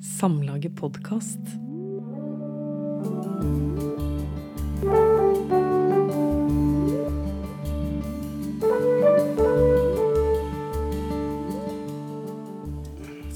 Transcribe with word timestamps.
Samlaget 0.00 0.72
podkast. 0.76 1.38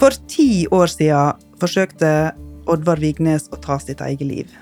For 0.00 0.16
ti 0.28 0.64
år 0.72 0.88
siden 0.88 1.36
forsøkte 1.60 2.32
Oddvar 2.64 2.96
Vignes 2.96 3.50
å 3.52 3.58
ta 3.60 3.76
sitt 3.76 4.00
eget 4.00 4.24
liv. 4.24 4.54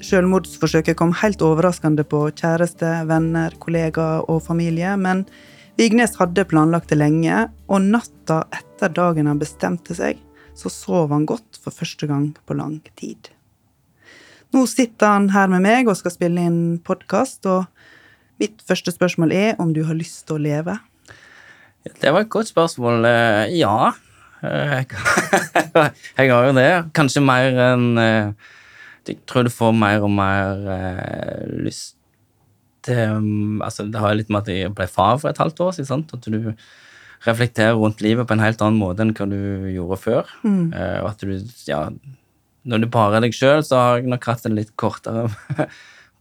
Selvmordsforsøket 0.00 0.96
kom 0.96 1.12
helt 1.20 1.44
overraskende 1.44 2.06
på 2.08 2.22
kjæreste, 2.32 3.02
venner, 3.10 3.52
kollegaer 3.60 4.24
og 4.32 4.40
familie, 4.46 4.96
men 4.96 5.26
Vignes 5.76 6.16
hadde 6.16 6.48
planlagt 6.48 6.88
det 6.88 7.02
lenge, 7.02 7.44
og 7.68 7.84
natta 7.92 8.46
etter 8.48 8.96
dagen 8.96 9.28
han 9.28 9.38
bestemte 9.42 9.92
seg, 9.92 10.16
så 10.58 10.70
sov 10.72 11.12
han 11.14 11.26
godt 11.28 11.58
for 11.62 11.74
første 11.74 12.08
gang 12.10 12.32
på 12.46 12.56
lang 12.58 12.80
tid. 12.98 13.30
Nå 14.54 14.64
sitter 14.66 15.12
han 15.12 15.30
her 15.34 15.50
med 15.52 15.62
meg 15.64 15.88
og 15.90 15.98
skal 15.98 16.14
spille 16.14 16.44
inn 16.48 16.78
podkast, 16.84 17.46
og 17.46 17.68
mitt 18.40 18.62
første 18.66 18.94
spørsmål 18.94 19.34
er 19.36 19.58
om 19.62 19.74
du 19.76 19.84
har 19.86 19.98
lyst 19.98 20.24
til 20.26 20.38
å 20.38 20.42
leve? 20.42 20.78
Det 21.84 22.12
var 22.12 22.24
et 22.24 22.32
godt 22.32 22.50
spørsmål. 22.50 23.04
Eh, 23.04 23.58
Ja. 23.58 23.92
Eh, 24.42 24.84
Jeg 26.18 26.30
har 26.30 26.46
jo 26.46 26.54
det. 26.54 26.70
Kanskje 26.94 27.22
mer 27.22 27.58
enn 27.72 27.98
eh, 27.98 28.32
Jeg 29.08 29.18
tror 29.26 29.46
du 29.46 29.50
får 29.50 29.72
mer 29.72 30.04
og 30.04 30.10
mer 30.12 31.48
lyst 31.64 31.96
til 32.84 33.16
um, 33.16 33.62
Altså, 33.62 33.86
det 33.88 34.00
har 34.00 34.14
litt 34.14 34.28
med 34.30 34.44
at 34.44 34.52
jeg 34.52 34.74
ble 34.76 34.86
far 34.86 35.18
for 35.18 35.30
et 35.30 35.40
halvt 35.40 35.60
år 35.64 35.72
siden. 35.78 36.04
At 36.12 36.28
du 36.28 36.52
reflekterer 37.26 37.74
rundt 37.74 38.00
livet 38.04 38.26
på 38.28 38.32
en 38.36 38.44
helt 38.44 38.60
annen 38.62 38.78
måte 38.78 39.02
enn 39.02 39.14
hva 39.16 39.26
du 39.30 39.38
gjorde 39.74 39.96
før. 39.98 40.24
Eh, 40.44 40.98
Og 41.02 41.08
at 41.10 41.18
du, 41.24 41.32
ja 41.66 41.88
Når 42.68 42.78
du 42.82 42.86
bare 42.92 43.16
er 43.16 43.20
deg 43.26 43.32
sjøl, 43.34 43.62
så 43.64 43.76
har 43.80 43.96
jeg 43.98 44.06
nok 44.12 44.24
hatt 44.28 44.44
en 44.46 44.54
litt 44.58 44.74
kortere 44.76 45.28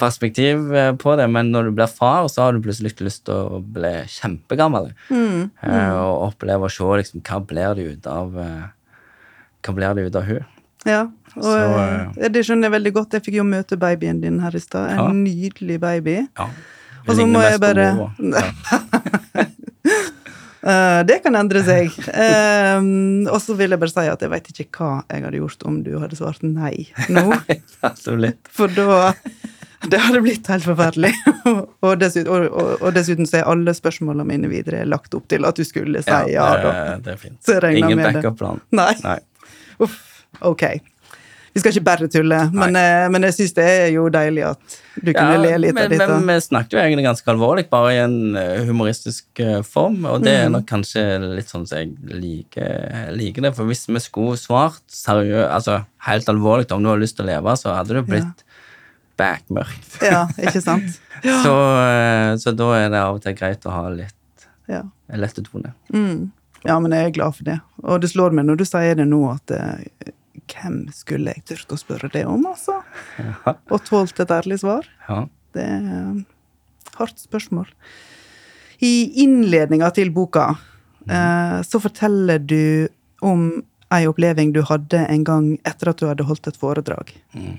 perspektiv 0.02 0.72
eh, 0.78 0.92
på 0.96 1.16
det, 1.18 1.26
men 1.34 1.50
når 1.52 1.64
du 1.70 1.76
blir 1.78 1.88
far, 1.90 2.28
så 2.30 2.42
har 2.46 2.54
du 2.54 2.62
plutselig 2.62 2.94
lyst 3.02 3.26
til 3.26 3.34
å 3.58 3.62
bli 3.62 3.92
kjempegammel. 4.14 4.92
Eh, 5.12 5.92
Og 5.98 6.28
oppleve 6.32 6.70
å 6.70 6.72
se 6.72 6.84
liksom, 7.02 7.22
hva 7.26 7.42
blir 7.46 7.74
det 7.76 7.88
ut 7.98 8.08
av 8.08 8.32
Hva 8.38 9.74
blir 9.76 9.94
det 9.98 10.06
ut 10.08 10.16
av 10.22 10.26
hun? 10.30 10.46
Ja, 10.86 11.02
og 11.36 11.44
Så, 11.44 11.52
uh, 11.52 12.30
det 12.32 12.46
skjønner 12.46 12.70
jeg 12.70 12.76
veldig 12.78 12.94
godt. 12.96 13.14
Jeg 13.18 13.24
fikk 13.26 13.36
jo 13.42 13.44
møte 13.44 13.76
babyen 13.78 14.22
din 14.22 14.40
her 14.40 14.56
i 14.56 14.60
stad. 14.62 14.92
En 14.94 14.98
Ja. 14.98 15.08
nydelig 15.12 15.80
baby. 15.82 16.28
Ja. 16.38 16.48
Og 17.08 17.16
så 17.18 17.26
må 17.28 17.42
jeg 17.44 17.60
bare 17.60 17.90
det 21.08 21.20
kan 21.24 21.36
endre 21.38 21.62
seg. 21.66 21.94
Um, 22.10 23.28
og 23.30 23.38
så 23.44 23.56
vil 23.60 23.74
jeg 23.74 23.82
bare 23.82 23.94
si 23.94 24.08
at 24.10 24.24
jeg 24.24 24.32
veit 24.32 24.50
ikke 24.52 24.68
hva 24.80 24.90
jeg 25.12 25.26
hadde 25.28 25.42
gjort 25.42 25.68
om 25.70 25.78
du 25.86 25.94
hadde 26.02 26.18
svart 26.20 26.44
nei 26.46 26.88
nå. 27.14 27.30
For 28.58 28.74
da 28.74 29.12
Det 29.88 30.00
hadde 30.02 30.24
blitt 30.26 30.48
helt 30.50 30.66
forferdelig. 30.66 31.14
og, 31.86 31.92
dessuten, 32.02 32.32
og, 32.34 32.48
og, 32.50 32.72
og 32.82 32.96
dessuten 32.96 33.30
så 33.30 33.42
er 33.42 33.52
alle 33.52 33.76
spørsmålene 33.78 34.26
mine 34.28 34.50
videre 34.52 34.82
lagt 34.90 35.14
opp 35.16 35.28
til 35.32 35.46
at 35.48 35.60
du 35.60 35.64
skulle 35.68 36.02
si 36.04 36.20
ja, 36.34 36.48
da. 36.58 36.74
det, 36.74 37.00
det 37.06 37.14
er 37.14 37.22
fint. 37.22 37.54
Ingen 37.78 38.02
backup-plan. 38.02 38.64
Nei. 38.76 38.94
Nei. 39.06 39.20
Uff, 39.86 40.00
ok. 40.42 40.66
Vi 41.58 41.62
skal 41.64 41.74
ikke 41.74 41.86
bare 41.88 42.08
tulle, 42.14 42.38
men, 42.54 42.76
eh, 42.78 43.08
men 43.10 43.24
jeg 43.26 43.34
syns 43.34 43.56
det 43.58 43.64
er 43.66 43.88
jo 43.96 44.04
deilig 44.14 44.44
at 44.46 44.76
du 45.02 45.10
kunne 45.14 45.40
le 45.42 45.56
litt 45.64 45.74
men, 45.74 45.88
av 45.88 45.94
dette. 45.96 46.08
Men 46.14 46.28
vi 46.30 46.44
snakket 46.46 46.76
jo 46.76 46.80
egentlig 46.84 47.06
ganske 47.08 47.32
alvorlig, 47.34 47.64
bare 47.74 47.94
i 47.96 47.98
en 48.04 48.18
eh, 48.38 48.62
humoristisk 48.68 49.42
eh, 49.42 49.62
form, 49.66 50.06
og 50.06 50.22
det 50.26 50.36
Mm. 50.38 50.44
er 50.46 50.50
nok 50.54 50.68
kanskje 50.70 51.04
litt 51.36 51.50
sånn 51.50 51.66
som 51.70 51.80
jeg 51.82 51.96
liker, 52.14 53.10
liker 53.18 53.48
det, 53.48 53.56
for 53.58 53.66
hvis 53.66 53.88
vi 53.90 54.00
skulle 54.04 54.38
svart 54.38 54.84
seriøst, 54.94 55.50
altså 55.50 55.80
helt 56.06 56.30
alvorlig 56.30 56.70
om 56.78 56.84
du 56.86 56.90
har 56.94 57.02
lyst 57.02 57.18
til 57.18 57.26
å 57.26 57.32
leve, 57.34 57.58
så 57.58 57.74
hadde 57.74 57.98
det 57.98 58.06
blitt 58.08 58.44
backmørkt. 59.18 59.98
Ja, 60.06 60.28
ikke 60.38 60.62
sant? 60.62 61.00
Så, 61.24 61.54
eh, 61.82 62.36
så 62.38 62.52
da 62.54 62.68
er 62.78 62.92
det 62.94 63.00
av 63.02 63.16
og 63.18 63.24
til 63.24 63.34
greit 63.34 63.64
å 63.66 63.72
ha 63.74 63.88
litt 63.90 64.14
Ja. 64.70 64.84
lette 65.18 65.42
tone. 65.42 65.72
Mm. 65.94 66.30
ja, 66.68 66.76
men 66.80 66.92
jeg 66.94 67.06
er 67.08 67.16
glad 67.16 67.34
for 67.36 67.44
det. 67.48 67.56
Og 67.84 68.02
det 68.04 68.12
slår 68.12 68.36
meg 68.38 68.46
når 68.46 68.58
du 68.62 68.66
sier 68.70 68.94
det 69.00 69.08
nå, 69.10 69.24
at 69.34 69.54
hvem 70.46 70.80
skulle 70.96 71.34
jeg 71.36 71.46
turt 71.50 71.74
å 71.74 71.80
spørre 71.80 72.10
det 72.14 72.24
om, 72.30 72.46
altså? 72.50 72.80
Ja. 73.20 73.56
Og 73.74 73.84
tålt 73.88 74.20
et 74.24 74.34
ærlig 74.34 74.62
svar? 74.64 74.88
Ja. 75.08 75.24
Det 75.56 75.66
er 75.66 75.88
et 75.88 77.00
hardt 77.00 77.22
spørsmål. 77.22 77.70
I 78.84 79.24
innledninga 79.24 79.90
til 79.96 80.12
boka 80.14 80.52
eh, 81.10 81.60
så 81.66 81.82
forteller 81.82 82.44
du 82.44 82.88
om 83.26 83.50
ei 83.94 84.04
oppleving 84.10 84.52
du 84.54 84.62
hadde 84.68 85.00
en 85.08 85.24
gang 85.26 85.54
etter 85.68 85.92
at 85.92 86.02
du 86.02 86.08
hadde 86.10 86.28
holdt 86.28 86.50
et 86.52 86.60
foredrag. 86.60 87.14
Mm. 87.34 87.56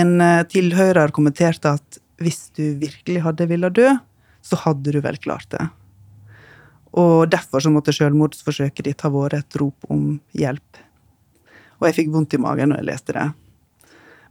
En 0.00 0.20
eh, 0.24 0.44
tilhører 0.48 1.12
kommenterte 1.14 1.74
at 1.78 2.00
hvis 2.22 2.48
du 2.56 2.78
virkelig 2.80 3.22
hadde 3.24 3.48
villet 3.50 3.76
dø, 3.76 3.90
så 4.42 4.58
hadde 4.64 4.94
du 4.94 5.00
vel 5.04 5.18
klart 5.20 5.50
det. 5.54 5.68
Og 6.98 7.28
derfor 7.30 7.62
så 7.62 7.70
måtte 7.72 7.94
selvmordsforsøket 7.94 8.88
ditt 8.88 9.04
ha 9.04 9.10
vært 9.12 9.38
et 9.38 9.58
rop 9.60 9.90
om 9.92 10.16
hjelp. 10.36 10.80
Og 11.78 11.88
jeg 11.88 11.96
fikk 12.00 12.10
vondt 12.14 12.34
i 12.34 12.42
magen 12.42 12.72
når 12.72 12.82
jeg 12.82 12.88
leste 12.90 13.16
det. 13.16 13.28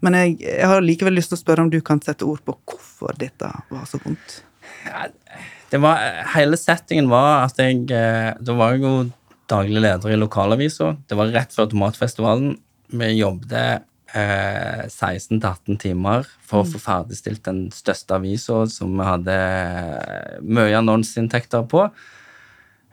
Men 0.06 0.18
jeg, 0.18 0.36
jeg 0.44 0.68
har 0.70 0.84
likevel 0.84 1.18
lyst 1.18 1.32
til 1.34 1.40
å 1.40 1.42
spørre 1.42 1.66
om 1.66 1.72
du 1.74 1.80
kan 1.86 2.02
sette 2.04 2.28
ord 2.28 2.44
på 2.46 2.54
hvorfor 2.70 3.18
dette 3.18 3.50
var 3.72 3.88
så 3.90 4.00
vondt. 4.04 4.42
Det 5.72 5.80
var, 5.84 6.04
hele 6.36 6.60
settingen 6.60 7.10
var 7.12 7.48
at 7.48 7.58
jeg 7.60 7.88
eh, 7.92 8.30
Da 8.40 8.56
var 8.56 8.76
jeg 8.76 8.86
jo 8.86 8.94
daglig 9.48 9.82
leder 9.84 10.12
i 10.12 10.20
lokalavisa. 10.20 10.94
Det 11.08 11.16
var 11.18 11.32
rett 11.32 11.54
før 11.56 11.70
Tomatfestivalen. 11.72 12.58
Vi 13.00 13.08
jobbet 13.16 13.86
eh, 14.12 14.84
16-18 14.88 15.80
timer 15.80 16.28
for 16.44 16.64
å 16.64 16.68
få 16.68 16.82
ferdigstilt 16.84 17.46
den 17.48 17.68
største 17.76 18.20
avisa 18.20 18.66
som 18.72 18.96
vi 19.00 19.08
hadde 19.08 19.38
eh, 19.38 20.38
mye 20.44 20.76
annonseinntekter 20.82 21.64
på. 21.72 21.88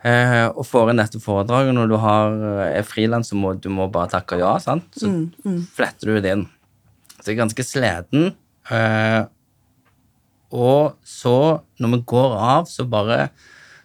Eh, 0.05 0.47
og 0.53 0.67
får 0.69 0.93
inn 0.93 1.01
dette 1.01 1.21
foredraget 1.23 1.77
når 1.77 1.89
du 1.89 1.95
har, 2.03 2.35
er 2.69 2.85
frilans, 2.85 3.31
så 3.33 3.39
må 3.41 3.55
du 3.57 3.71
må 3.73 3.89
bare 3.93 4.13
takke 4.13 4.37
ja. 4.43 4.57
sant? 4.61 4.91
Så 5.01 5.09
fletter 5.77 6.13
du 6.13 6.19
det 6.21 6.35
inn. 6.37 6.45
Så 7.21 7.31
jeg 7.31 7.39
er 7.39 7.41
ganske 7.41 7.65
sliten. 7.65 8.35
Eh, 8.69 9.23
og 10.55 10.95
så, 11.09 11.39
når 11.81 11.97
vi 11.97 12.03
går 12.13 12.37
av, 12.37 12.69
så 12.71 12.87
bare 12.87 13.31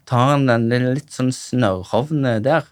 tar 0.09 0.33
han 0.33 0.47
den 0.49 0.67
litt 0.93 1.13
sånn 1.13 1.31
snørrhovne 1.33 2.37
der 2.45 2.67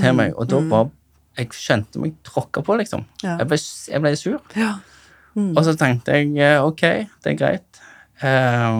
til 0.00 0.16
meg, 0.16 0.34
og 0.34 0.50
da 0.50 0.60
bare 0.70 0.92
Jeg 1.34 1.50
skjønte 1.50 1.98
meg 1.98 2.12
tråkka 2.22 2.60
på, 2.62 2.76
liksom. 2.78 3.00
Ja. 3.24 3.32
Jeg, 3.40 3.48
ble, 3.50 3.56
jeg 3.90 4.02
ble 4.04 4.10
sur. 4.14 4.36
Ja. 4.54 4.76
Og 5.34 5.58
så 5.66 5.72
tenkte 5.74 6.14
jeg 6.14 6.28
eh, 6.38 6.62
ok, 6.62 6.82
det 7.24 7.32
er 7.32 7.38
greit. 7.40 7.80
Eh, 8.22 8.76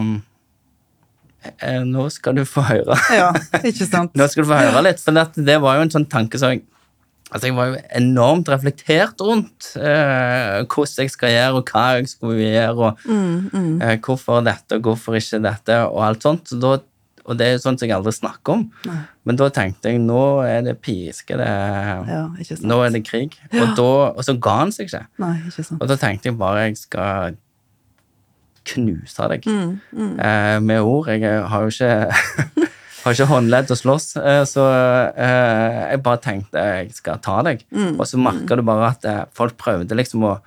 nå 1.85 2.07
skal 2.13 2.35
du 2.37 2.43
få 2.47 2.63
høre. 2.67 2.95
Ja, 3.15 3.31
ikke 3.63 3.85
sant? 3.89 4.15
Nå 4.19 4.27
skal 4.31 4.43
du 4.45 4.49
få 4.51 4.57
høre 4.61 4.81
litt, 4.85 5.01
for 5.03 5.15
det, 5.15 5.27
det 5.47 5.59
var 5.63 5.77
jo 5.79 5.85
en 5.87 5.93
sånn 5.93 6.09
tanke 6.11 6.39
som 6.41 6.55
jeg 6.55 6.63
Altså, 7.33 7.47
jeg 7.49 7.55
var 7.57 7.71
jo 7.71 7.77
enormt 7.97 8.47
reflektert 8.53 9.19
rundt 9.25 9.71
eh, 9.81 10.59
hvordan 10.69 10.99
jeg 11.01 11.09
skal 11.11 11.31
gjøre, 11.33 11.57
og 11.57 11.71
hva 11.73 11.85
jeg 11.97 12.11
skulle 12.11 12.35
gjøre, 12.37 12.75
og 12.85 12.99
Mm, 13.09 13.81
eh, 13.81 13.95
hvorfor 14.05 14.43
dette, 14.45 14.77
og 14.77 14.85
hvorfor 14.85 15.17
ikke 15.17 15.39
dette, 15.43 15.79
og 15.89 16.03
alt 16.05 16.21
sånt. 16.23 16.45
Så 16.53 16.59
da, 16.61 16.75
og 17.25 17.39
det 17.39 17.47
er 17.47 17.55
jo 17.57 17.63
sånt 17.65 17.81
jeg 17.81 17.91
aldri 17.97 18.13
snakker 18.13 18.53
om. 18.53 18.67
Nei. 18.85 18.99
Men 19.25 19.39
da 19.41 19.49
tenkte 19.49 19.89
jeg 19.89 20.03
nå 20.05 20.21
er 20.45 20.61
det 20.69 20.77
piske, 20.85 21.35
det 21.41 21.49
Ja. 21.49 22.21
Nå 22.61 22.77
er 22.85 22.93
det 22.93 23.03
krig. 23.09 23.33
Og, 23.51 23.73
da, 23.81 23.89
og 24.13 24.21
så 24.23 24.37
ga 24.39 24.55
han 24.61 24.71
seg 24.71 24.85
ikke. 24.87 25.03
Nei, 25.25 25.33
ikke 25.49 25.65
sant. 25.65 25.81
Og 25.81 25.89
da 25.89 25.97
tenkte 26.05 26.29
jeg 26.29 26.37
bare 26.39 26.67
jeg 26.69 26.77
skal 26.77 27.35
knuse 28.65 29.27
deg 29.31 29.45
Mm, 29.45 29.79
mm. 29.93 30.13
eh, 30.19 30.59
med 30.63 30.81
ord. 30.81 31.07
Jeg 31.11 31.43
har 31.49 31.65
jo 31.65 31.73
ikke 31.73 31.91
har 33.05 33.13
ikke 33.13 33.27
håndledd 33.29 33.69
å 33.69 33.77
slåss, 33.77 34.07
eh, 34.17 34.43
så 34.49 34.63
eh, 35.13 35.81
jeg 35.91 36.01
bare 36.05 36.21
tenkte 36.23 36.63
jeg 36.79 36.93
skal 36.97 37.19
ta 37.21 37.41
deg. 37.45 37.61
Mm, 37.69 37.99
Og 37.99 38.07
så 38.09 38.17
merka 38.21 38.57
du 38.57 38.63
bare 38.65 38.93
at 38.95 39.05
eh, 39.05 39.23
folk 39.37 39.57
prøvde 39.61 39.97
liksom 39.97 40.25
å 40.25 40.39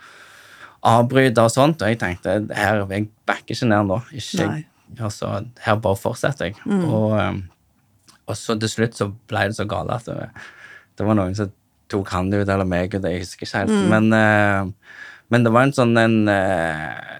avbryte 0.89 1.43
og 1.43 1.53
sånt, 1.55 1.83
og 1.83 1.91
jeg 1.91 2.01
tenkte 2.01 2.41
her, 2.55 2.83
jeg 2.91 3.09
backer 3.29 3.55
ikke 3.55 3.71
ned 3.71 3.89
nå. 3.91 4.01
Ikke, 4.15 4.49
altså, 4.99 5.31
her 5.65 5.79
bare 5.83 5.99
fortsetter 6.01 6.51
jeg. 6.51 6.59
Og, 6.67 7.15
eh, 7.19 7.39
og 8.29 8.37
så 8.39 8.59
til 8.61 8.69
slutt 8.75 8.99
så 8.99 9.11
ble 9.31 9.47
det 9.51 9.57
så 9.59 9.67
galt 9.69 9.95
at 9.95 10.11
det, 10.11 10.29
det 10.99 11.07
var 11.07 11.17
noen 11.19 11.35
som 11.39 11.55
tok 11.89 12.11
han 12.13 12.27
ut, 12.35 12.43
eller 12.45 12.67
meg 12.69 12.93
ut, 12.95 13.05
jeg 13.07 13.23
husker 13.23 13.47
ikke 13.47 13.63
helt. 13.63 13.77
Men, 13.95 14.11
eh, 14.13 14.99
men 15.33 15.45
det 15.47 15.53
var 15.55 15.69
en 15.69 15.77
sånn 15.77 15.95
en 16.01 16.19
eh, 16.29 16.91
det, 16.91 16.99
det, 16.99 17.18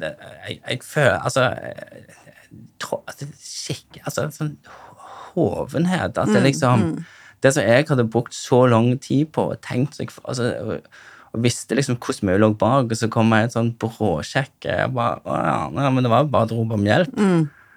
jeg, 0.00 0.58
jeg 0.62 0.80
føler 0.84 1.18
Altså 1.18 1.48
tro, 2.80 3.02
altså, 3.06 3.28
skikk, 3.42 4.00
altså 4.04 4.28
sånn 4.34 4.56
hovenhet. 5.34 6.18
At 6.18 6.32
det 6.32 6.42
liksom 6.44 6.90
Det 7.42 7.52
som 7.54 7.62
jeg 7.62 7.86
hadde 7.86 8.08
brukt 8.10 8.34
så 8.34 8.64
lang 8.66 8.96
tid 8.98 9.28
på 9.34 9.44
og 9.52 9.60
tenkt 9.62 10.00
altså, 10.00 10.48
og, 10.58 10.88
og 11.32 11.42
visste 11.44 11.76
liksom 11.78 11.98
hvordan 12.02 12.32
vi 12.32 12.38
lå 12.40 12.48
bak, 12.58 12.90
og 12.90 12.98
så 12.98 13.06
kom 13.12 13.30
jeg 13.36 13.46
et 13.46 13.54
sånn 13.54 13.74
bråsjekk 13.78 14.66
bare, 14.90 15.20
ja, 15.28 15.68
nei, 15.70 15.90
men 15.94 16.06
det 16.06 16.10
var 16.10 16.26
bare 16.32 16.48
et 16.48 16.54
rop 16.56 16.72
om 16.74 16.86
hjelp. 16.88 17.14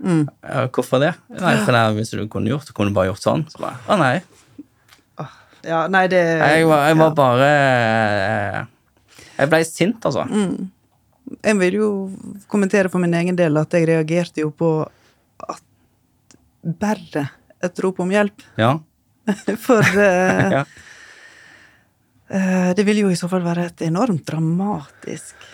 Mm, 0.01 0.24
hvorfor 0.74 1.03
det? 1.03 1.12
Nei, 1.29 1.56
for 1.62 1.75
det, 1.75 1.83
Hvis 2.00 2.13
du 2.15 2.24
kunne 2.31 2.50
gjort 2.50 2.65
det, 2.65 2.74
kunne 2.74 2.89
du 2.89 2.97
bare 2.97 3.12
gjort 3.12 3.21
sånn. 3.21 3.45
Så 3.53 3.62
bare, 3.62 3.77
å 3.85 4.00
nei. 4.01 4.15
Ja, 5.62 5.85
nei, 5.91 6.07
det 6.09 6.21
Jeg 6.21 6.65
var, 6.65 6.88
jeg 6.89 6.97
var 6.97 7.12
ja. 7.12 7.15
bare 7.17 7.50
eh, 7.53 8.62
Jeg 9.38 9.51
ble 9.51 9.59
sint, 9.67 10.06
altså. 10.09 10.25
Mm. 10.25 10.71
Jeg 11.39 11.57
vil 11.61 11.77
jo 11.79 11.89
kommentere 12.51 12.91
for 12.91 13.01
min 13.03 13.13
egen 13.17 13.37
del 13.39 13.57
at 13.61 13.73
jeg 13.77 13.87
reagerte 13.89 14.43
jo 14.43 14.51
på 14.51 14.71
at 15.47 15.63
bare 16.61 17.27
et 17.63 17.83
rop 17.83 18.01
om 18.03 18.11
hjelp. 18.11 18.43
Ja. 18.59 18.75
For 19.65 19.79
uh, 19.79 20.51
ja. 20.57 20.65
uh, 22.33 22.69
det 22.77 22.85
ville 22.87 23.05
jo 23.05 23.13
i 23.13 23.19
så 23.19 23.29
fall 23.31 23.43
være 23.45 23.69
et 23.69 23.83
enormt 23.87 24.25
dramatisk 24.27 25.49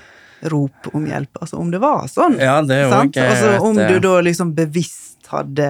rop 0.52 0.90
om 0.94 1.06
hjelp. 1.10 1.40
Altså 1.42 1.60
om 1.62 1.72
det 1.74 1.82
var 1.84 2.08
sånn. 2.12 2.38
Ja, 2.42 2.60
det 2.66 2.78
er 2.78 2.84
jo 2.86 2.92
sant? 2.94 3.16
ikke 3.16 3.30
Altså 3.32 3.54
om 3.66 3.80
eh, 3.82 3.90
du 3.92 4.02
da 4.04 4.18
liksom 4.26 4.54
bevisst 4.58 5.32
hadde 5.32 5.70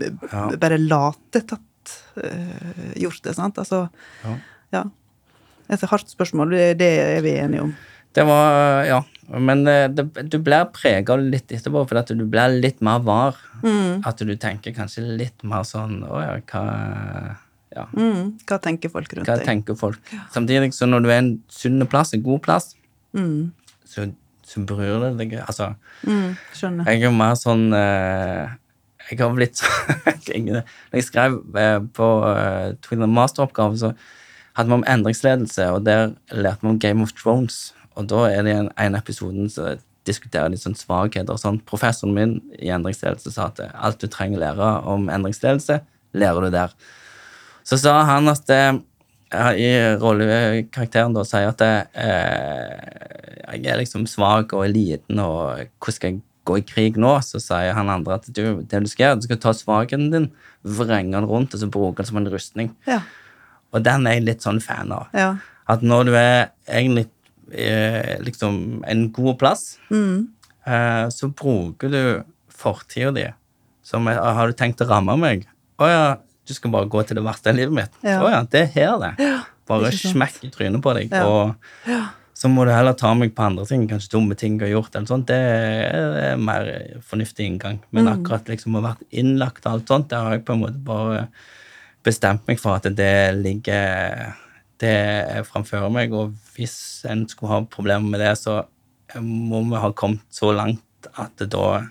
Ja. 0.00 0.46
bare 0.56 0.78
latetatt 0.78 1.92
uh, 2.22 2.94
gjort 2.96 3.22
det, 3.26 3.34
sant? 3.36 3.58
Altså, 3.58 3.88
Ja. 4.24 4.36
ja. 4.78 4.84
Et 5.70 5.82
hardt 5.86 6.10
spørsmål, 6.10 6.50
det, 6.50 6.78
det 6.80 6.90
er 6.98 7.20
vi 7.22 7.36
enige 7.38 7.62
om. 7.68 7.74
Det 8.14 8.24
var 8.26 8.84
Ja. 8.88 9.02
Men 9.30 9.60
eh, 9.70 9.86
det, 9.94 10.08
du 10.28 10.38
blir 10.42 10.64
prega 10.74 11.14
litt 11.16 11.52
etterpå, 11.54 11.84
for 11.86 12.00
at 12.00 12.08
du 12.10 12.24
blir 12.26 12.50
litt 12.60 12.80
mer 12.82 12.98
var. 13.06 13.36
Mm. 13.62 14.00
At 14.08 14.18
du 14.18 14.32
tenker 14.36 14.74
kanskje 14.74 15.04
litt 15.20 15.44
mer 15.44 15.62
sånn 15.68 16.00
Å 16.08 16.18
ja, 16.24 16.32
hva 16.50 17.36
Ja, 17.76 17.84
Mm. 17.94 18.32
Hva 18.48 18.58
tenker 18.58 18.90
folk 18.90 19.12
rundt 19.14 19.28
hva 19.28 19.36
deg? 19.38 19.46
tenker 19.46 19.76
folk? 19.78 20.00
Samtidig 20.34 20.72
så 20.74 20.88
når 20.90 21.02
du 21.04 21.08
er 21.12 21.18
en 21.20 21.28
sunn 21.48 21.86
plass, 21.86 22.12
en 22.14 22.22
god 22.26 22.42
plass, 22.42 22.74
Mm. 23.14 23.52
så, 23.86 24.08
så 24.46 24.64
bryr 24.66 24.98
det 25.04 25.12
deg 25.18 25.36
Altså, 25.46 25.74
Mm. 26.06 26.36
Skjønner. 26.54 26.86
jeg 26.86 27.02
er 27.04 27.10
mer 27.14 27.34
sånn 27.38 27.72
eh, 27.74 28.48
Jeg 29.10 29.18
har 29.20 29.34
blitt 29.34 29.56
sånn 29.62 30.50
Når 30.50 30.64
jeg 30.98 31.04
skrev 31.06 31.38
eh, 31.56 31.78
på 31.94 32.08
eh, 32.36 32.72
Twin 32.82 33.06
masteroppgave, 33.14 33.76
så 33.78 33.94
hadde 34.56 34.68
vi 34.68 34.74
om 34.74 34.84
endringsledelse, 34.86 35.70
og 35.72 35.84
der 35.86 36.10
lærte 36.34 36.62
vi 36.62 36.68
om 36.68 36.78
Game 36.78 37.02
of 37.02 37.12
Thrones. 37.14 37.72
Og 37.98 38.06
da 38.10 38.26
er 38.30 38.44
det 38.46 38.56
en, 38.56 38.68
en 38.78 38.98
episoden 38.98 39.48
så 39.52 39.74
diskuterer 40.08 40.52
de 40.52 40.58
sånn 40.60 40.78
svakheter 40.78 41.38
sånn. 41.40 41.60
Professoren 41.68 42.14
min 42.16 42.36
i 42.58 42.70
endringsledelse 42.72 43.34
sa 43.34 43.50
at 43.50 43.60
alt 43.70 44.00
du 44.00 44.08
trenger 44.10 44.40
å 44.40 44.44
lære 44.44 44.70
om 44.94 45.10
endringsledelse, 45.12 45.80
lærer 46.16 46.46
du 46.46 46.54
der. 46.54 46.72
Så 47.66 47.78
sa 47.80 48.00
han 48.08 48.30
at 48.30 48.48
ja, 48.50 49.50
i 49.54 49.68
rollekarakteren 50.00 51.14
da 51.14 51.22
sier 51.28 51.52
at 51.52 51.60
det, 51.60 51.74
eh, 52.02 53.54
jeg 53.54 53.68
er 53.70 53.78
liksom 53.78 54.08
svak 54.10 54.54
og 54.56 54.66
liten, 54.72 55.20
og 55.22 55.68
hvordan 55.78 55.96
skal 55.96 56.10
jeg 56.10 56.22
gå 56.48 56.58
i 56.58 56.66
krig 56.66 56.98
nå? 56.98 57.12
Så 57.22 57.42
sier 57.42 57.76
han 57.76 57.92
andre 57.92 58.18
at 58.18 58.26
du, 58.26 58.42
det 58.64 58.82
du 58.82 58.90
skal 58.90 59.10
gjøre, 59.10 59.20
du 59.20 59.28
skal 59.28 59.42
ta 59.44 59.54
svakheten 59.54 60.10
din, 60.14 60.28
vrenge 60.64 61.14
den 61.14 61.28
rundt 61.30 61.54
og 61.54 61.62
så 61.62 61.70
bruke 61.70 62.00
den 62.00 62.10
som 62.10 62.20
en 62.20 62.30
rustning. 62.32 62.74
Ja. 62.88 63.02
Og 63.70 63.84
den 63.86 64.08
er 64.08 64.18
jeg 64.18 64.26
litt 64.26 64.46
sånn 64.46 64.62
fan 64.64 64.92
av. 64.96 65.08
ja. 65.14 65.34
At 65.70 65.84
når 65.86 66.08
du 66.08 66.16
er 66.18 66.48
egentlig 66.66 67.04
eh, 67.52 68.18
liksom 68.22 68.82
en 68.86 69.10
god 69.12 69.38
plass, 69.38 69.78
Mm. 69.90 70.28
eh, 70.66 71.08
så 71.08 71.28
bruker 71.34 71.88
du 71.90 72.24
fortida 72.48 73.12
di 73.14 73.26
som 73.82 74.06
Har 74.06 74.46
du 74.46 74.52
tenkt 74.52 74.80
å 74.80 74.86
ramme 74.88 75.16
meg? 75.18 75.46
Å 75.80 75.88
ja, 75.88 76.16
du 76.46 76.54
skal 76.54 76.70
bare 76.70 76.86
gå 76.88 77.02
til 77.06 77.16
det 77.16 77.24
verste 77.24 77.50
i 77.50 77.56
livet 77.56 77.72
mitt. 77.74 77.90
Ja. 78.04 78.20
Å 78.22 78.30
ja, 78.30 78.42
det 78.42 78.60
er 78.60 78.72
her, 78.74 78.98
det. 79.16 79.42
Bare 79.66 79.90
smekk 79.90 80.44
i 80.44 80.50
trynet 80.50 80.82
på 80.82 80.92
deg. 80.94 81.10
Ja. 81.10 81.24
Og 81.26 81.54
så 82.34 82.48
må 82.48 82.64
du 82.64 82.70
heller 82.72 82.92
ta 82.94 83.12
meg 83.14 83.34
på 83.34 83.42
andre 83.44 83.64
ting, 83.66 83.86
kanskje 83.88 84.10
dumme 84.14 84.36
ting 84.36 84.58
jeg 84.58 84.68
har 84.70 84.80
gjort. 84.82 84.94
eller 84.94 85.06
sånt. 85.06 85.26
Det 85.26 85.36
er 85.36 86.36
mer 86.36 87.00
fornuftig 87.02 87.46
inngang. 87.46 87.80
Men 87.92 88.04
Mm. 88.06 88.12
akkurat 88.22 88.44
liksom 88.46 88.74
å 88.76 88.80
ha 88.82 88.94
vært 88.94 89.02
innlagt 89.12 89.66
og 89.66 89.72
alt 89.72 89.86
sånt, 89.88 90.08
der 90.08 90.22
har 90.22 90.30
jeg 90.32 90.44
på 90.44 90.52
en 90.54 90.60
måte 90.62 90.84
bare 90.84 91.28
bestemt 92.04 92.46
meg 92.48 92.58
for 92.60 92.74
at 92.76 92.82
det 92.96 93.34
ligger 93.42 94.34
Det 94.80 94.90
er 95.36 95.44
framfor 95.44 95.90
meg, 95.92 96.12
og 96.16 96.32
hvis 96.56 97.04
en 97.10 97.26
skulle 97.28 97.52
ha 97.52 97.60
problemer 97.68 98.14
med 98.14 98.22
det, 98.24 98.34
så 98.40 98.62
må 99.20 99.60
vi 99.68 99.80
ha 99.82 99.90
kommet 99.92 100.22
så 100.32 100.52
langt 100.56 101.10
at 101.18 101.46
da 101.50 101.86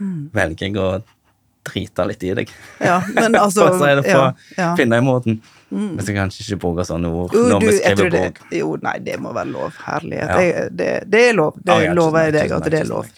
Mm. 0.00 0.30
velger 0.32 0.62
jeg 0.70 0.76
å 0.80 1.02
drite 1.68 2.04
litt 2.08 2.22
i 2.24 2.30
deg. 2.38 2.48
Ja, 2.80 3.02
men 3.12 3.34
altså 3.44 3.66
og 3.68 3.74
så 3.76 3.84
er 3.90 3.98
det 3.98 4.04
på 4.06 4.14
ja, 4.16 4.30
ja. 4.56 4.68
Finnemåten. 4.78 5.42
Vi 5.68 6.00
skal 6.06 6.16
kanskje 6.22 6.40
ikke 6.46 6.56
bruke 6.62 6.86
sånne 6.88 7.10
ord 7.12 7.34
uh, 7.36 7.42
når 7.50 7.60
du, 7.60 7.66
vi 7.68 7.74
skriver 7.82 8.08
det, 8.14 8.22
bok. 8.30 8.40
jo, 8.56 8.70
nei, 8.80 8.94
det 9.04 9.18
må 9.20 9.34
være 9.36 9.52
lov. 9.52 9.76
Herlighet. 9.84 10.32
Ja. 10.32 10.38
Jeg, 10.40 10.70
det, 10.78 10.88
det 11.12 11.20
er 11.28 11.36
lov. 11.36 11.58
Det 11.60 11.76
Ah, 11.76 11.92
lover 11.98 12.24
jeg 12.30 12.32
deg 12.38 12.54
at 12.56 12.70
det 12.72 12.80
er 12.80 12.88
lov. 12.88 13.12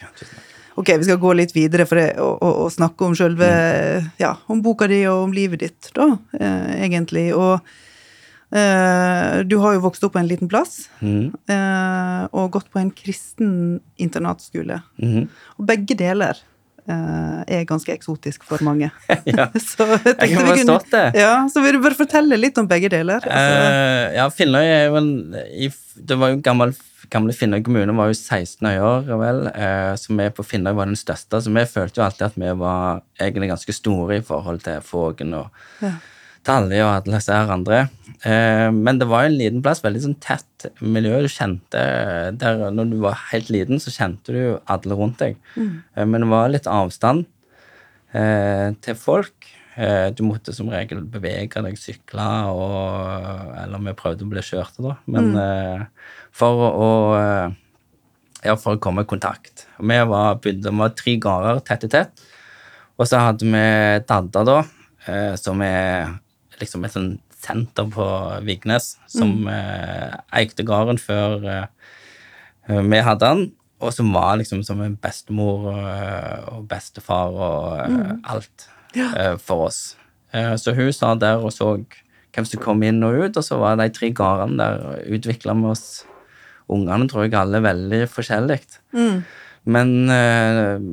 Ok, 0.75 0.91
vi 0.91 1.07
skal 1.07 1.21
gå 1.23 1.33
litt 1.39 1.55
videre 1.55 1.87
for 1.87 2.01
det, 2.03 2.09
og, 2.19 2.35
og, 2.43 2.59
og 2.65 2.75
snakke 2.75 3.07
om 3.07 3.15
sjølve 3.15 3.53
Mm. 3.53 4.11
Ja, 4.25 4.33
om 4.51 4.61
boka 4.67 4.91
di 4.91 5.05
og 5.07 5.29
om 5.29 5.33
livet 5.39 5.63
ditt, 5.63 5.93
da, 5.95 6.11
eh, 6.35 6.83
egentlig. 6.89 7.29
Og 7.37 7.61
du 8.53 9.57
har 9.63 9.75
jo 9.79 9.81
vokst 9.87 10.05
opp 10.05 10.13
på 10.13 10.21
en 10.21 10.29
liten 10.29 10.49
plass, 10.51 10.89
eh, 11.03 12.23
og 12.37 12.51
gått 12.53 12.69
på 12.73 12.81
en 12.83 12.91
kristen 12.93 13.81
internatskole. 13.97 14.83
Mm. 15.01 15.29
Og 15.57 15.67
begge 15.71 15.97
deler 15.97 16.37
eh, 16.85 17.41
er 17.49 17.65
ganske 17.69 17.95
eksotisk 17.95 18.45
for 18.45 18.63
mange. 18.67 18.91
Ja. 19.33 19.49
så 19.57 19.87
jeg, 19.89 20.17
Jeg 20.19 20.37
kan 20.37 20.47
forstått 20.53 20.91
det. 20.93 21.05
Ja, 21.23 21.35
så 21.49 21.65
vil 21.65 21.79
du 21.79 21.83
bare 21.85 21.97
fortelle 21.99 22.37
litt 22.37 22.59
om 22.61 22.69
begge 22.69 22.93
deler? 22.93 23.25
Altså, 23.25 23.59
Eh, 23.73 24.17
ja, 24.19 24.29
Finnøy 24.29 24.65
er 24.67 24.89
jo 24.91 24.97
en 25.01 25.13
Det 25.97 26.19
var 26.19 26.35
jo 26.35 26.41
gammel, 26.45 26.75
Gamle 27.13 27.33
Finnøy 27.37 27.61
kommune 27.65 27.93
var 27.97 28.09
jo 28.09 28.15
16 28.17 28.65
øyer, 28.71 29.09
vel, 29.21 29.43
eh, 29.53 29.91
så 30.01 30.15
vi 30.17 30.29
på 30.33 30.45
Finnøy 30.49 30.73
var 30.79 30.89
den 30.89 30.97
største. 30.97 31.41
Så 31.45 31.53
vi 31.53 31.65
følte 31.69 32.01
jo 32.01 32.07
alltid 32.07 32.29
at 32.31 32.39
vi 32.41 32.53
var 32.61 33.03
egentlig 33.21 33.51
ganske 33.53 33.75
store 33.77 34.17
i 34.21 34.25
forhold 34.25 34.63
til 34.65 34.81
Fågen 34.85 35.35
og 35.41 35.49
Ja. 35.85 35.97
Talje 36.47 36.83
og 36.83 36.91
alle 36.91 37.19
disse 37.19 37.35
her 37.37 37.51
andre. 37.55 37.85
Eh, 38.27 38.69
men 38.75 38.99
det 38.99 39.09
var 39.11 39.27
en 39.27 39.37
liten 39.39 39.63
plass, 39.65 39.83
veldig 39.85 40.03
sånn 40.05 40.19
tett 40.23 40.67
miljø. 40.83 41.21
Du 41.23 41.31
kjente 41.31 41.83
der, 42.39 42.65
Når 42.75 42.91
du 42.91 42.99
var 43.05 43.21
helt 43.31 43.51
liten, 43.51 43.81
så 43.83 43.95
kjente 43.95 44.35
du 44.35 44.43
alle 44.67 44.99
rundt 44.99 45.23
deg. 45.23 45.39
Eh, 45.59 46.05
men 46.05 46.25
det 46.25 46.31
var 46.33 46.53
litt 46.53 46.71
avstand 46.71 47.27
eh, 48.13 48.75
til 48.83 48.99
folk. 48.99 49.51
Eh, 49.75 50.11
du 50.13 50.25
måtte 50.27 50.53
som 50.53 50.69
regel 50.71 51.01
bevege 51.09 51.63
deg, 51.65 51.79
sykle, 51.81 52.29
og, 52.53 53.55
eller 53.63 53.87
vi 53.87 53.97
prøvde 53.97 54.27
å 54.27 54.33
bli 54.35 54.45
kjørte, 54.45 54.85
da. 54.85 54.99
Men 55.07 55.33
eh, 55.41 55.87
for 56.37 56.67
å, 56.69 56.91
ja, 58.43 58.59
for 58.59 58.77
å 58.77 58.83
komme 58.83 59.07
i 59.07 59.09
kontakt. 59.09 59.67
Vi 59.79 60.03
var, 60.11 60.43
begynte, 60.43 60.71
vi 60.75 60.83
var 60.85 60.95
tre 60.99 61.17
gårder 61.23 61.63
tett 61.67 61.89
i 61.89 61.93
tett. 61.93 62.27
Og 63.01 63.09
så 63.09 63.23
hadde 63.23 63.49
vi 63.49 63.65
Dadda, 64.07 64.45
da, 64.47 64.59
eh, 65.07 65.33
som 65.41 65.63
er 65.65 66.19
liksom 66.63 66.87
et 66.87 66.95
sånn 66.95 67.13
senter 67.43 67.89
på 67.91 68.07
Vignes, 68.47 68.95
som 69.11 69.49
eh, 69.51 70.15
eide 70.39 70.67
gården 70.67 71.01
før 71.03 71.43
eh, 71.51 71.67
vi 72.69 73.03
hadde 73.03 73.27
den. 73.27 73.49
Og 73.83 73.91
som 73.91 74.13
var 74.15 74.37
liksom 74.39 74.61
som 74.63 74.79
en 74.85 74.95
bestemor 75.03 75.67
og, 75.73 75.89
og 76.53 76.69
bestefar 76.71 77.35
og 77.35 77.91
mm. 77.91 78.21
alt 78.31 78.69
eh, 78.95 79.35
for 79.43 79.67
oss. 79.67 79.81
Eh, 80.31 80.55
så 80.55 80.77
hun 80.77 80.93
sa 80.95 81.17
der 81.19 81.43
og 81.43 81.51
så 81.55 81.75
hvem 82.33 82.47
som 82.49 82.63
kom 82.63 82.83
inn 82.87 83.03
og 83.05 83.19
ut, 83.19 83.37
og 83.37 83.45
så 83.45 83.59
var 83.61 83.77
de 83.81 83.91
tre 83.93 84.13
gårdene 84.17 84.57
der 84.61 85.05
utvikla 85.19 85.57
med 85.59 85.75
oss 85.75 85.87
Ungene 86.73 87.05
tror 87.11 87.27
jeg 87.27 87.35
alle 87.37 87.59
er 87.59 87.65
veldig 87.67 87.99
forskjellig. 88.09 88.57
Mm. 88.97 89.17
Men 89.75 89.91
eh, 90.15 90.85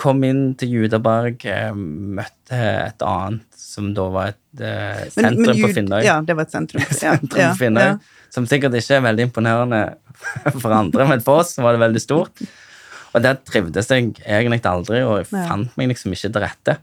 kom 0.00 0.22
inn 0.24 0.54
til 0.56 0.78
Judaberg, 0.78 1.44
eh, 1.50 1.74
møtte 1.76 2.60
et 2.86 3.04
annet 3.04 3.55
som 3.76 3.92
da 3.96 4.06
var 4.12 4.32
et 4.32 4.64
eh, 4.64 5.06
sentrum 5.12 5.50
men 5.52 5.62
på 5.62 5.72
Finnøy. 5.76 6.00
Ja, 6.06 6.18
det 6.24 6.36
var 6.36 6.48
et 6.48 6.54
sentrum. 6.54 6.84
Sentrum 7.02 7.42
ja, 7.42 7.52
på 7.52 7.60
Finnøy. 7.60 7.84
ja. 7.92 7.96
Som 8.32 8.48
sikkert 8.48 8.74
ikke 8.76 8.98
er 8.98 9.04
veldig 9.04 9.28
imponerende 9.28 9.80
for 10.62 10.72
andre, 10.74 11.06
men 11.12 11.24
for 11.24 11.44
oss 11.44 11.54
var 11.60 11.76
det 11.76 11.82
veldig 11.84 12.02
stort. 12.02 12.44
Og 13.16 13.22
der 13.24 13.38
trivdes 13.48 13.88
jeg 13.92 14.12
egentlig 14.26 14.60
aldri, 14.68 15.00
og 15.06 15.22
jeg 15.22 15.32
Nei. 15.32 15.46
fant 15.48 15.76
meg 15.78 15.92
liksom 15.92 16.12
ikke 16.12 16.32
til 16.34 16.42
rette. 16.44 16.76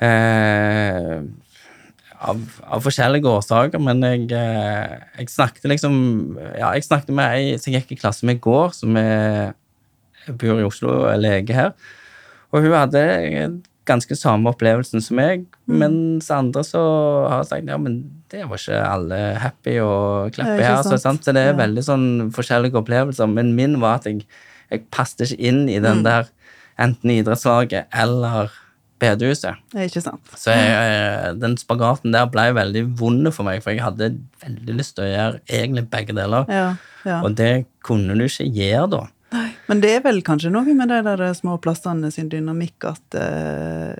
Eh, 0.00 1.16
av, 2.20 2.40
av 2.76 2.84
forskjellige 2.84 3.28
årsaker, 3.28 3.82
men 3.82 4.04
jeg, 4.04 4.28
eh, 4.36 4.94
jeg 5.20 5.32
snakket 5.32 5.68
liksom 5.72 5.94
Ja, 6.38 6.70
jeg 6.76 6.84
snakket 6.84 7.16
med 7.16 7.32
ei 7.36 7.56
som 7.60 7.72
jeg 7.72 7.82
gikk 7.82 7.96
i 7.96 8.00
klasse 8.00 8.28
med 8.28 8.38
i 8.38 8.44
går, 8.44 8.72
som 8.76 8.96
er, 9.00 9.52
bor 10.28 10.60
i 10.60 10.68
Oslo 10.68 10.94
og 11.02 11.10
er 11.12 11.20
lege 11.20 11.56
her. 11.56 11.74
Og 12.50 12.64
hun 12.64 12.76
hadde 12.76 13.04
ganske 13.90 14.16
samme 14.18 14.48
opplevelsen 14.54 15.02
som 15.04 15.18
meg, 15.18 15.44
mens 15.66 16.30
andre 16.34 16.62
så 16.66 16.80
har 17.28 17.44
sagt 17.48 17.68
ja, 17.68 17.76
men 17.82 17.98
det 18.30 18.46
var 18.48 18.60
ikke 18.62 18.80
alle 18.86 19.20
happy 19.42 19.76
og 19.82 20.30
klappe 20.38 20.62
her. 20.62 20.80
Så, 20.86 20.96
så 21.02 21.34
det 21.34 21.42
er 21.42 21.52
Ja. 21.52 21.58
veldig 21.58 21.82
sånn 21.84 22.08
forskjellige 22.34 22.78
opplevelser. 22.80 23.26
Men 23.34 23.54
min 23.58 23.78
var 23.82 23.98
at 24.00 24.06
jeg, 24.10 24.24
jeg 24.70 24.86
passet 24.94 25.26
ikke 25.26 25.40
inn 25.50 25.64
i 25.68 25.78
Mm. 25.80 25.82
den 25.88 26.02
der 26.06 26.28
enten 26.80 27.10
idrettslaget 27.12 27.86
eller 27.92 28.50
bedehuset. 29.00 29.56
Ikke 29.74 30.00
sant. 30.04 30.20
Så 30.36 30.52
jeg, 30.52 30.70
eh, 30.76 31.32
den 31.40 31.56
spagaten 31.60 32.12
der 32.12 32.26
ble 32.32 32.50
veldig 32.56 32.82
vond 33.00 33.30
for 33.32 33.44
meg, 33.48 33.62
for 33.64 33.72
jeg 33.72 33.80
hadde 33.84 34.10
veldig 34.44 34.76
lyst 34.76 34.94
til 34.96 35.06
å 35.06 35.10
gjøre 35.14 35.40
egentlig 35.48 35.86
begge 35.92 36.14
deler. 36.16 36.44
Ja, 36.52 36.66
ja. 37.08 37.20
Og 37.24 37.34
det 37.34 37.66
kunne 37.82 38.16
du 38.18 38.24
ikke 38.26 38.46
gjøre 38.52 38.90
da. 38.92 39.02
Men 39.70 39.82
det 39.82 39.96
er 39.96 40.06
vel 40.06 40.22
kanskje 40.26 40.50
noe 40.52 40.74
med 40.76 40.90
de 40.90 41.02
der 41.06 41.28
små 41.38 41.56
plassene 41.62 42.10
sin 42.14 42.30
dynamikk 42.32 42.90
at 42.90 43.16
uh, 43.16 43.94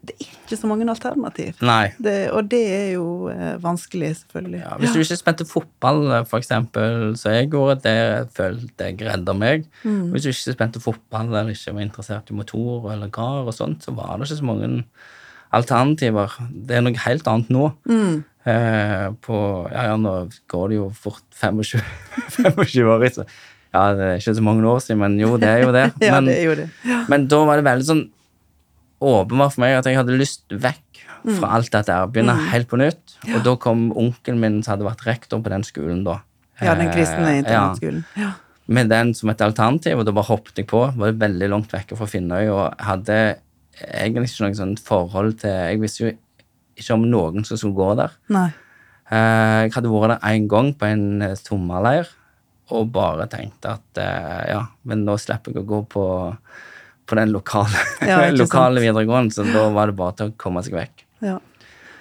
det 0.00 0.14
er 0.14 0.28
ikke 0.30 0.56
så 0.56 0.68
mange 0.70 0.86
alternativ. 0.88 1.58
Nei. 1.66 1.90
Det, 2.02 2.14
og 2.34 2.46
det 2.50 2.62
er 2.72 2.86
jo 2.94 3.28
uh, 3.28 3.58
vanskelig, 3.62 4.14
selvfølgelig. 4.22 4.62
Ja, 4.62 4.78
hvis 4.80 4.94
du 4.94 5.02
ikke 5.02 5.18
spilte 5.20 5.46
fotball, 5.50 6.02
for 6.30 6.40
eksempel, 6.40 7.12
så 7.20 7.34
jeg 7.36 7.50
gjorde 7.52 7.80
det, 7.84 8.30
følte 8.36 8.88
jeg 8.88 9.02
redda 9.10 9.36
meg. 9.36 9.68
Mm. 9.84 10.10
Hvis 10.14 10.26
du 10.26 10.32
ikke 10.32 10.56
spilte 10.56 10.82
fotball 10.82 11.30
eller 11.30 11.52
ikke 11.54 11.76
var 11.76 11.86
interessert 11.86 12.32
i 12.32 12.38
motor 12.38 12.92
eller 12.94 13.12
kar 13.12 13.44
og 13.44 13.54
sånt, 13.56 13.84
så 13.84 13.94
var 13.98 14.16
det 14.16 14.30
ikke 14.30 14.40
så 14.40 14.50
mange 14.52 14.72
alternativer. 15.50 16.38
Det 16.50 16.78
er 16.78 16.84
noe 16.86 17.06
helt 17.06 17.28
annet 17.30 17.50
nå. 17.52 17.70
Mm. 17.90 18.20
Eh, 18.48 19.06
på, 19.20 19.38
ja, 19.68 19.82
ja, 19.90 19.96
nå 20.00 20.14
går 20.48 20.70
det 20.70 20.78
jo 20.78 20.86
fort 20.96 21.26
25, 21.36 21.82
25 22.38 22.88
år 22.94 23.02
så 23.12 23.26
ja, 23.74 23.82
det 23.94 24.06
er 24.08 24.16
ikke 24.20 24.34
så 24.36 24.42
mange 24.42 24.66
år 24.66 24.80
siden, 24.82 24.98
men 25.02 25.18
jo, 25.20 25.36
det 25.38 25.48
er 25.48 25.62
jo 25.66 25.72
det. 25.76 25.84
Ja, 26.06 26.16
men, 26.16 26.26
det 26.30 26.38
er 26.40 26.48
jo 26.48 26.54
det. 26.58 26.68
men 27.08 27.26
da 27.30 27.38
var 27.46 27.60
det 27.60 27.66
veldig 27.68 27.86
sånn 27.90 28.04
åpenbart 29.00 29.54
for 29.54 29.62
meg 29.64 29.78
at 29.78 29.86
jeg 29.88 29.96
hadde 29.96 30.16
lyst 30.20 30.42
vekk 30.52 31.04
fra 31.36 31.50
alt 31.56 31.68
dette 31.72 31.94
Begynne 32.12 32.32
begynne 32.32 32.50
helt 32.52 32.68
på 32.70 32.78
nytt. 32.80 33.14
Og 33.34 33.42
da 33.44 33.52
kom 33.60 33.90
onkelen 33.96 34.40
min 34.40 34.58
som 34.64 34.74
hadde 34.74 34.86
vært 34.88 35.04
rektor 35.06 35.40
på 35.44 35.52
den 35.52 35.64
skolen 35.66 36.02
da. 36.06 36.18
Ja, 36.60 36.74
den 36.76 36.90
kristne 36.92 37.28
Eh, 37.30 37.38
internatskolen. 37.42 38.02
Ja. 38.20 38.30
med 38.70 38.88
den 38.92 39.14
som 39.14 39.30
et 39.32 39.40
alternativ, 39.42 39.98
og 39.98 40.04
da 40.06 40.12
bare 40.12 40.28
hoppet 40.28 40.58
jeg 40.60 40.66
på. 40.70 40.82
Var 40.96 41.12
veldig 41.18 41.48
langt 41.50 41.72
vekke 41.72 41.96
fra 41.98 42.06
Finnøy 42.08 42.48
og 42.52 42.74
hadde 42.78 43.16
egentlig 43.80 44.30
ikke 44.30 44.44
noe 44.48 44.58
sånt 44.58 44.82
forhold 44.84 45.38
til 45.40 45.50
Jeg 45.50 45.80
visste 45.80 46.04
jo 46.04 46.12
ikke 46.80 46.94
om 46.96 47.04
noen 47.10 47.44
som 47.44 47.56
skulle 47.60 47.76
gå 47.76 47.88
der. 48.00 48.12
Nei. 48.32 48.48
Eh, 49.10 49.68
Jeg 49.68 49.72
hadde 49.74 49.90
vært 49.92 50.14
der 50.20 50.28
én 50.34 50.48
gang 50.48 50.72
på 50.76 50.86
en 50.88 51.22
eh, 51.22 51.34
sommerleir 51.36 52.08
og 52.70 52.90
bare 52.94 53.26
tenkte 53.32 53.74
at 53.76 54.00
eh, 54.02 54.42
ja, 54.54 54.60
men 54.88 55.04
nå 55.06 55.16
slipper 55.20 55.52
jeg 55.54 55.62
å 55.64 55.68
gå 55.68 55.80
på, 55.90 56.04
på 57.10 57.18
den 57.20 57.32
lokale, 57.34 57.84
Ja, 58.10 58.20
lokale 58.42 58.80
videregående, 58.84 59.34
så 59.34 59.46
da 59.48 59.68
var 59.74 59.90
det 59.90 59.96
bare 59.98 60.16
til 60.20 60.30
å 60.30 60.36
komme 60.40 60.62
seg 60.66 60.76
vekk. 60.78 61.04
Ja. 61.26 61.38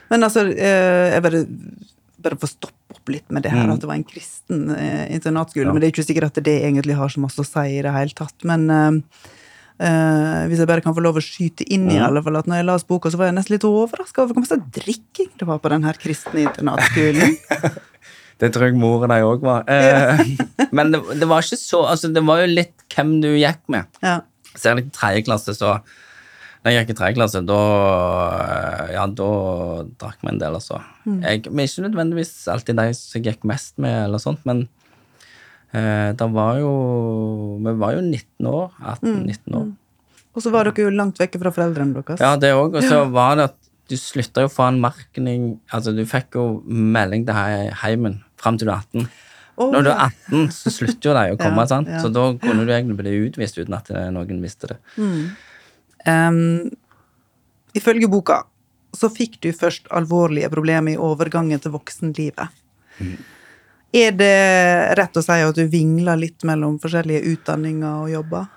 Men 0.10 0.26
altså, 0.26 0.46
eh, 0.50 1.14
jeg 1.16 1.22
bare, 1.26 1.44
bare 2.26 2.38
får 2.42 2.54
stoppe 2.56 2.76
opp 2.96 3.12
litt 3.14 3.28
med 3.30 3.44
det 3.46 3.52
her, 3.54 3.66
Mm. 3.68 3.74
at 3.76 3.82
det 3.84 3.88
var 3.92 4.00
en 4.00 4.08
kristen 4.10 4.72
eh, 4.74 5.04
internatskole. 5.14 5.68
Ja. 5.68 5.74
Men 5.74 5.82
det 5.84 5.90
er 5.90 5.94
ikke 5.94 6.08
sikkert 6.08 6.32
at 6.32 6.40
det 6.46 6.56
egentlig 6.64 6.96
har 6.98 7.10
så 7.14 7.22
masse 7.22 7.38
å 7.44 7.46
si 7.46 7.68
i 7.78 7.84
det 7.86 7.92
hele 7.94 8.16
tatt. 8.18 8.34
Men 8.50 8.66
uh, 9.80 10.48
hvis 10.50 10.60
jeg 10.60 10.68
bare 10.68 10.82
kan 10.84 10.96
få 10.98 11.04
lov 11.06 11.20
å 11.20 11.24
skyte 11.24 11.64
inn 11.72 11.86
i 11.92 12.00
Mm. 12.00 12.06
alle 12.08 12.24
fall, 12.26 12.36
at 12.42 12.50
når 12.50 12.58
jeg 12.60 12.66
las 12.68 12.84
boka, 12.90 13.12
så 13.14 13.18
var 13.22 13.30
jeg 13.30 13.36
nesten 13.38 13.54
litt 13.56 13.64
overraska 13.70 14.24
over 14.26 14.34
hvor 14.36 14.44
mye 14.44 14.66
drikking 14.80 15.30
det 15.40 15.48
var 15.48 15.60
på 15.62 15.70
den 15.72 15.86
her 15.86 15.94
kristne 16.02 16.42
internatskolen. 16.50 17.38
Det 18.40 18.52
tror 18.56 18.70
jeg 18.70 18.80
moren 18.80 19.12
deg 19.12 19.26
òg 19.28 19.44
var. 19.44 19.66
Eh, 19.68 20.20
men 20.76 20.94
det, 20.94 21.02
det 21.20 21.28
var 21.28 21.44
ikke 21.44 21.60
så 21.60 21.84
altså 21.92 22.12
Det 22.14 22.24
var 22.26 22.44
jo 22.44 22.52
litt 22.52 22.86
hvem 22.96 23.18
du 23.24 23.34
gikk 23.36 23.64
med. 23.72 23.90
ja. 24.06 24.22
Særlig 24.58 24.88
i 24.88 24.94
tredje 24.96 25.22
klasse, 25.28 25.54
så 25.54 25.76
Når 26.66 26.74
jeg 26.74 26.82
gikk 26.82 26.90
i 26.92 26.96
tredje 26.98 27.16
klasse, 27.20 27.42
da 27.46 27.60
Ja, 28.96 29.06
da 29.06 29.28
drakk 30.02 30.24
vi 30.24 30.32
en 30.32 30.40
del, 30.42 30.58
altså. 30.58 30.80
Jeg, 31.06 31.46
men 31.52 31.68
ikke 31.70 31.86
nødvendigvis 31.86 32.34
alltid 32.52 32.80
de 32.80 32.88
som 32.98 33.20
jeg 33.20 33.28
gikk 33.30 33.46
mest 33.48 33.78
med, 33.78 34.08
eller 34.08 34.24
sånt, 34.24 34.42
men 34.50 34.66
eh, 35.72 36.10
det 36.18 36.30
var 36.34 36.60
jo 36.60 36.74
Vi 37.64 37.76
var 37.84 37.96
jo 38.00 38.02
19 38.08 38.50
år. 38.50 38.74
18-19 38.82 39.60
år. 39.62 39.70
Og 40.36 40.44
så 40.46 40.52
var 40.54 40.68
dere 40.68 40.88
jo 40.88 40.96
langt 40.96 41.20
vekke 41.20 41.40
fra 41.42 41.52
foreldrene 41.54 42.02
deres. 42.02 42.22
Ja, 42.24 42.36
det 42.40 42.56
òg. 42.56 42.78
Og 42.80 42.86
så 42.86 43.04
var 43.12 43.38
det 43.38 43.52
at 43.52 43.60
du 43.90 43.96
slutta 43.98 44.44
jo 44.46 44.50
å 44.50 44.54
få 44.54 44.68
en 44.70 44.82
merkning 44.82 45.46
Altså, 45.74 45.94
du 45.96 46.04
fikk 46.08 46.38
jo 46.38 46.44
melding 46.66 47.26
til 47.28 47.74
heimen 47.84 48.20
fram 48.40 48.58
til 48.60 48.70
du 48.70 48.74
er 48.74 48.82
18. 48.82 49.10
Oh, 49.60 49.74
Når 49.74 49.84
du 49.84 49.90
er 49.92 50.04
18, 50.06 50.46
så 50.56 50.72
slutter 50.72 51.10
jo 51.12 51.16
de 51.18 51.24
å 51.34 51.40
komme, 51.44 51.66
Ja, 51.66 51.72
sant? 51.74 51.90
ja. 51.92 52.00
så 52.00 52.08
da 52.16 52.30
kunne 52.40 52.64
du 52.64 52.72
egentlig 52.72 52.96
bli 53.02 53.16
utvist 53.28 53.58
uten 53.60 53.76
at 53.76 53.90
noen 54.16 54.40
visste 54.44 54.70
det. 54.72 54.78
Em, 56.08 56.70
ifølge 57.76 58.08
boka 58.12 58.44
så 58.96 59.10
fikk 59.14 59.36
du 59.44 59.52
først 59.54 59.90
alvorlige 59.94 60.48
problemer 60.50 60.96
i 60.96 61.02
overgangen 61.02 61.60
til 61.62 61.76
voksenlivet. 61.76 62.56
Er 63.94 64.16
det 64.18 64.32
rett 64.98 65.18
å 65.20 65.22
si 65.26 65.36
at 65.44 65.58
du 65.60 65.66
vingla 65.70 66.16
litt 66.18 66.46
mellom 66.48 66.80
forskjellige 66.82 67.26
utdanninger 67.36 68.06
og 68.06 68.10
jobber? 68.14 68.48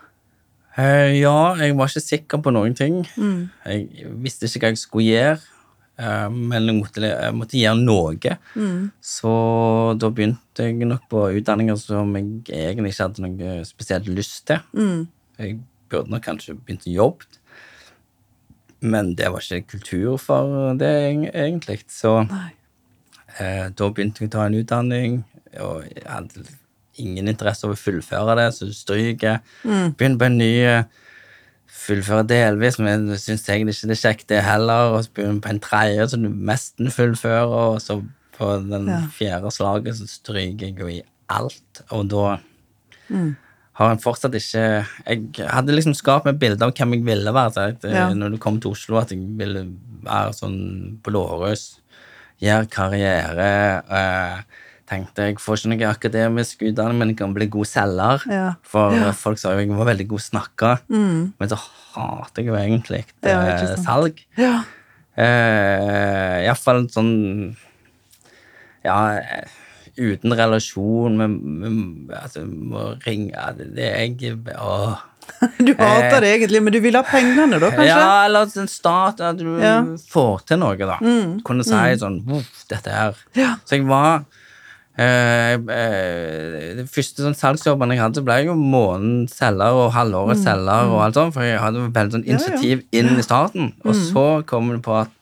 Uh, 0.73 1.11
ja, 1.13 1.35
jeg 1.61 1.75
var 1.77 1.91
ikke 1.91 2.01
sikker 2.07 2.41
på 2.47 2.53
noen 2.55 2.73
ting. 2.79 3.03
Jeg 3.67 4.07
visste 4.25 4.49
ikke 4.49 4.65
hva 4.65 4.71
jeg 4.73 4.81
skulle 4.81 5.09
gjøre, 5.11 5.52
men 6.33 6.67
jeg 6.69 6.77
måtte, 6.79 7.03
jeg 7.07 7.35
måtte 7.39 7.59
gjøre 7.61 7.81
noe. 7.83 8.37
Så 9.01 9.33
da 10.01 10.11
begynte 10.11 10.67
jeg 10.69 10.89
nok 10.89 11.05
på 11.13 11.27
utdanninger 11.39 11.77
som 11.81 12.15
jeg 12.19 12.27
egentlig 12.49 12.93
ikke 12.95 13.07
hadde 13.09 13.27
noe 13.27 13.59
spesielt 13.69 14.09
lyst 14.09 14.47
til. 14.51 14.59
Jeg 15.39 15.61
burde 15.93 16.11
nok 16.11 16.25
kanskje 16.25 16.57
begynt 16.59 16.89
å 16.89 16.97
jobbe, 16.97 17.25
men 18.83 19.15
det 19.15 19.29
var 19.31 19.45
ikke 19.45 19.77
kultur 19.77 20.17
for 20.19 20.75
det 20.81 20.91
egentlig. 21.31 21.83
Så 21.89 22.17
Eh, 23.41 23.71
da 23.73 23.87
begynte 23.89 24.21
jeg 24.21 24.29
å 24.29 24.33
ta 24.35 24.43
en 24.45 24.59
utdanning, 24.59 25.15
og 25.65 25.87
jeg 25.89 26.03
hadde 26.05 26.43
ingen 27.01 27.31
interesse 27.31 27.65
av 27.65 27.73
å 27.73 27.79
fullføre 27.81 28.35
det, 28.37 28.49
så 28.53 28.67
stryker 28.77 29.29
jeg. 29.31 29.41
Begynner 29.97 30.19
på 30.21 30.27
en 30.27 30.37
ny, 30.37 30.51
eh, 30.61 30.85
fullføre 31.73 32.27
delvis, 32.29 32.79
men 32.79 33.09
jeg 33.11 33.19
syns 33.25 33.47
egentlig 33.49 33.75
ikke 33.77 33.89
det 33.91 33.97
er 33.97 34.03
kjekt, 34.03 34.27
det 34.31 34.43
heller. 34.47 34.93
Og 34.97 35.05
så 35.05 35.11
begynner 35.15 35.39
du 35.39 35.45
på 35.47 35.53
en 35.55 35.63
tredje, 35.65 36.09
som 36.13 36.23
du 36.23 36.29
nesten 36.29 36.91
fullfører, 36.95 37.47
og 37.49 37.81
så 37.83 37.99
på 38.39 38.51
den 38.69 38.87
Ja. 38.89 39.01
fjerde 39.13 39.51
slaget 39.53 39.97
så 39.99 40.07
stryker 40.09 40.67
jeg 40.67 40.79
jo 40.79 40.87
i 40.89 41.03
alt, 41.31 41.83
og 41.91 42.09
da 42.11 42.39
har 43.75 43.91
en 43.93 43.99
fortsatt 43.99 44.35
ikke 44.37 44.87
Jeg 45.07 45.49
hadde 45.49 45.73
liksom 45.75 45.95
skapt 45.95 46.25
meg 46.27 46.35
et 46.35 46.41
bilde 46.41 46.63
av 46.65 46.73
hvem 46.77 46.93
jeg 46.95 47.05
ville 47.05 47.33
være. 47.33 47.53
Så 47.53 47.61
at, 47.69 47.85
eh, 47.85 47.93
Ja. 47.93 48.13
Når 48.15 48.31
du 48.33 48.37
kom 48.39 48.61
til 48.61 48.71
Oslo, 48.71 48.99
at 48.99 49.11
jeg 49.11 49.19
ville 49.39 49.67
være 50.03 50.33
sånn 50.33 50.99
blårøs, 51.03 51.79
gjøre 52.41 52.69
karriere. 52.71 53.83
Eh, 53.91 54.43
tenkte 54.93 55.27
jeg 55.31 55.41
får 55.41 55.59
ikke 55.63 55.73
noe 55.73 55.89
akademisk 55.91 56.63
utdanning, 56.69 56.99
men 57.01 57.13
jeg 57.15 57.19
kan 57.23 57.33
bli 57.35 57.49
god 57.57 57.69
selger. 57.73 58.27
Ja. 58.31 58.47
For 58.63 58.93
Ja. 58.95 59.11
folk 59.17 59.39
sa 59.41 59.55
jo 59.57 59.65
jeg 59.65 59.73
var 59.73 59.89
veldig 59.95 60.09
god 60.13 60.21
snakker, 60.29 60.79
Mm. 60.93 61.33
men 61.41 61.49
så 61.49 61.57
hater 61.95 62.43
jeg 62.43 62.47
jo 62.53 62.55
egentlig 62.61 63.05
Ja, 63.25 63.41
eh, 63.41 63.63
ikke 63.63 63.85
salg. 63.85 64.23
Ja. 64.37 64.63
Eh, 65.17 66.45
Iallfall 66.47 66.87
sånn 66.93 67.57
Ja, 68.85 69.19
eh, 69.19 69.45
uten 70.01 70.33
relasjon 70.33 71.17
med, 71.21 71.31
med 71.31 72.17
altså, 72.17 72.45
må 72.49 72.87
ringe 73.07 73.37
det, 73.59 73.69
det 73.77 73.89
er 73.93 74.07
jeg 74.09 74.39
Åh. 74.57 74.97
Du 75.63 75.71
hater 75.79 76.21
det 76.25 76.31
egentlig, 76.41 76.63
men 76.65 76.73
du 76.75 76.81
vil 76.83 76.97
ha 76.99 77.03
pengene, 77.07 77.61
da, 77.63 77.69
kanskje? 77.71 77.87
Ja, 77.93 78.25
eller 78.27 78.49
en 78.59 78.67
stat 78.73 79.21
At 79.23 79.37
du 79.39 79.45
Ja. 79.61 79.77
Mm. 79.85 79.95
får 80.11 80.47
til 80.49 80.59
noe, 80.59 80.77
da. 80.81 80.97
Kunne 81.47 81.63
si 81.65 81.71
sånn 82.01 82.23
Voff, 82.27 82.65
dette 82.73 82.91
her. 82.91 83.15
Ja. 83.39 83.53
Så 83.65 83.77
jeg 83.79 83.87
var 83.87 84.25
eh, 85.01 85.55
eh, 85.57 86.75
Det 86.79 86.85
første 86.93 87.25
sånn 87.25 87.37
salgsjobben 87.39 87.95
jeg 87.95 88.03
hadde, 88.03 88.23
ble 88.27 88.37
jeg 88.41 88.51
jo 88.51 88.57
månedens 88.59 89.35
selger 89.39 89.79
og 89.79 89.93
halvåret 89.97 90.41
selger 90.43 90.93
og 90.93 91.03
alt 91.07 91.19
sånt, 91.19 91.35
for 91.37 91.47
jeg 91.47 91.61
hadde 91.63 91.89
veldig 91.95 92.19
sånn 92.19 92.29
initiativ 92.29 92.83
Ja, 92.83 92.85
ja. 92.85 93.03
inn 93.03 93.19
i 93.19 93.25
starten. 93.27 93.73
Og 93.87 93.97
så 93.99 94.27
kom 94.49 94.73
det 94.75 94.83
på 94.85 94.97
at 95.01 95.13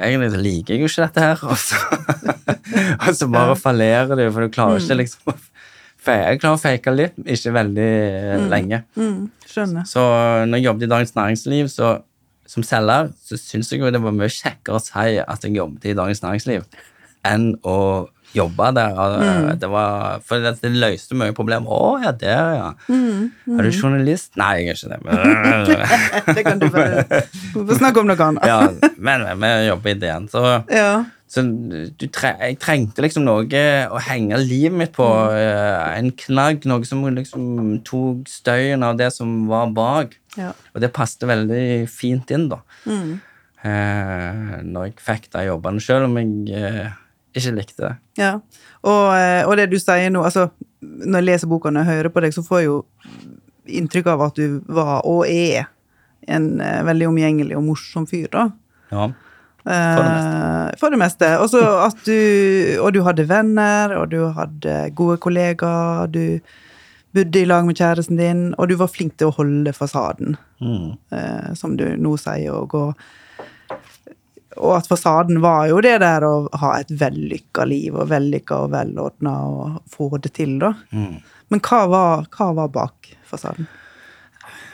Egentlig 0.00 0.38
liker 0.40 0.72
jeg 0.78 0.80
jo 0.80 0.88
ikke 0.88 1.04
dette 1.04 1.20
her, 1.26 1.40
og 1.50 1.58
så, 1.60 1.76
og 3.04 3.16
så 3.18 3.26
bare 3.28 3.56
fallerer 3.60 4.14
det, 4.16 4.30
for 4.32 4.46
du 4.46 4.54
klarer 4.54 4.80
ikke 4.80 4.96
liksom 5.02 5.32
å 5.34 5.34
Jeg 6.06 6.38
klarer 6.40 6.56
å 6.56 6.60
fake 6.62 6.94
litt, 6.94 7.18
ikke 7.28 7.52
veldig 7.52 7.88
eh, 8.32 8.44
lenge. 8.48 8.78
Mm, 8.96 9.26
skjønner. 9.44 9.84
Så 9.84 10.00
når 10.48 10.56
jeg 10.56 10.64
jobbet 10.70 10.86
i 10.86 10.88
Dagens 10.94 11.12
Næringsliv 11.18 11.68
så, 11.68 11.90
som 12.48 12.64
selger, 12.64 13.10
så 13.28 13.36
syns 13.36 13.68
jeg 13.74 13.82
jo 13.82 13.90
det 13.92 14.00
var 14.00 14.16
mye 14.16 14.32
kjekkere 14.32 14.78
å 14.78 14.80
si 14.80 15.18
at 15.20 15.44
jeg 15.44 15.58
jobbet 15.58 15.90
i 15.92 15.94
Dagens 15.98 16.24
Næringsliv, 16.24 16.64
enn 17.28 17.50
å 17.68 17.76
jobbe 18.34 18.70
der. 18.76 18.94
Og 18.94 19.60
Det 19.60 19.68
var, 19.70 20.20
for 20.24 20.38
det, 20.44 20.52
det 20.62 20.70
løste 20.76 21.16
mye 21.18 21.32
problemer. 21.36 21.66
Å 21.70 22.00
ja, 22.04 22.12
der, 22.12 22.50
ja. 22.58 22.68
Er 22.88 23.62
du 23.66 23.70
journalist? 23.70 24.36
Nei, 24.40 24.64
jeg 24.64 24.74
er 24.74 24.78
ikke 24.78 24.90
det. 24.92 26.34
Det 26.36 26.44
kan 26.46 26.58
du 26.62 26.68
bare 26.70 27.04
du 27.54 27.64
får 27.66 27.78
snakke 27.80 28.00
om 28.02 28.06
noe 28.10 28.26
annet. 28.28 28.44
ja, 28.46 28.60
men 28.98 29.24
men 29.38 29.40
vi 29.62 29.66
jobber 29.70 29.90
i 29.90 29.98
DN, 30.02 30.28
så 30.30 30.42
Ja. 30.70 31.04
så 31.30 31.42
du 31.46 32.06
tre 32.10 32.32
jeg 32.40 32.58
trengte 32.62 33.02
liksom 33.04 33.24
noe 33.26 33.44
å 33.90 33.98
henge 34.06 34.38
livet 34.42 34.76
mitt 34.78 34.92
på. 34.96 35.06
eh, 35.34 35.98
En 35.98 36.10
knagg, 36.12 36.64
noe 36.66 36.84
som 36.86 37.02
liksom 37.14 37.82
tok 37.86 38.26
støyen 38.30 38.82
av 38.86 38.96
det 38.98 39.12
som 39.12 39.46
var 39.50 39.70
bak. 39.74 40.14
Ja. 40.38 40.52
Og 40.74 40.80
det 40.80 40.92
passet 40.94 41.26
veldig 41.26 41.88
fint 41.90 42.30
inn, 42.30 42.48
da. 42.48 42.60
Mm. 42.86 43.18
Eh, 43.64 44.60
når 44.64 44.86
jeg 44.88 44.94
fikk 45.04 45.30
de 45.34 45.42
jobbene, 45.50 45.82
selv 45.84 46.06
om 46.08 46.16
jeg 46.16 46.54
eh, 46.56 46.92
ikke 47.36 47.52
likte. 47.56 47.92
Ja, 48.18 48.32
og, 48.82 49.04
eh, 49.16 49.42
og 49.46 49.56
det 49.60 49.68
du 49.70 49.78
sier 49.78 50.10
nå, 50.10 50.22
altså 50.26 50.48
når 50.82 51.20
jeg 51.20 51.26
leser 51.28 51.50
boka 51.50 51.68
og 51.70 51.84
hører 51.86 52.08
på 52.10 52.22
deg, 52.24 52.32
så 52.34 52.42
får 52.46 52.62
jeg 52.62 52.70
jo 52.70 52.78
inntrykk 53.80 54.06
av 54.14 54.22
at 54.30 54.38
du 54.40 54.60
var 54.72 55.02
og 55.06 55.26
er 55.28 55.68
en 56.28 56.60
eh, 56.60 56.80
veldig 56.88 57.08
omgjengelig 57.10 57.56
og 57.58 57.66
morsom 57.68 58.06
fyr, 58.10 58.28
da. 58.32 58.48
Ja. 58.90 59.10
For 59.60 60.00
det 60.00 60.08
meste. 60.16 60.78
For 60.80 60.90
det 60.94 60.98
meste. 61.02 61.28
Og 61.44 61.54
at 61.84 61.98
du, 62.06 62.16
og 62.80 62.94
du 62.96 63.02
hadde 63.04 63.26
venner, 63.28 63.92
og 64.00 64.08
du 64.10 64.22
hadde 64.34 64.76
gode 64.96 65.18
kollegaer, 65.20 66.08
du 66.10 66.40
bodde 67.12 67.42
i 67.42 67.44
lag 67.46 67.66
med 67.66 67.76
kjæresten 67.76 68.16
din, 68.18 68.42
og 68.56 68.70
du 68.70 68.76
var 68.80 68.88
flink 68.88 69.16
til 69.18 69.28
å 69.30 69.36
holde 69.36 69.72
fasaden, 69.76 70.36
Mm. 70.60 70.96
eh, 71.12 71.54
som 71.56 71.76
du 71.76 71.84
nå 71.96 72.16
sier, 72.20 72.52
og 72.52 72.68
gå 72.72 72.94
og 74.58 74.72
at 74.76 74.88
fasaden 74.90 75.38
var 75.44 75.68
jo 75.70 75.78
det 75.84 75.98
der 76.02 76.24
å 76.26 76.34
ha 76.62 76.72
et 76.80 76.90
vellykka 76.90 77.66
liv, 77.70 77.94
og 77.94 78.10
vellykka 78.10 78.64
og 78.64 78.72
velordna 78.74 79.34
og 79.46 79.78
få 79.90 80.10
det 80.18 80.34
til, 80.38 80.56
da. 80.62 80.72
Mm. 80.90 81.20
Men 81.50 81.62
hva 81.66 81.84
var, 81.90 82.26
hva 82.34 82.50
var 82.58 82.74
bak 82.74 83.12
fasaden? 83.30 83.68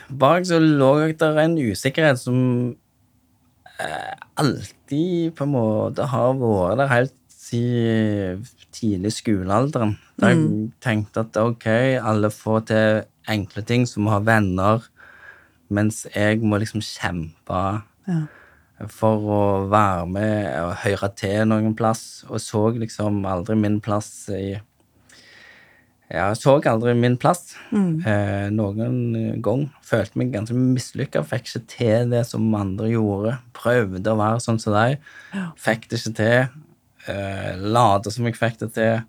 Bak 0.08 0.46
så 0.48 0.60
lå 0.62 0.90
det 1.18 1.30
en 1.42 1.56
usikkerhet 1.58 2.20
som 2.20 2.38
eh, 3.82 4.14
alltid 4.38 5.34
på 5.36 5.44
en 5.44 5.54
måte 5.56 6.06
har 6.12 6.36
vært 6.40 6.80
der 6.80 6.92
helt 6.92 7.16
siden 7.46 8.46
tidlig 8.76 9.12
skolealderen. 9.16 9.94
Da 10.20 10.32
jeg 10.32 10.70
tenkte 10.84 11.22
at 11.24 11.36
ok, 11.40 11.66
alle 12.00 12.30
får 12.32 12.64
til 12.70 13.04
enkle 13.32 13.64
ting, 13.66 13.86
som 13.88 14.08
å 14.08 14.16
ha 14.16 14.22
venner, 14.24 14.84
mens 15.72 16.04
jeg 16.12 16.42
må 16.44 16.60
liksom 16.62 16.84
kjempe 16.84 17.62
Ja. 18.06 18.20
For 18.92 19.28
å 19.32 19.42
være 19.72 20.06
med 20.10 20.48
og 20.60 20.72
høre 20.82 21.08
til 21.16 21.46
noen 21.48 21.74
plass, 21.76 22.24
og 22.28 22.40
så 22.44 22.68
liksom 22.76 23.22
aldri 23.28 23.56
min 23.58 23.78
plass 23.84 24.10
i 24.32 24.58
Ja, 26.06 26.28
jeg 26.28 26.36
så 26.38 26.52
aldri 26.70 26.92
min 26.94 27.16
plass 27.18 27.56
eh, 27.72 28.46
noen 28.54 29.40
gang. 29.42 29.64
Følte 29.82 30.20
meg 30.20 30.30
ganske 30.36 30.54
mislykka. 30.54 31.24
Fikk 31.26 31.48
ikke 31.48 31.62
til 31.72 32.12
det 32.12 32.20
som 32.28 32.54
andre 32.54 32.92
gjorde. 32.92 33.32
Prøvde 33.56 34.12
å 34.12 34.20
være 34.20 34.44
sånn 34.44 34.60
som 34.62 34.76
deg. 34.76 35.00
Fikk 35.58 35.88
det 35.90 35.98
ikke 35.98 36.14
til. 36.20 36.60
Eh, 37.10 37.56
Late 37.58 38.12
som 38.14 38.28
jeg 38.28 38.38
fikk 38.38 38.60
det 38.62 38.70
til. 38.76 39.02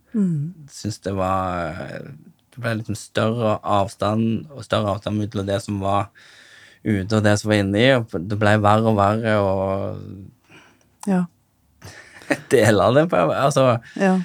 Syns 0.74 0.98
det 1.06 1.14
var 1.18 1.78
Det 2.02 2.64
ble 2.64 2.80
liksom 2.80 2.98
større 2.98 3.60
avstand, 3.62 4.48
og 4.50 4.66
større 4.66 4.96
avstand 4.96 5.22
mellom 5.22 5.46
det 5.46 5.62
som 5.62 5.78
var 5.84 6.10
ute, 6.86 7.18
og 7.18 7.24
det 7.26 7.36
som 7.40 7.50
var 7.52 7.62
inni. 7.64 7.86
Og 7.98 8.12
det 8.30 8.38
ble 8.42 8.56
verre 8.64 8.92
og 8.92 8.98
verre, 9.00 9.38
og 9.42 11.08
Ja. 11.08 11.24
dele 12.52 12.90
det 12.98 13.06
på 13.12 13.20
Altså 13.32 13.78
ja. 13.96 14.18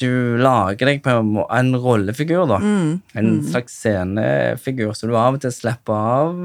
du 0.00 0.36
lager 0.36 0.90
deg 0.90 0.98
på 1.04 1.14
en, 1.48 1.70
rollefigur, 1.80 2.44
da. 2.50 2.58
Mm. 2.60 3.00
En 3.16 3.30
slags 3.46 3.72
scenefigur, 3.80 4.92
som 4.94 5.08
du 5.10 5.16
av 5.16 5.38
og 5.38 5.40
til 5.46 5.54
slipper 5.56 5.96
av 5.96 6.36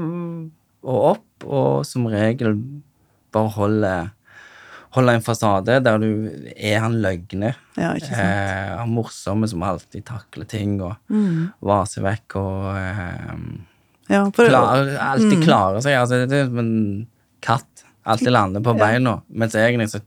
og 0.82 1.04
opp, 1.12 1.44
og 1.44 1.84
som 1.86 2.06
regel 2.10 2.56
bare 3.32 3.52
holder, 3.54 4.08
holde 4.96 5.12
en 5.18 5.22
fasade 5.24 5.76
der 5.84 5.98
du 6.02 6.08
er 6.56 6.80
han 6.82 6.96
løgne. 7.04 7.52
ja, 7.78 7.92
ikke. 7.96 8.16
Eh, 8.16 8.72
han 8.80 8.90
morsomme 8.96 9.46
som 9.48 9.62
alltid 9.62 10.04
takler 10.08 10.44
ting 10.48 10.80
og 10.82 10.96
Mm. 11.12 11.52
vaser 11.62 12.02
vekk 12.08 12.36
og 12.40 12.76
eh, 12.76 13.36
Ja, 14.12 14.22
for, 14.36 14.46
klarer, 14.52 14.92
alltid 15.00 15.38
Mm. 15.38 15.44
klarer 15.46 15.80
seg. 15.84 15.96
Altså, 15.98 16.22
det 16.28 16.38
er 16.42 16.48
som 16.50 16.58
en 16.62 16.72
katt. 17.40 17.84
Alltid 18.04 18.32
lander 18.34 18.60
på 18.66 18.74
beina. 18.84 19.16
Mens 19.32 19.54
egentlig 19.56 19.88
så 19.94 20.00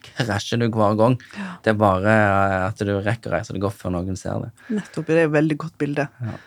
krasjer 0.00 0.58
du 0.62 0.68
hver 0.72 0.94
gang. 0.96 1.18
Det 1.64 1.74
er 1.74 1.76
bare 1.80 2.12
eh, 2.14 2.68
at 2.70 2.78
du 2.80 2.92
rekker 3.04 3.28
å 3.30 3.34
reise 3.36 3.52
deg 3.52 3.64
opp 3.68 3.76
før 3.76 3.92
noen 3.98 4.16
ser 4.16 4.46
det. 4.46 4.50
Nettopp. 4.78 5.06
Det 5.10 5.18
er 5.18 5.26
et 5.28 5.34
veldig 5.34 5.58
godt 5.60 5.76
bilde. 5.82 6.06
Ja. 6.24 6.38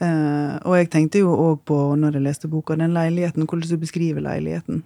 Uh, 0.00 0.54
og 0.64 0.76
jeg 0.78 0.86
tenkte 0.94 1.20
jo 1.20 1.32
òg 1.36 1.58
på, 1.68 1.76
når 2.00 2.14
jeg 2.16 2.22
leste 2.24 2.48
boka, 2.48 2.76
den 2.78 2.94
leiligheten, 2.96 3.44
hvordan 3.44 3.68
du 3.68 3.76
beskriver 3.82 4.22
leiligheten. 4.24 4.78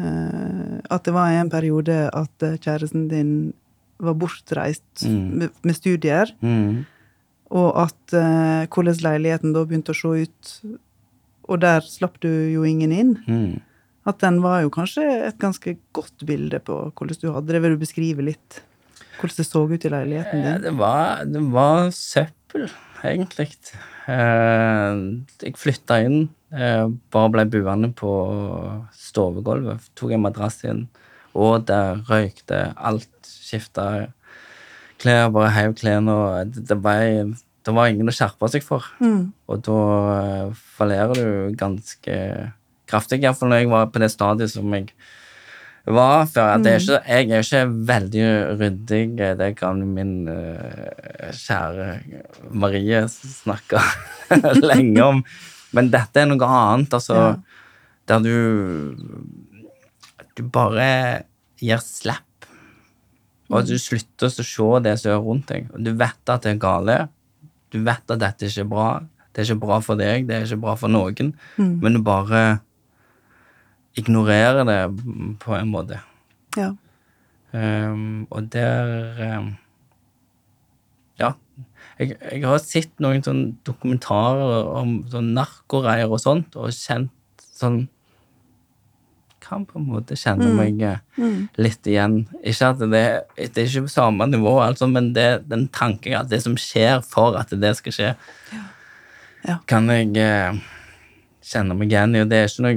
Uh, 0.00 0.80
at 0.90 1.04
det 1.06 1.12
var 1.14 1.30
en 1.36 1.50
periode 1.52 1.94
at 2.16 2.46
kjæresten 2.64 3.04
din 3.10 3.52
var 4.02 4.16
bortreist 4.18 5.04
Mm. 5.06 5.28
med, 5.38 5.50
med 5.62 5.74
studier, 5.76 6.32
Mm. 6.42 6.84
og 7.54 7.76
at 7.84 8.14
uh, 8.18 8.66
hvordan 8.66 8.98
leiligheten 9.04 9.52
da 9.54 9.62
begynte 9.64 9.94
å 9.94 10.00
se 10.00 10.24
ut. 10.26 10.54
Og 11.52 11.60
der 11.60 11.84
slapp 11.84 12.18
du 12.24 12.30
jo 12.30 12.64
ingen 12.64 12.92
inn. 12.96 13.14
Mm. 13.28 13.60
At 14.08 14.18
den 14.24 14.40
var 14.42 14.62
jo 14.64 14.72
kanskje 14.74 15.04
et 15.28 15.38
ganske 15.38 15.76
godt 15.94 16.24
bilde 16.26 16.58
på 16.64 16.78
hvordan 16.90 17.20
du 17.20 17.28
hadde 17.34 17.54
det. 17.54 17.62
Vil 17.62 17.76
du 17.76 17.82
beskrive 17.84 18.24
litt 18.32 18.62
hvordan 19.20 19.38
det 19.38 19.46
så 19.46 19.62
ut 19.68 19.84
i 19.84 19.92
leiligheten 19.92 20.42
din? 20.42 20.62
det, 20.64 20.72
var, 20.78 21.22
det 21.28 21.42
var 21.52 21.92
søppel, 21.94 22.66
egentlig. 23.06 23.52
Eh, 24.10 25.02
jeg 25.44 25.60
flytta 25.60 26.00
inn, 26.02 26.24
eh, 26.50 26.88
bare 27.14 27.30
ble 27.36 27.46
buende 27.52 27.92
på 27.94 28.10
stovegulvet. 28.98 29.92
Tok 29.98 30.16
en 30.16 30.24
madrass 30.24 30.62
inn, 30.66 30.88
og 31.38 31.68
der 31.70 32.02
røykte 32.10 32.72
alt. 32.74 33.08
Skifta 33.22 34.08
klær, 35.02 35.28
bare 35.34 35.52
heiv 35.54 35.76
klærne. 35.78 36.12
og 36.12 36.52
Det, 36.54 36.64
det, 36.70 36.78
ble, 36.82 37.36
det 37.62 37.74
var 37.76 37.90
ingen 37.90 38.10
å 38.10 38.14
skjerpe 38.14 38.48
seg 38.50 38.64
for. 38.66 38.86
Mm. 39.02 39.32
Og 39.50 39.64
da 39.66 39.80
eh, 40.16 40.62
fallerer 40.76 41.18
du 41.18 41.56
ganske 41.58 42.16
kraftig, 42.90 43.22
iallfall 43.22 43.52
når 43.52 43.62
jeg 43.62 43.72
var 43.72 43.90
på 43.92 44.02
det 44.02 44.10
stadiet 44.12 44.52
som 44.52 44.74
jeg 44.74 44.90
var 45.86 46.26
før. 46.30 46.56
At 46.56 46.66
det 46.66 46.74
er 46.74 46.82
ikke, 46.82 46.98
jeg 47.06 47.30
er 47.30 47.46
ikke 47.46 47.62
veldig 47.92 48.26
ryddig, 48.60 49.04
det 49.38 49.48
kan 49.58 49.80
min 49.94 50.12
uh, 50.28 51.30
kjære 51.34 51.88
Marie 52.50 53.04
snakke 53.10 53.82
lenge 54.70 55.06
om. 55.06 55.24
Men 55.72 55.88
dette 55.92 56.22
er 56.22 56.28
noe 56.28 56.50
annet, 56.50 56.98
altså. 56.98 57.18
Ja. 57.18 57.32
Der 58.10 58.18
du 58.18 58.96
Du 60.36 60.42
bare 60.42 61.24
gir 61.60 61.80
slipp. 61.84 62.46
Og 63.52 63.66
du 63.68 63.76
slutter 63.78 64.30
å 64.30 64.32
se 64.32 64.68
det 64.84 64.94
som 65.00 65.12
er 65.12 65.20
rundt 65.20 65.50
deg. 65.52 65.68
Og 65.74 65.84
du 65.84 65.92
vet 65.92 66.32
at 66.32 66.46
det 66.46 66.54
er 66.54 66.62
gale. 66.62 66.96
Du 67.72 67.80
vet 67.84 68.12
at 68.12 68.20
dette 68.20 68.48
ikke 68.48 68.66
er 68.66 68.70
bra. 68.70 68.88
Det 69.32 69.42
er 69.42 69.48
ikke 69.48 69.64
bra 69.64 69.78
for 69.80 70.00
deg, 70.00 70.26
det 70.28 70.36
er 70.36 70.46
ikke 70.46 70.60
bra 70.66 70.76
for 70.76 70.92
noen. 70.92 71.32
Men 71.56 71.96
du 71.96 72.02
bare 72.04 72.60
ignorerer 73.96 74.64
det 74.68 74.80
på 75.40 75.56
en 75.56 75.72
måte. 75.72 76.00
Ja. 76.56 76.72
Um, 77.52 78.26
og 78.30 78.52
der 78.52 79.38
um, 79.38 79.56
Ja. 81.20 81.32
Jeg, 81.98 82.16
jeg 82.32 82.44
har 82.48 82.60
sett 82.64 82.92
noen 83.04 83.20
sånne 83.24 83.52
dokumentarer 83.68 84.70
om 84.80 84.94
sånn 85.12 85.34
narkoreier 85.36 86.08
og 86.08 86.22
sånt, 86.22 86.56
og 86.56 86.72
kjent 86.72 87.12
sånn 87.52 87.84
Kan 89.52 89.66
på 89.68 89.76
en 89.82 89.86
måte 89.92 90.16
kjenne 90.16 90.48
meg 90.56 90.80
eh, 90.80 90.98
litt 91.60 91.84
igjen. 91.92 92.22
Ikke 92.40 92.70
at 92.72 92.78
det, 92.88 93.04
det 93.36 93.50
er 93.52 93.68
ikke 93.68 93.84
på 93.84 93.92
samme 93.92 94.24
nivå, 94.32 94.54
altså, 94.64 94.88
men 94.88 95.10
det, 95.12 95.26
den 95.50 95.66
tanken 95.68 96.16
at 96.16 96.30
det 96.32 96.40
som 96.40 96.54
skjer 96.56 97.02
for 97.04 97.36
at 97.36 97.52
det 97.52 97.74
skal 97.76 97.92
skje, 97.98 98.12
Ja. 99.44 99.56
kan 99.68 99.88
jeg 99.92 100.16
eh, 100.22 100.56
kjenne 101.44 101.74
meg 101.76 101.90
igjen 101.92 102.16
i. 102.16 102.20
Og 102.24 102.28
det 102.32 102.38
er 102.38 102.48
ikke 102.48 102.64
noe 102.64 102.76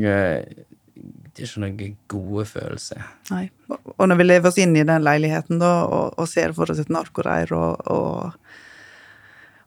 det 1.35 1.43
er 1.43 1.49
ikke 1.49 1.61
noen 1.65 1.95
gode 2.11 2.45
følelse. 2.47 2.95
Nei. 3.31 3.49
Og- 3.69 4.07
når 4.07 4.17
vi 4.21 4.23
lever 4.27 4.47
oss 4.51 4.57
inn 4.63 4.75
i 4.79 4.83
den 4.87 5.03
leiligheten 5.03 5.59
da, 5.59 5.71
og, 5.85 6.13
og 6.17 6.27
ser 6.31 6.53
for 6.55 6.71
oss 6.71 6.79
et 6.79 6.91
narkoreir 6.91 7.51
og, 7.55 7.81
og, 7.91 8.33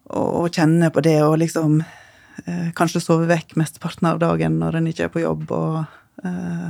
og, 0.09 0.27
og 0.43 0.49
kjenner 0.55 0.89
på 0.93 1.03
det 1.05 1.17
og 1.25 1.37
liksom 1.41 1.79
eh, 1.85 2.69
kanskje 2.77 3.01
sove 3.05 3.27
vekk 3.29 3.53
mesteparten 3.61 4.09
av 4.09 4.17
dagen 4.21 4.57
når 4.61 4.79
en 4.79 4.89
ikke 4.91 5.05
er 5.07 5.13
på 5.13 5.21
jobb 5.23 5.51
og 5.53 5.79
eh, 6.25 6.69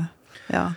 ja. 0.53 0.69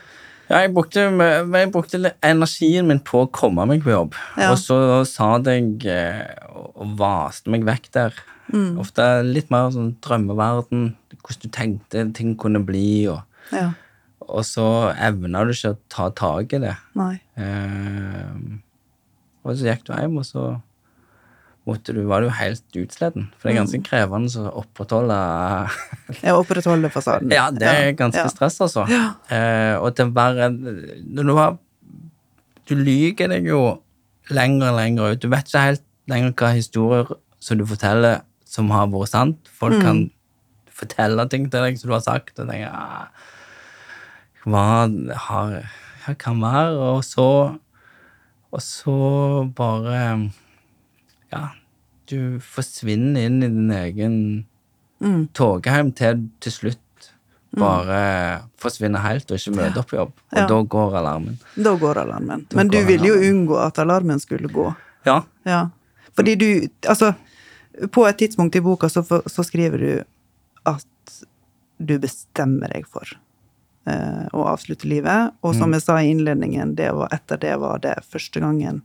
Ja, 0.50 0.58
jeg 0.66 0.72
brukte, 0.74 1.06
jeg 1.08 1.70
brukte 1.72 2.10
energien 2.20 2.90
min 2.90 3.00
på 3.00 3.22
å 3.24 3.30
komme 3.32 3.64
meg 3.70 3.84
på 3.84 3.94
jobb. 3.94 4.16
Ja. 4.36 4.50
Og 4.52 4.58
så 4.60 4.76
sa 5.08 5.36
jeg 5.46 5.86
eh, 5.88 6.34
og 6.52 6.96
vaste 6.98 7.52
meg 7.52 7.64
vekk 7.64 7.88
der. 7.94 8.18
Ofte 8.52 9.06
litt 9.24 9.48
mer 9.52 9.70
sånn 9.72 9.94
drømmeverden, 10.04 10.90
hvordan 11.22 11.44
du 11.44 11.54
tenkte 11.56 12.04
ting 12.18 12.34
kunne 12.36 12.60
bli. 12.68 13.06
Og, 13.08 13.22
ja. 13.54 13.70
og 14.26 14.44
så 14.44 14.66
evna 14.92 15.46
du 15.48 15.54
ikke 15.54 15.72
å 15.72 15.80
ta 15.92 16.10
tak 16.20 16.52
i 16.58 16.60
det. 16.66 16.74
Nei. 16.98 17.14
Eh, 17.40 18.58
og 19.42 19.56
så 19.56 19.70
gikk 19.70 19.86
du 19.88 19.94
hjem, 19.96 20.20
og 20.20 20.28
så 20.28 20.44
måtte 21.68 21.94
du, 21.94 22.02
var 22.10 22.24
du 22.24 22.30
helt 22.34 22.78
utsleden. 22.78 23.28
For 23.38 23.48
det 23.48 23.54
er 23.54 23.60
ganske 23.60 23.80
krevende 23.86 24.42
å 24.42 24.52
opprettholde 24.64 25.18
Ja, 26.24 26.34
opprettholde 26.34 26.90
fasaden. 26.92 27.30
Ja, 27.34 27.48
det 27.54 27.68
er 27.68 27.92
ganske 27.98 28.24
ja. 28.24 28.32
stress, 28.32 28.58
altså. 28.64 28.86
Eh, 28.88 29.76
og 29.78 29.94
til 29.96 30.10
bare 30.14 30.50
Når 30.52 31.28
du 31.28 31.34
har 31.38 31.58
Du 32.68 32.74
lyver 32.78 33.30
deg 33.30 33.46
jo 33.46 33.62
lenger 34.32 34.70
og 34.70 34.78
lenger 34.78 35.12
ut. 35.12 35.22
Du 35.22 35.30
vet 35.30 35.48
ikke 35.48 35.64
helt 35.66 35.86
lenger 36.10 36.34
hva 36.38 36.52
historier 36.54 37.14
som 37.42 37.58
du 37.58 37.64
forteller, 37.66 38.22
som 38.46 38.70
har 38.70 38.86
vært 38.90 39.10
sant. 39.10 39.50
Folk 39.58 39.80
kan 39.82 40.04
fortelle 40.72 41.26
ting 41.30 41.48
til 41.50 41.66
deg 41.66 41.78
som 41.78 41.90
du 41.90 41.96
har 41.96 42.04
sagt, 42.04 42.38
og 42.38 42.50
tenker 42.50 42.70
ah, 42.70 43.10
Hva 44.46 44.86
har 45.26 45.58
kan 46.18 46.40
være? 46.42 46.94
Og 46.96 47.04
så 47.06 47.28
Og 48.52 48.62
så 48.62 48.94
bare 49.56 50.30
Ja, 51.32 51.48
du 52.10 52.38
forsvinner 52.44 53.26
inn 53.26 53.42
i 53.42 53.48
din 53.48 53.70
egen 53.70 54.16
Mm. 55.02 55.28
togheim 55.34 55.88
til 55.98 56.28
til 56.38 56.52
slutt 56.52 56.78
bare 57.58 58.42
forsvinner 58.62 59.02
helt 59.02 59.30
og 59.30 59.36
ikke 59.40 59.54
møter 59.56 59.80
opp 59.80 59.88
på 59.90 59.96
jobb. 59.98 60.12
Og 60.32 60.38
Ja. 60.38 60.46
da 60.46 60.58
går 60.62 60.94
alarmen. 61.00 61.38
Da 61.56 61.72
går 61.76 61.98
alarmen. 62.04 62.46
Da 62.48 62.56
Men 62.56 62.68
du 62.68 62.78
går 62.78 62.86
ville 62.86 63.06
jo 63.08 63.14
unngå 63.14 63.58
at 63.66 63.78
alarmen 63.82 64.20
skulle 64.20 64.48
gå. 64.48 64.74
Ja. 65.04 65.24
Ja. 65.44 65.68
Fordi 66.16 66.36
du 66.38 66.68
Altså, 66.88 67.14
på 67.90 68.06
et 68.08 68.16
tidspunkt 68.18 68.54
i 68.56 68.60
boka 68.60 68.86
så, 68.88 69.02
så 69.02 69.42
skriver 69.44 69.78
du 69.78 70.04
at 70.66 70.86
du 71.84 71.98
bestemmer 71.98 72.68
deg 72.72 72.86
for 72.86 73.02
eh, 73.86 74.28
å 74.32 74.46
avslutte 74.46 74.84
livet. 74.86 75.32
Og 75.42 75.54
som 75.54 75.72
jeg 75.72 75.82
sa 75.82 75.96
i 75.98 76.10
innledningen, 76.14 76.76
det 76.76 76.92
var, 76.94 77.08
etter 77.10 77.36
det 77.40 77.58
var 77.58 77.78
det 77.78 77.96
første 78.08 78.38
gangen 78.40 78.82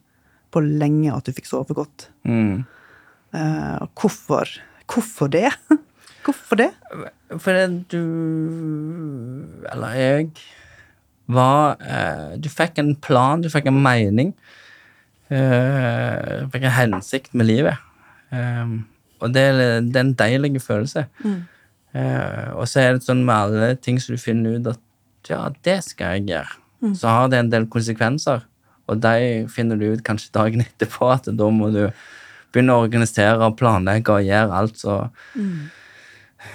på 0.51 0.61
lenge 0.63 1.11
at 1.13 1.25
du 1.27 1.33
fikk 1.35 1.47
sove 1.49 1.75
godt. 1.77 2.07
Mm. 2.27 2.63
Uh, 3.35 3.85
hvorfor? 3.99 4.47
Hvorfor 4.87 5.27
det? 5.33 5.49
Hvorfor 6.27 6.59
det? 6.59 6.69
Fordi 7.39 7.61
du 7.91 8.01
Eller 9.71 9.93
jeg 9.95 10.29
var 11.31 11.77
uh, 11.79 12.35
Du 12.39 12.47
fikk 12.51 12.79
en 12.81 12.93
plan, 13.03 13.41
du 13.43 13.49
fikk 13.51 13.67
en 13.71 13.81
mening. 13.83 14.33
du 15.29 16.47
fikk 16.53 16.63
en 16.69 16.75
hensikt 16.77 17.33
med 17.35 17.47
livet. 17.49 17.75
Eh, 18.31 18.69
og 19.19 19.33
det, 19.35 19.41
er- 19.51 19.81
det 19.83 19.95
er 19.99 20.05
en 20.05 20.13
deilig 20.19 20.61
følelse. 20.63 21.03
Eh, 21.91 22.47
og 22.55 22.63
så 22.69 22.79
er 22.85 22.93
det 22.95 23.03
sånn 23.07 23.25
med 23.27 23.35
alle 23.35 23.69
ting 23.75 23.99
som 23.99 24.15
du 24.15 24.21
finner 24.23 24.55
ut 24.59 24.69
at 24.71 24.79
ja, 25.31 25.41
det 25.67 25.81
skal 25.83 26.15
jeg 26.21 26.29
gjøre. 26.31 26.93
Så 26.95 27.09
har 27.11 27.27
det 27.33 27.39
en 27.41 27.49
del 27.51 27.65
konsekvenser, 27.73 28.43
og 28.87 29.01
de 29.03 29.45
finner 29.51 29.79
du 29.79 29.89
ut 29.93 30.03
kanskje 30.07 30.33
dagen 30.35 30.63
etterpå 30.67 31.09
at 31.13 31.27
da 31.35 31.49
må 31.53 31.69
du 31.75 31.83
begynne 32.53 32.75
å 32.77 32.85
organisere 32.85 33.43
og 33.43 33.57
planlegge 33.59 34.13
og 34.15 34.23
gjøre 34.25 34.55
alt 34.61 34.77
så 34.79 34.93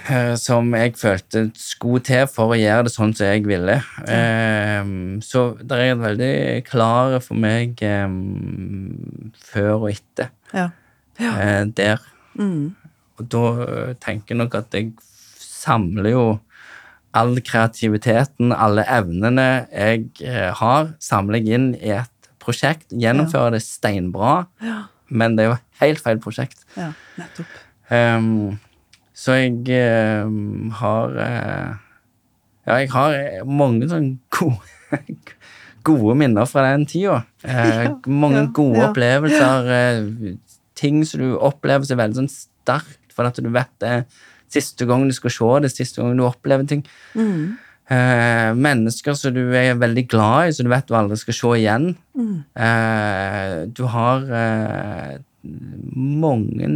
eh, 0.09 0.33
som 0.41 0.71
jeg 0.75 0.95
følte 0.99 1.43
skulle 1.59 2.01
til 2.05 2.25
for 2.31 2.53
å 2.53 2.57
gjøre 2.59 2.87
det 2.87 2.93
sånn 2.95 3.13
som 3.15 3.29
jeg 3.29 3.45
ville. 3.47 3.75
Eh, 4.09 4.89
så 5.25 5.43
det 5.61 5.79
er 5.85 5.99
veldig 6.01 6.31
klare 6.69 7.19
for 7.23 7.37
meg 7.39 7.81
eh, 7.85 8.07
før 9.51 9.73
og 9.83 9.89
etter 9.93 10.31
Ja. 10.53 10.69
eh, 11.37 11.65
der. 11.77 12.01
Mm. 12.39 12.73
Og 13.21 13.27
da 13.29 13.45
tenker 14.01 14.33
jeg 14.33 14.41
nok 14.41 14.55
at 14.57 14.73
jeg 14.73 14.95
samler 15.37 16.09
jo 16.09 16.25
all 17.13 17.35
kreativiteten, 17.45 18.49
alle 18.57 18.81
evnene 18.89 19.67
jeg 19.69 20.07
har, 20.57 20.95
samler 20.99 21.37
jeg 21.43 21.59
inn 21.59 21.67
i 21.77 21.91
et 21.93 22.09
prosjekt. 22.43 22.89
Gjennomfører 22.91 23.55
det 23.57 23.63
steinbra, 23.65 24.45
Ja. 24.63 24.81
men 25.09 25.35
det 25.37 25.45
er 25.45 25.49
jo 25.53 25.57
helt 25.83 26.03
feil 26.03 26.19
prosjekt. 26.23 26.65
ja. 26.77 26.91
Nettopp. 27.19 27.59
Um, 27.93 28.59
så 29.13 29.35
jeg 29.37 29.67
um, 30.25 30.71
har 30.79 31.11
uh, 31.13 31.75
Ja, 32.65 32.77
jeg 32.79 32.89
har 32.93 33.13
eh, 33.13 33.43
mange 33.45 33.85
sånne 33.91 34.17
gode, 34.33 34.99
gode 35.87 36.15
minner 36.17 36.47
fra 36.49 36.63
den 36.71 36.85
tida. 36.89 37.19
Uh, 37.43 37.51
Ja, 37.83 37.91
mange 38.07 38.39
ja, 38.45 38.51
gode 38.55 38.79
ja. 38.79 38.87
opplevelser. 38.89 39.69
Uh, 39.69 40.37
ting 40.79 41.03
som 41.05 41.21
du 41.21 41.35
opplever 41.37 41.85
så 41.85 41.95
veldig 41.99 42.23
sånn 42.23 42.31
sterkt, 42.31 43.11
for 43.13 43.29
at 43.29 43.37
du 43.37 43.49
vet 43.53 43.69
det 43.83 44.05
siste 44.53 44.87
gang 44.89 45.05
du 45.09 45.13
skal 45.13 45.33
se 45.35 45.51
det, 45.65 45.69
siste 45.75 46.01
gang 46.01 46.17
du 46.17 46.23
opplever 46.25 46.65
ting. 46.69 46.81
Mm. 47.13 47.53
Eh, 47.91 48.49
mennesker 48.55 49.15
som 49.19 49.33
du 49.35 49.41
er 49.59 49.75
veldig 49.75 50.05
glad 50.07 50.47
i, 50.47 50.53
som 50.55 50.67
du 50.67 50.71
vet 50.71 50.87
du 50.87 50.95
aldri 50.95 51.17
skal 51.19 51.35
se 51.35 51.55
igjen. 51.59 51.89
Mm. 52.15 52.35
Eh, 52.55 53.55
du 53.75 53.83
har 53.91 54.29
eh, 54.43 55.17
mange 55.43 56.69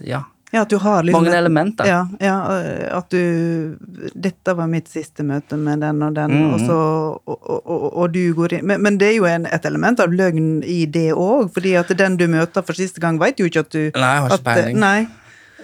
Ja, 0.00 0.24
Ja, 0.54 0.62
at 0.62 0.70
du 0.70 0.76
har 0.78 1.02
liksom 1.02 1.24
mange 1.24 1.36
elementer. 1.36 1.86
Ja, 1.86 2.08
ja, 2.20 2.34
øh, 2.54 2.98
at 2.98 3.10
du 3.10 3.76
Dette 4.14 4.54
var 4.54 4.68
mitt 4.70 4.86
siste 4.88 5.26
møte 5.26 5.58
med 5.58 5.82
den 5.82 6.02
og 6.06 6.14
den, 6.14 6.30
mm. 6.30 6.52
og 6.54 6.60
så 6.62 6.76
Og, 7.24 7.50
og, 7.50 7.96
og, 7.96 8.12
du 8.14 8.34
går 8.36 8.58
inn 8.58 8.66
men, 8.68 8.82
men 8.82 8.98
det 9.00 9.08
er 9.08 9.16
jo 9.16 9.26
en, 9.26 9.48
et 9.50 9.66
element 9.66 10.00
av 10.00 10.12
løgn 10.12 10.62
i 10.62 10.84
det 10.86 11.10
òg, 11.12 11.50
fordi 11.54 11.74
at 11.80 11.90
den 11.98 12.16
du 12.20 12.26
møter 12.30 12.62
for 12.62 12.76
siste 12.78 13.02
gang, 13.02 13.18
veit 13.18 13.40
jo 13.40 13.50
ikke 13.50 13.64
at 13.66 13.72
du 13.72 13.82
Nei, 13.82 14.12
jeg 14.14 14.22
har 14.22 14.30
ikke 14.30 14.38
at, 14.38 14.46
peiling. 14.46 14.80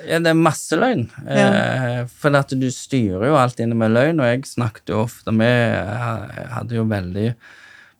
Ja, 0.08 0.18
det 0.22 0.30
er 0.32 0.38
masse 0.38 0.76
løgn. 0.78 1.08
Ja. 1.26 2.04
for 2.20 2.36
at 2.38 2.52
du 2.56 2.68
styrer 2.72 3.26
jo 3.28 3.36
alt 3.38 3.60
inne 3.60 3.76
med 3.78 3.92
løgn, 3.96 4.20
og 4.22 4.30
jeg 4.30 4.46
snakket 4.48 4.92
jo 4.94 5.02
ofte 5.04 5.32
med 5.34 5.74
Jeg 5.74 6.48
hadde 6.54 6.78
jo 6.78 6.86
veldig 6.88 7.34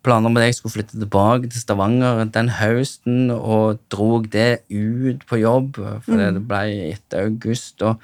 planer 0.03 0.31
om 0.31 0.37
at 0.41 0.47
jeg 0.49 0.55
skulle 0.57 0.79
flytte 0.79 0.97
tilbake 0.97 1.51
til 1.51 1.61
Stavanger 1.61 2.25
den 2.33 2.49
høsten, 2.57 3.31
og 3.31 3.83
drog 3.93 4.31
det 4.33 4.63
ut 4.73 5.27
på 5.29 5.43
jobb, 5.43 5.77
for 6.07 6.17
det 6.17 6.41
ble 6.49 6.65
etter 6.95 7.27
august. 7.29 7.83
og 7.83 8.01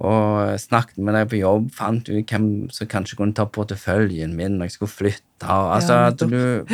og 0.00 0.54
snakket 0.56 0.96
med 1.04 1.12
deg 1.12 1.26
på 1.28 1.40
jobb, 1.42 1.66
fant 1.76 2.06
ut 2.08 2.30
hvem 2.32 2.44
som 2.72 2.88
kanskje 2.88 3.18
kunne 3.18 3.36
ta 3.36 3.44
porteføljen 3.44 4.32
min 4.32 4.54
når 4.56 4.70
jeg 4.70 4.76
skulle 4.78 4.94
flytte. 4.94 5.44
Altså, 5.44 5.92
Ja, 5.92 6.06
at 6.08 6.22
du, 6.24 6.64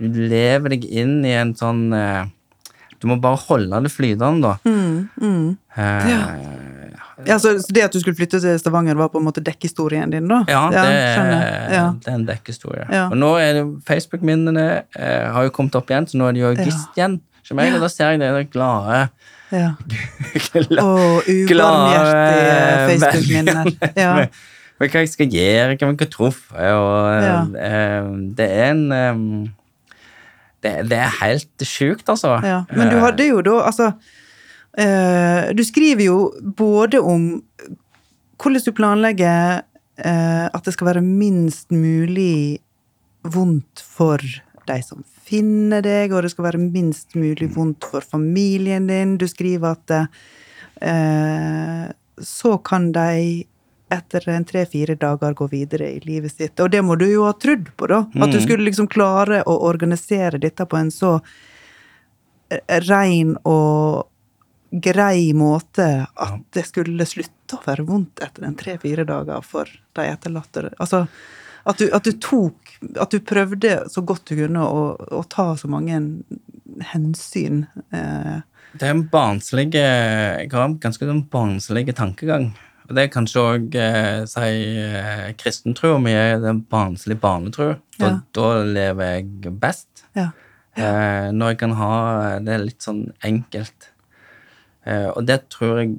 du 0.00 0.20
lever 0.30 0.72
deg 0.72 0.86
inn 0.88 1.18
i 1.28 1.34
en 1.36 1.52
sånn 1.58 1.90
eh, 1.92 2.30
Du 3.02 3.08
må 3.10 3.16
bare 3.20 3.40
holde 3.48 3.80
det 3.84 3.90
flytende, 3.92 4.42
da. 4.42 4.54
Mm, 4.64 5.08
mm. 5.20 5.48
Eh, 5.76 6.12
Ja, 7.26 7.36
så, 7.38 7.52
så 7.62 7.70
det 7.74 7.82
at 7.84 7.92
du 7.94 8.00
skulle 8.02 8.16
flytte 8.18 8.40
til 8.42 8.56
Stavanger, 8.58 8.96
var 8.98 9.10
på 9.12 9.20
en 9.20 9.26
måte 9.28 9.42
dekkhistorien 9.44 10.10
din, 10.10 10.26
da? 10.30 10.40
Ja, 10.50 10.62
det, 10.72 10.84
Ja. 11.70 11.84
det 12.02 12.08
er 12.10 12.14
en 12.16 12.24
dekkhistorie. 12.26 12.86
Ja. 12.90 13.04
Og 13.12 13.18
nå 13.20 13.28
er 13.38 13.52
det 13.60 13.66
Facebook-minnene 13.86 14.64
eh, 14.98 15.28
har 15.34 15.46
jo 15.46 15.52
kommet 15.54 15.76
opp 15.78 15.90
igjen, 15.92 16.08
så 16.10 16.18
nå 16.18 16.30
er 16.30 16.32
det 16.38 16.42
jo 16.42 16.50
august 16.54 16.98
igjen. 16.98 17.20
Som 17.46 17.58
jeg, 17.58 17.74
og 17.74 17.82
da 17.82 17.88
ser 17.90 18.12
jeg 18.14 18.20
det 18.22 18.28
det 18.36 18.50
glade 18.54 19.08
ja. 19.52 19.72
glade, 20.62 20.82
Og 20.82 21.26
ubarmhjertige 21.26 22.76
Facebook-minner. 22.88 23.72
Ja. 23.98 24.12
hva 24.82 24.88
jeg 25.02 25.10
skal 25.12 25.28
gjøre, 25.30 25.74
hva 25.76 25.88
jeg 25.90 25.98
har 26.00 26.10
truffet, 26.10 26.70
og 26.74 27.22
Ja. 27.22 27.34
eh, 27.66 28.12
det 28.38 28.48
er 28.50 28.70
en 28.72 28.84
eh, 28.92 29.50
det, 30.62 30.74
det 30.90 30.98
er 30.98 31.16
helt 31.20 31.66
sjukt, 31.66 32.08
altså. 32.08 32.36
Ja, 32.46 32.62
men 32.70 32.90
du 32.92 32.98
hadde 33.02 33.26
jo 33.26 33.40
da, 33.44 33.58
altså 33.66 33.92
eh, 34.78 35.50
Du 35.56 35.64
skriver 35.66 36.06
jo 36.06 36.18
både 36.42 37.02
om 37.02 37.42
hvordan 38.42 38.64
du 38.66 38.72
planlegger 38.74 39.62
eh, 40.02 40.46
at 40.46 40.64
det 40.66 40.74
skal 40.74 40.92
være 40.92 41.04
minst 41.04 41.70
mulig 41.70 42.58
vondt 43.22 43.82
for 43.82 44.22
de 44.66 44.78
som 44.82 45.02
finner 45.26 45.82
deg, 45.84 46.12
og 46.12 46.24
det 46.24 46.32
skal 46.32 46.48
være 46.48 46.62
minst 46.62 47.14
mulig 47.18 47.48
vondt 47.54 47.86
for 47.92 48.04
familien 48.04 48.88
din. 48.90 49.16
Du 49.18 49.28
skriver 49.30 49.76
at 49.76 49.94
eh, 50.82 51.86
så 52.22 52.56
kan 52.66 52.90
de 52.94 53.44
etter 53.92 54.24
en 54.32 54.44
tre-fire 54.48 54.96
dager 54.98 55.34
gå 55.38 55.46
videre 55.52 55.90
i 55.92 56.00
livet 56.06 56.32
sitt. 56.32 56.60
Og 56.64 56.70
det 56.72 56.80
må 56.84 56.96
du 56.98 57.04
jo 57.10 57.26
ha 57.28 57.32
trodd 57.36 57.68
på, 57.76 57.88
da. 57.90 58.02
At 58.16 58.32
du 58.32 58.38
Mm. 58.38 58.44
skulle 58.46 58.64
liksom 58.70 58.88
klare 58.88 59.42
å 59.44 59.58
organisere 59.68 60.40
dette 60.40 60.64
på 60.66 60.76
en 60.80 60.90
så 60.90 61.18
rein 62.88 63.36
og 63.48 64.08
grei 64.72 65.32
måte 65.36 65.86
at 66.16 66.40
det 66.56 66.64
skulle 66.68 67.04
slutte 67.08 67.58
å 67.58 67.64
være 67.66 67.84
vondt 67.88 68.22
etter 68.24 68.46
en 68.48 68.56
tre-fire 68.56 69.04
dager 69.08 69.44
for 69.44 69.68
de 69.96 70.06
etterlatte. 70.08 70.70
Altså, 70.80 71.06
at 71.68 71.78
du, 71.78 71.88
at 71.94 72.04
du 72.08 72.12
tok 72.18 72.54
At 72.98 73.12
du 73.14 73.20
prøvde 73.22 73.84
så 73.92 74.02
godt 74.02 74.24
du 74.26 74.34
kunne 74.40 74.64
å, 74.66 74.80
å 74.98 75.20
ta 75.30 75.52
så 75.54 75.68
mange 75.70 75.94
hensyn. 76.90 77.60
Eh, 77.94 78.40
Det 78.74 78.88
er 78.88 78.90
en 78.96 79.04
barnslig 79.12 79.68
Jeg 79.76 80.48
har 80.50 80.64
en 80.64 80.78
ganske 80.82 81.06
sånn 81.06 81.22
barnslig 81.30 81.94
tankegang. 81.94 82.48
Og 82.92 82.96
det 82.98 83.06
kanskje 83.14 83.40
òg 83.40 83.74
eh, 83.80 84.24
si 84.28 84.48
eh, 84.84 85.30
kristentrua 85.40 85.96
mi 86.02 86.12
er 86.12 86.34
den 86.42 86.58
barnslige 86.68 87.16
barnetro. 87.22 87.70
Da, 87.96 88.06
Ja. 88.10 88.18
da 88.36 88.48
lever 88.68 89.14
jeg 89.16 89.52
best. 89.60 90.04
ja. 90.14 90.28
Eh, 90.76 91.30
når 91.32 91.48
jeg 91.52 91.58
kan 91.58 91.72
ha 91.76 92.38
det 92.40 92.60
litt 92.60 92.80
sånn 92.84 93.12
enkelt. 93.24 93.88
Eh, 94.86 95.08
og 95.16 95.26
det 95.28 95.48
tror 95.52 95.78
jeg 95.82 95.98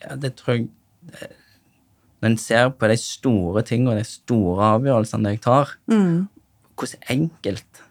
ja, 0.00 0.14
Det 0.16 0.36
tror 0.36 0.54
jeg 0.54 0.68
eh, 1.20 1.28
Når 2.22 2.30
en 2.30 2.36
ser 2.38 2.70
på 2.70 2.88
de 2.88 2.96
store 2.96 3.62
tingene 3.66 3.90
og 3.90 3.98
de 3.98 4.04
store 4.04 4.62
avgjørelsene 4.78 5.28
jeg 5.34 5.40
tar, 5.42 5.74
Mm, 5.90 6.28
hvordan 6.78 7.02
enkelt 7.10 7.82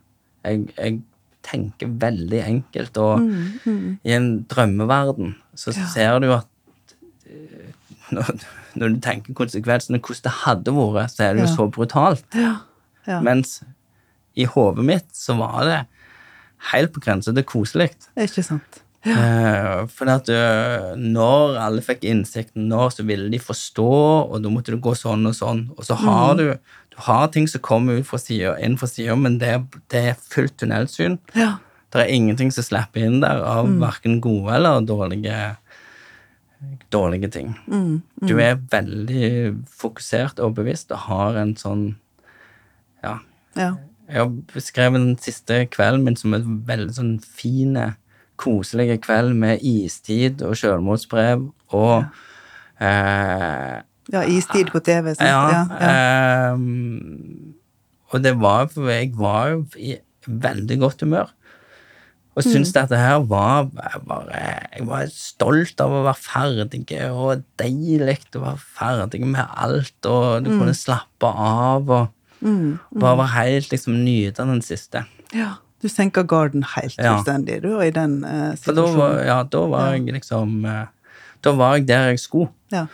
jeg, 0.46 0.70
jeg 0.78 1.02
tenker 1.44 1.88
veldig 1.88 2.42
enkelt, 2.48 2.98
og 2.98 3.20
mm, 3.20 3.60
mm. 3.66 4.00
i 4.04 4.12
en 4.12 4.44
drømmeverden 4.50 5.36
så 5.56 5.72
Ja. 5.76 5.86
ser 5.94 6.20
du 6.20 6.32
at 6.34 6.48
eh, 6.48 6.57
når, 8.12 8.40
når 8.76 8.96
du 8.96 9.00
tenker 9.04 9.34
konsekvensene, 9.38 10.00
hvordan 10.00 10.24
det 10.24 10.36
hadde 10.44 10.74
vært, 10.78 11.12
så 11.16 11.24
er 11.28 11.34
det 11.34 11.44
jo 11.46 11.50
Ja. 11.50 11.56
så 11.56 11.70
brutalt. 11.72 12.26
Ja. 12.36 12.56
ja. 13.08 13.20
Mens 13.22 13.62
i 14.38 14.46
hodet 14.46 14.86
mitt 14.86 15.08
så 15.18 15.36
var 15.40 15.64
det 15.66 15.80
helt 16.72 16.94
på 16.94 17.02
grensa 17.04 17.34
til 17.34 17.44
koselig. 17.48 17.92
Ikke 18.18 18.44
sant. 18.46 18.84
Ja. 19.08 19.86
for 19.88 20.10
at 20.12 20.28
eh, 20.34 20.96
når 21.00 21.54
alle 21.62 21.82
fikk 21.86 22.02
innsikten, 22.10 22.66
nå, 22.68 22.90
så 22.92 23.06
ville 23.08 23.30
de 23.32 23.40
forstå, 23.40 23.86
og 24.34 24.42
da 24.44 24.50
måtte 24.52 24.74
det 24.74 24.82
gå 24.84 24.92
sånn 24.98 25.24
og 25.30 25.36
sånn. 25.38 25.62
Og 25.78 25.86
så 25.88 25.96
har 26.02 26.34
Mm. 26.34 26.38
du 26.38 26.60
du 26.98 27.04
har 27.06 27.28
ting 27.30 27.46
som 27.48 27.62
kommer 27.62 28.00
ut 28.00 28.08
fra 28.08 28.18
sida, 28.18 28.56
inn 28.60 28.76
fra 28.76 28.88
sida, 28.90 29.16
men 29.16 29.38
det, 29.38 29.54
det 29.94 30.02
er 30.10 30.16
fullt 30.18 30.58
tunnelsyn. 30.58 31.20
Ja. 31.36 31.60
Det 31.94 32.02
er 32.02 32.12
ingenting 32.12 32.52
som 32.52 32.64
slipper 32.66 33.06
inn 33.06 33.20
der 33.22 33.38
av 33.46 33.68
Mm. 33.68 33.78
hverken 33.80 34.20
gode 34.20 34.56
eller 34.56 34.82
dårlige, 34.82 35.58
dårlige 36.92 37.30
ting. 37.32 37.56
Mm, 37.68 38.02
Du 38.28 38.38
er 38.40 38.56
veldig 38.72 39.64
fokusert 39.70 40.40
og 40.40 40.56
bevisst 40.56 40.92
og 40.92 40.98
har 41.10 41.36
en 41.42 41.56
sånn 41.56 41.96
Ja. 43.04 43.20
ja. 43.56 43.74
Jeg 44.10 44.32
beskrevet 44.54 44.94
den 45.02 45.18
siste 45.20 45.66
kvelden 45.68 46.04
min 46.04 46.16
som 46.16 46.34
en 46.34 46.64
veldig 46.66 46.94
sånn 46.96 47.22
fin, 47.22 47.76
koselig 48.38 49.02
kveld 49.04 49.36
med 49.36 49.60
istid 49.62 50.42
og 50.42 50.56
selvmordsbrev 50.56 51.52
og 51.76 52.06
eh, 52.80 53.82
Ja, 54.14 54.22
istid 54.24 54.72
på 54.72 54.80
TV. 54.80 55.14
Sant? 55.16 55.28
Ja. 55.28 55.50
Ja, 55.52 55.64
ja. 55.82 56.54
ehm, 56.54 57.54
og 58.14 58.24
det 58.24 58.38
var 58.40 58.70
for 58.72 58.88
jeg 58.90 59.12
var 59.20 59.50
jo 59.52 59.66
i 59.78 59.98
veldig 60.28 60.78
godt 60.80 61.02
humør. 61.04 61.34
Og 62.38 62.44
Mm. 62.46 62.52
syntes 62.54 62.72
dette 62.76 62.98
her 63.02 63.20
var 63.26 63.64
jeg 63.74 64.02
bare 64.06 64.42
Jeg 64.78 64.86
var 64.88 65.08
stolt 65.10 65.82
av 65.82 65.90
å 65.90 66.04
være 66.06 66.22
ferdig, 66.22 67.12
og 67.12 67.44
deilig 67.58 68.20
å 68.38 68.44
være 68.44 68.60
ferdig 68.78 69.22
med 69.26 69.46
alt, 69.58 70.06
og 70.06 70.44
du 70.46 70.52
kunne 70.54 70.76
slappe 70.78 71.26
av 71.34 71.90
og 71.90 72.08
Mm, 72.40 72.78
bare 72.94 73.18
være 73.18 73.34
helt 73.34 73.70
liksom 73.74 73.96
nyte 74.06 74.46
den 74.46 74.62
siste. 74.62 75.06
ja. 75.34 75.56
Du 75.82 75.88
senker 75.88 76.24
garden 76.26 76.64
helt 76.64 76.96
Ja. 76.98 77.18
fullstendig, 77.18 77.62
du, 77.62 77.76
og 77.78 77.84
i 77.86 77.92
den 77.92 78.24
eh, 78.26 78.54
situasjonen. 78.56 78.76
da 78.76 78.98
var, 78.98 79.24
ja, 79.26 79.44
da 79.44 79.58
var 79.68 79.92
jeg 79.94 80.06
liksom 80.14 80.66
eh, 80.66 80.86
Da 81.44 81.52
var 81.54 81.76
jeg 81.78 81.86
der 81.88 82.08
jeg 82.10 82.20
skulle. 82.20 82.50
Ja. 82.72 82.88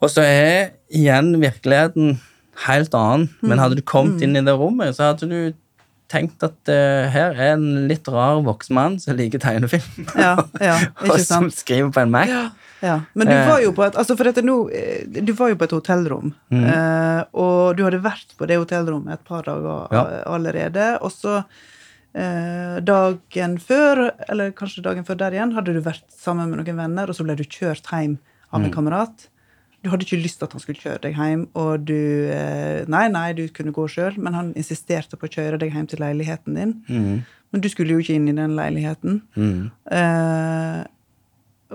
Og 0.00 0.08
så 0.10 0.22
er 0.22 0.70
igjen 0.94 1.40
virkeligheten 1.40 2.20
helt 2.66 2.94
annen. 2.94 3.28
Mm. 3.42 3.48
Men 3.48 3.58
hadde 3.58 3.74
du 3.76 3.82
kommet 3.82 4.22
inn 4.22 4.36
i 4.36 4.40
det 4.40 4.54
rommet, 4.56 4.94
så 4.94 5.12
hadde 5.12 5.28
du 5.28 5.54
tenkt 6.08 6.42
at 6.46 6.70
uh, 6.72 7.08
her 7.12 7.34
er 7.36 7.52
en 7.56 7.86
litt 7.90 8.08
rar 8.08 8.38
voksen 8.46 8.74
mann 8.78 8.98
som 9.02 9.16
liker 9.18 9.42
tegnefilm. 9.42 10.06
Ja, 10.16 10.36
ja, 10.60 10.78
og 11.04 11.18
som 11.20 11.50
skriver 11.52 11.92
på 11.92 12.00
en 12.00 12.10
Mac. 12.14 12.32
Ja, 12.80 13.00
men 13.18 13.26
du 13.26 13.32
Eh. 13.34 13.48
var 13.48 13.60
jo 13.60 13.72
på 13.74 13.82
et 13.84 13.96
altså 13.98 14.14
nå, 14.14 14.56
eh, 14.70 15.02
du 15.20 15.32
var 15.34 15.48
jo 15.50 15.56
på 15.56 15.64
et 15.66 15.74
hotellrom, 15.74 16.32
Mm. 16.50 16.64
uh, 16.64 17.24
og 17.34 17.76
du 17.76 17.82
hadde 17.84 18.00
vært 18.00 18.36
på 18.38 18.46
det 18.46 18.56
hotellrommet 18.56 19.14
et 19.18 19.24
par 19.24 19.42
dager 19.42 20.22
allerede. 20.26 20.98
Og 21.02 21.10
så 21.12 21.42
uh, 22.14 22.78
dagen 22.80 23.58
før, 23.58 24.12
eller 24.28 24.52
kanskje 24.52 24.82
dagen 24.82 25.04
før 25.04 25.18
der 25.18 25.32
igjen, 25.36 25.52
hadde 25.56 25.74
du 25.74 25.80
vært 25.84 26.06
sammen 26.14 26.48
med 26.50 26.62
noen 26.62 26.76
venner, 26.78 27.08
og 27.10 27.14
så 27.18 27.26
ble 27.26 27.36
du 27.36 27.44
kjørt 27.44 27.84
hjem 27.92 28.18
av 28.52 28.60
Mm. 28.60 28.64
en 28.64 28.72
kamerat. 28.72 29.28
Du 29.82 29.90
hadde 29.92 30.02
ikke 30.02 30.18
lyst 30.18 30.40
til 30.40 30.48
at 30.48 30.54
han 30.56 30.62
skulle 30.62 30.82
kjøre 30.82 31.02
deg 31.04 31.18
hjem, 31.18 31.44
og 31.58 31.84
du 31.86 31.94
eh, 32.34 32.82
Nei, 32.90 33.04
nei, 33.14 33.28
du 33.38 33.44
kunne 33.54 33.74
gå 33.74 33.84
sjøl, 33.90 34.16
men 34.18 34.34
han 34.34 34.54
insisterte 34.58 35.18
på 35.18 35.28
å 35.28 35.34
kjøre 35.36 35.60
deg 35.62 35.74
hjem 35.74 35.86
til 35.90 36.02
leiligheten 36.02 36.58
din. 36.58 36.72
Mm. 36.88 37.20
Men 37.54 37.62
du 37.64 37.68
skulle 37.70 37.94
jo 37.94 38.02
ikke 38.02 38.16
inn 38.18 38.26
i 38.28 38.34
den 38.36 38.56
leiligheten. 38.58 39.20
Mm. 39.38 39.68
Uh, 39.88 40.82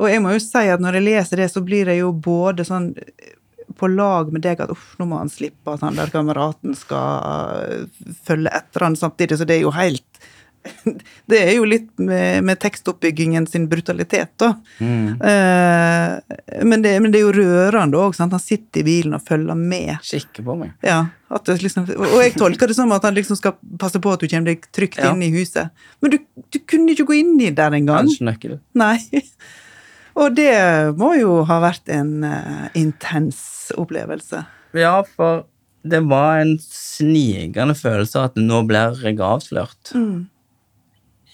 og 0.04 0.10
jeg 0.10 0.22
må 0.26 0.34
jo 0.36 0.42
si 0.44 0.66
at 0.74 0.84
når 0.84 1.00
jeg 1.00 1.08
leser 1.08 1.42
det, 1.42 1.48
så 1.54 1.64
blir 1.66 1.90
jeg 1.90 2.02
jo 2.02 2.12
både 2.14 2.66
sånn 2.68 2.92
eh, 3.00 3.34
på 3.80 3.90
lag 3.90 4.30
med 4.34 4.44
deg 4.46 4.62
at 4.62 4.74
uff, 4.74 4.94
nå 5.00 5.08
må 5.10 5.22
han 5.22 5.32
slippe 5.32 5.74
at 5.74 5.86
han 5.86 5.98
der 5.98 6.12
kameraten 6.14 6.76
skal 6.78 7.88
følge 8.28 8.52
etter 8.54 8.86
han 8.86 8.98
samtidig, 9.00 9.40
så 9.40 9.48
det 9.50 9.58
er 9.58 9.64
jo 9.64 9.74
helt 9.74 10.23
Det 11.30 11.40
er 11.40 11.52
jo 11.58 11.66
litt 11.68 11.90
med, 12.00 12.44
med 12.48 12.60
tekstoppbyggingen 12.62 13.46
sin 13.50 13.66
brutalitet, 13.72 14.32
da. 14.42 14.54
Mm. 14.80 15.22
Eh, 15.22 16.64
men, 16.64 16.84
det, 16.86 16.94
men 17.04 17.14
det 17.14 17.20
er 17.22 17.26
jo 17.26 17.34
rørende 17.36 18.00
òg. 18.00 18.16
Han 18.22 18.34
sitter 18.40 18.84
i 18.84 18.88
bilen 18.88 19.18
og 19.18 19.26
følger 19.28 19.60
med. 19.60 19.96
Kikker 20.08 20.46
på 20.48 20.58
meg. 20.60 20.74
Ja, 20.86 21.02
liksom, 21.34 21.88
og 21.98 22.18
jeg 22.22 22.36
tolker 22.40 22.70
det 22.70 22.78
som 22.78 22.92
at 22.96 23.06
han 23.08 23.18
liksom 23.18 23.40
skal 23.40 23.58
passe 23.82 24.02
på 24.04 24.14
at 24.14 24.24
du 24.24 24.30
kommer 24.30 24.54
deg 24.54 24.68
trygt 24.76 25.02
Ja. 25.02 25.12
inn 25.12 25.24
i 25.26 25.32
huset. 25.34 25.74
Men 26.02 26.16
du, 26.16 26.20
du 26.54 26.60
kunne 26.70 26.94
ikke 26.94 27.08
gå 27.10 27.20
inn 27.22 27.36
i 27.42 27.52
der 27.56 27.76
engang. 27.80 28.12
Nei. 28.78 28.98
Og 30.14 30.36
det 30.38 30.54
må 31.00 31.16
jo 31.18 31.40
ha 31.50 31.58
vært 31.64 31.90
en 31.90 32.22
uh, 32.22 32.68
intens 32.78 33.72
opplevelse. 33.80 34.44
Ja, 34.78 35.00
for 35.16 35.48
det 35.84 36.00
var 36.08 36.40
en 36.44 36.56
snikende 36.64 37.76
følelse 37.76 38.20
av 38.20 38.30
at 38.30 38.38
nå 38.40 38.62
blir 38.70 39.02
jeg 39.04 39.20
avslørt. 39.20 39.92
Mm. 39.98 40.28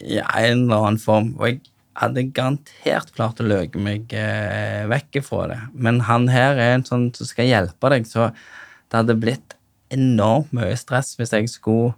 I 0.05 0.19
en 0.21 0.65
eller 0.65 0.85
annen 0.87 1.01
form. 1.01 1.33
Og 1.39 1.49
jeg 1.49 1.61
hadde 1.99 2.23
garantert 2.35 3.09
klart 3.15 3.41
å 3.43 3.47
løke 3.47 3.81
meg 3.83 4.13
eh, 4.15 4.85
vekk 4.87 5.21
fra 5.25 5.47
det. 5.51 5.59
Men 5.73 6.03
han 6.07 6.29
her 6.31 6.55
er 6.59 6.77
en 6.77 6.85
sånn 6.87 7.09
som 7.15 7.27
skal 7.27 7.49
hjelpe 7.49 7.91
deg, 7.91 8.07
så 8.07 8.29
det 8.31 9.01
hadde 9.01 9.17
blitt 9.19 9.55
enormt 9.93 10.53
mye 10.55 10.75
stress 10.77 11.15
hvis 11.17 11.33
jeg 11.33 11.49
skulle 11.51 11.95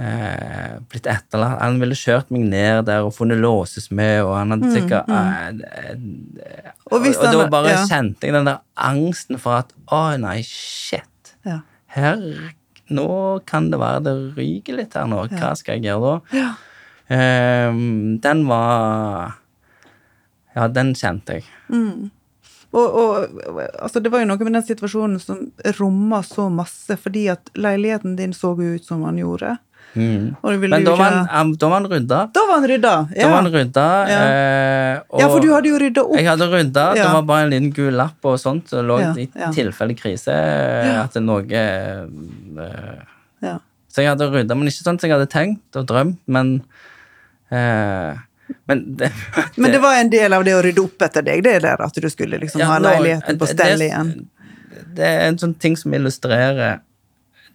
eh, 0.00 0.78
blitt 0.90 1.06
etterlatt. 1.10 1.60
Han 1.60 1.78
ville 1.82 1.96
kjørt 1.98 2.30
meg 2.34 2.46
ned 2.50 2.86
der 2.88 3.06
og 3.06 3.14
funnet 3.16 3.40
låses 3.40 3.90
med, 3.94 4.22
og 4.24 4.34
han 4.38 4.54
hadde 4.56 4.72
sikkert 4.74 5.10
mm, 5.10 5.60
eh, 5.70 5.90
Mm, 5.90 6.38
Og 6.90 6.96
og, 6.96 7.02
hvis 7.04 7.18
og 7.18 7.34
da 7.34 7.44
bare 7.50 7.74
ja. 7.74 7.82
kjente 7.88 8.26
jeg 8.26 8.34
den 8.34 8.48
der 8.48 8.60
angsten 8.74 9.38
for 9.42 9.60
at 9.60 9.74
å 9.92 10.00
nei, 10.20 10.40
shit. 10.46 11.34
Ja. 11.46 11.60
Her 11.94 12.22
Nå 12.90 13.06
kan 13.46 13.68
det 13.70 13.78
være 13.78 14.00
det 14.02 14.12
ryker 14.34 14.74
litt 14.80 14.96
her 14.98 15.06
nå. 15.06 15.20
Hva 15.30 15.52
skal 15.58 15.78
jeg 15.78 15.86
gjøre 15.86 16.08
da? 16.08 16.38
Ja. 16.40 16.48
Ehm, 17.10 18.18
den 18.22 18.44
var 18.48 19.34
Ja, 20.54 20.68
den 20.68 20.94
kjente 20.98 21.38
jeg. 21.40 21.44
Og, 22.70 22.86
og 22.86 23.60
altså, 23.82 23.98
det 24.02 24.10
var 24.12 24.22
jo 24.22 24.28
noe 24.30 24.44
med 24.46 24.54
den 24.54 24.62
situasjonen 24.66 25.18
som 25.22 25.40
romma 25.80 26.20
så 26.26 26.46
masse, 26.54 26.94
fordi 27.02 27.24
at 27.32 27.50
leiligheten 27.58 28.14
din 28.18 28.34
så 28.36 28.52
jo 28.58 28.76
ut 28.78 28.86
som 28.86 29.02
han 29.06 29.18
gjorde. 29.18 29.56
Mm. 29.98 30.36
Og 30.38 30.52
du 30.54 30.58
ville 30.62 30.76
Men 30.78 30.84
da 30.86 30.92
var, 30.94 31.16
han, 31.32 31.50
da 31.58 31.66
var 31.72 31.80
han 31.80 31.88
rydda. 31.90 32.18
Da 32.34 32.44
var 32.46 32.60
han 32.60 32.66
rydda! 32.70 32.92
Da 33.10 33.16
Ja. 33.18 33.28
var 33.32 33.40
han 33.42 33.50
rydda. 33.50 33.86
Ja. 34.10 34.18
eh, 34.22 35.00
ja, 35.18 35.26
for 35.32 35.40
du 35.42 35.48
hadde 35.50 35.66
jo 35.72 35.80
rydda 35.82 36.04
opp. 36.06 36.14
Jeg 36.14 36.28
hadde 36.30 36.46
rydda. 36.52 36.84
Det 36.94 37.08
var 37.10 37.22
bare 37.26 37.46
en 37.48 37.50
liten 37.56 37.72
gul 37.74 37.98
lapp 37.98 38.22
og 38.30 38.38
sånt. 38.38 38.68
som 38.70 38.86
lå 38.86 39.00
Ja, 39.02 39.10
i 39.18 39.26
ja. 39.34 39.50
tilfelle 39.50 39.96
krise 39.98 40.30
at 40.30 41.12
det 41.18 41.22
noe 41.26 41.42
eh, 41.42 42.06
Ja. 43.42 43.56
Så 43.90 44.02
jeg 44.04 44.12
hadde 44.12 44.30
rydda, 44.30 44.54
men 44.54 44.68
ikke 44.70 44.86
sånn 44.86 45.00
som 45.00 45.10
jeg 45.10 45.18
hadde 45.18 45.26
tenkt 45.32 45.74
og 45.74 45.86
drømt, 45.90 46.20
men 46.30 46.60
Men 47.50 48.82
det, 48.96 49.12
Men 49.56 49.70
det 49.72 49.78
var 49.82 49.94
en 50.00 50.10
del 50.10 50.32
av 50.36 50.44
det 50.46 50.54
å 50.58 50.62
rydde 50.64 50.82
opp 50.82 51.02
etter 51.06 51.22
deg, 51.26 51.42
det 51.46 51.56
der 51.64 51.82
at 51.84 51.94
du 52.02 52.08
skulle 52.10 52.38
liksom 52.42 52.60
Ja, 52.62 52.66
ha 52.74 52.78
nå- 52.82 52.90
leiligheten 52.90 53.38
på 53.40 53.46
stell 53.50 53.82
igjen. 53.86 54.12
Det 54.94 55.06
er 55.06 55.26
en 55.28 55.38
sånn 55.38 55.54
ting 55.60 55.76
som 55.78 55.92
illustrerer 55.94 56.80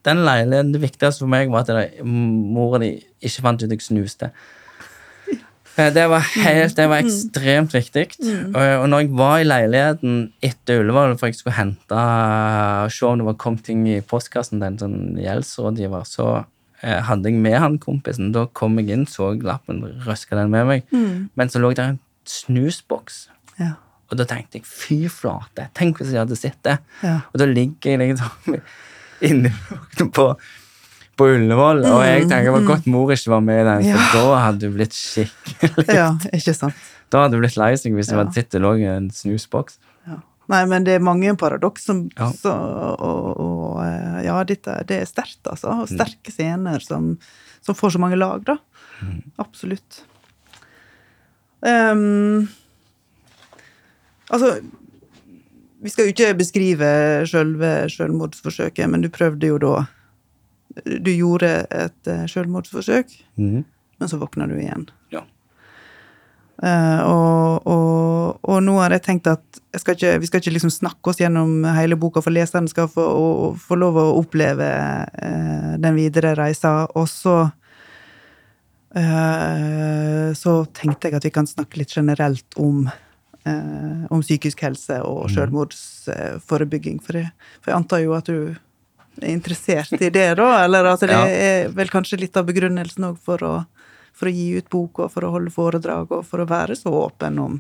Den 0.06 0.22
leiligheten, 0.24 0.72
Det 0.76 0.80
viktigste 0.84 1.24
for 1.26 1.32
meg 1.32 1.50
var 1.52 1.66
at 1.66 1.68
det- 1.74 2.04
mora 2.06 2.80
di 2.80 2.94
ikke 3.22 3.42
fant 3.42 3.64
ut 3.64 3.68
at 3.68 3.72
jeg 3.76 3.82
snuste. 3.90 4.32
Eh, 5.78 5.90
Det 5.92 6.06
var, 6.08 6.22
helt, 6.40 6.76
det 6.78 6.86
var 6.88 7.02
ekstremt 7.04 7.74
viktig. 7.76 8.06
Og, 8.56 8.56
og 8.56 8.86
når 8.88 9.02
jeg 9.02 9.10
var 9.20 9.40
i 9.42 9.44
leiligheten 9.44 10.14
etter 10.42 10.80
Ullevål, 10.80 11.18
for 11.20 11.28
jeg 11.28 11.36
skulle 11.36 11.58
hente 11.58 12.04
se 12.96 13.06
om 13.10 13.18
det 13.20 13.26
var 13.28 13.36
kommet 13.44 13.66
ting 13.68 13.82
i 13.92 13.98
postkassen 14.00 14.62
til 14.62 14.70
en 14.70 14.78
sånn 14.80 15.18
gjeldsrådgiver, 15.20 16.06
så 16.08 16.30
eh, 16.38 16.46
hadde 16.84 17.30
jeg 17.32 17.40
med 17.42 17.56
han 17.60 17.78
kompisen. 17.80 18.32
Da 18.36 18.46
kom 18.54 18.78
jeg 18.80 18.90
inn, 18.94 19.06
så 19.10 19.32
lappen, 19.42 19.80
røska 20.06 20.36
den 20.36 20.52
med 20.52 20.66
meg. 20.68 20.84
Men 21.36 21.50
så 21.50 21.60
lå 21.64 21.74
der 21.76 21.94
en 21.96 22.00
snusboks. 22.26 23.28
Ja. 23.60 23.74
Og 24.12 24.18
da 24.20 24.26
tenkte 24.30 24.60
jeg 24.60 24.66
fy 24.70 24.98
flate, 25.10 25.70
tenk 25.74 25.98
hvis 26.02 26.12
jeg 26.14 26.22
hadde 26.22 26.36
sett 26.38 26.60
det. 26.68 26.78
Ja. 27.02 27.20
Og 27.34 27.40
da 27.42 27.48
ligger 27.50 27.96
jeg 27.96 28.00
liksom 28.14 28.60
inne 29.30 29.52
på, 30.14 30.28
på 31.18 31.30
Ullevål, 31.32 31.86
og 31.90 32.04
jeg 32.06 32.28
tenker 32.28 32.52
det 32.52 32.56
var 32.58 32.68
godt 32.76 32.90
mor 32.92 33.14
ikke 33.16 33.32
var 33.34 33.42
med 33.48 33.62
i 33.62 33.66
den, 33.70 33.88
for 33.88 33.96
Mm, 33.96 34.04
Ja. 34.06 34.12
da 34.14 34.42
hadde 34.44 34.60
du 34.68 34.76
blitt 34.76 34.94
skikkelig 34.94 35.88
ja, 35.96 36.10
ikke 36.36 36.54
sant. 36.54 36.76
Da 37.10 37.22
hadde 37.24 37.38
du 37.38 37.42
blitt 37.46 37.56
lei 37.58 37.72
seg 37.80 37.94
hvis 37.96 38.10
du 38.12 38.16
hadde 38.20 38.34
sett 38.36 38.50
det 38.52 38.62
lå 38.62 38.74
en 38.90 39.10
snusboks. 39.14 39.80
Nei, 40.48 40.62
men 40.70 40.84
det 40.86 40.94
er 41.00 41.04
mange 41.04 41.32
paradoks 41.42 41.86
som 41.88 42.04
Ja. 42.18 42.28
så, 42.32 42.52
og, 42.54 43.40
og 43.42 43.80
eh, 43.86 44.20
ja, 44.28 44.36
dette, 44.46 44.76
det 44.88 45.00
er 45.02 45.06
sterkt, 45.10 45.42
altså. 45.50 45.72
Mm. 45.74 45.80
Og 45.82 45.90
sterke 45.90 46.32
scener 46.34 46.80
som, 46.86 47.18
som 47.66 47.76
får 47.76 47.96
så 47.96 48.02
mange 48.04 48.20
lag, 48.20 48.44
da. 48.46 48.58
Mm. 49.02 49.24
Absolutt. 49.42 50.04
Um, 51.66 52.48
altså 54.30 54.60
Vi 55.82 55.90
skal 55.90 56.06
jo 56.08 56.14
ikke 56.14 56.36
beskrive 56.38 56.90
selve 57.30 57.72
selvmordsforsøket, 57.90 58.90
men 58.90 59.02
du 59.02 59.10
prøvde 59.10 59.48
jo 59.50 59.58
da 59.62 59.74
Du 60.86 61.10
gjorde 61.14 61.50
et 61.72 62.06
sjølmordsforsøk, 62.06 62.30
selvmordsforsøk, 62.36 63.16
Mhm. 63.38 63.64
men 64.00 64.10
så 64.12 64.18
våkna 64.20 64.48
du 64.48 64.56
igjen. 64.60 64.90
Eh, 66.64 67.02
og, 67.04 67.66
og, 67.68 68.38
og 68.48 68.62
nå 68.64 68.78
har 68.80 68.94
jeg 68.96 69.04
tenkt 69.04 69.28
at 69.28 69.60
jeg 69.76 69.82
skal 69.84 69.96
ikke, 69.98 70.12
vi 70.24 70.28
skal 70.30 70.40
ikke 70.40 70.54
liksom 70.56 70.72
snakke 70.72 71.12
oss 71.12 71.20
gjennom 71.20 71.66
hele 71.76 71.98
boka, 72.00 72.22
for 72.24 72.32
leseren 72.32 72.70
skal 72.72 72.88
få, 72.88 73.04
og, 73.04 73.58
få 73.60 73.76
lov 73.76 73.98
å 74.00 74.06
oppleve 74.22 74.64
uh, 74.64 75.74
den 75.84 75.98
videre 75.98 76.32
reisa. 76.40 76.86
Og 76.96 77.10
så 77.12 77.36
uh, 78.96 80.34
Så 80.36 80.54
tenkte 80.78 81.10
jeg 81.10 81.18
at 81.20 81.26
vi 81.28 81.34
kan 81.36 81.48
snakke 81.50 81.82
litt 81.82 81.92
generelt 81.96 82.56
om, 82.62 82.86
om 84.10 84.22
psykisk 84.24 84.64
helse 84.66 85.02
og 85.06 85.28
selvmordsforebygging. 85.36 87.02
For, 87.04 87.20
jeg- 87.20 87.32
for 87.62 87.72
jeg 87.74 87.78
antar 87.82 88.00
jo 88.06 88.16
at 88.18 88.26
du 88.32 88.56
er 89.22 89.30
interessert 89.32 89.94
i 90.02 90.10
det, 90.10 90.32
da? 90.40 90.64
Eller 90.66 90.86
at 90.94 91.00
det 91.04 91.12
Ja. 91.12 91.26
er 91.28 91.70
vel 91.70 91.88
kanskje 91.92 92.20
litt 92.20 92.36
av 92.38 92.46
begrunnelsen 92.48 93.06
òg 93.12 93.20
for 93.24 93.38
å 93.44 93.54
for 94.16 94.30
å 94.30 94.36
gi 94.36 94.48
ut 94.60 94.70
bok 94.72 95.04
og 95.04 95.12
for 95.14 95.28
å 95.28 95.34
holde 95.36 95.54
foredrag 95.54 96.12
og 96.16 96.24
for 96.28 96.44
å 96.44 96.50
være 96.50 96.78
så 96.80 96.94
åpen 96.96 97.40
om, 97.42 97.60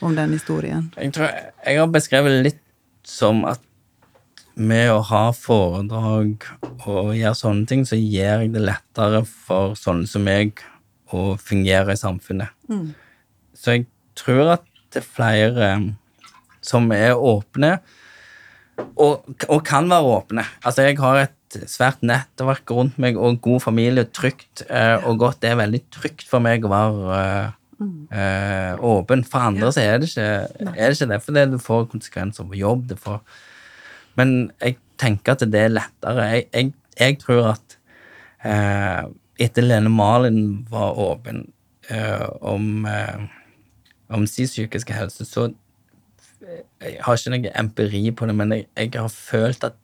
om 0.00 0.16
den 0.16 0.34
historien. 0.36 0.88
Jeg 0.96 1.14
tror 1.16 1.28
jeg 1.28 1.78
har 1.78 1.92
beskrevet 1.92 2.40
litt 2.48 2.62
som 3.06 3.44
at 3.48 3.62
med 4.54 4.90
å 4.92 5.00
ha 5.08 5.22
foredrag 5.32 6.44
og 6.84 7.14
gjøre 7.16 7.38
sånne 7.38 7.68
ting, 7.68 7.86
så 7.88 7.96
gjør 7.96 8.44
jeg 8.44 8.52
det 8.52 8.64
lettere 8.66 9.22
for 9.24 9.76
sånne 9.78 10.08
som 10.08 10.24
meg 10.26 10.60
å 11.12 11.38
fungere 11.40 11.94
i 11.94 12.00
samfunnet. 12.00 12.52
Så 13.56 13.78
jeg 13.78 13.86
tror 14.18 14.58
at 14.58 14.66
det 14.92 15.00
er 15.00 15.08
flere 15.08 15.70
som 16.62 16.90
er 16.92 17.16
åpne, 17.16 17.78
og, 18.96 19.24
og 19.48 19.60
kan 19.66 19.88
være 19.90 20.12
åpne. 20.18 20.44
Altså, 20.62 20.84
jeg 20.86 20.98
har 21.00 21.24
et 21.24 21.34
svært 21.70 22.02
nettverk 22.06 22.70
rundt 22.74 22.98
meg 23.02 23.18
og 23.20 23.40
god 23.44 23.64
familie, 23.64 24.04
trygt 24.08 24.64
eh, 24.68 24.98
og 25.08 25.18
godt. 25.22 25.40
Det 25.42 25.52
er 25.52 25.60
veldig 25.60 25.82
trygt 25.94 26.26
for 26.28 26.44
meg 26.44 26.64
å 26.64 26.72
være 26.72 27.18
eh, 27.18 27.56
eh, 28.18 28.84
åpen. 28.92 29.24
For 29.28 29.48
andre 29.50 29.72
så 29.74 29.84
er 29.84 30.02
det 30.02 30.10
ikke, 30.10 30.28
er 30.72 30.82
det, 30.82 30.92
ikke 30.96 31.10
det, 31.12 31.20
fordi 31.24 31.46
du 31.52 31.58
får 31.62 31.88
konsekvenser 31.92 32.48
på 32.48 32.60
jobb. 32.60 32.86
Det 32.90 32.98
får, 33.02 33.20
men 34.20 34.36
jeg 34.62 34.78
tenker 35.00 35.36
at 35.36 35.46
det 35.52 35.64
er 35.66 35.74
lettere. 35.74 36.28
Jeg, 36.34 36.46
jeg, 36.52 36.72
jeg 37.00 37.18
tror 37.22 37.52
at 37.54 37.78
eh, 38.46 39.02
etter 39.42 39.66
Lene 39.66 39.92
Malin 39.92 40.62
var 40.70 40.98
åpen 41.00 41.46
eh, 41.90 42.28
om, 42.40 42.86
eh, 42.86 43.26
om 44.12 44.28
sin 44.30 44.50
psykiske 44.50 44.94
helse, 44.96 45.26
så 45.28 45.50
jeg 46.82 46.98
har 47.04 47.16
ikke 47.16 47.30
noe 47.30 47.50
empiri 47.60 48.00
på 48.18 48.26
det, 48.26 48.34
men 48.36 48.54
jeg, 48.56 48.66
jeg 48.76 48.90
har 48.98 49.12
følt 49.12 49.64
at 49.66 49.76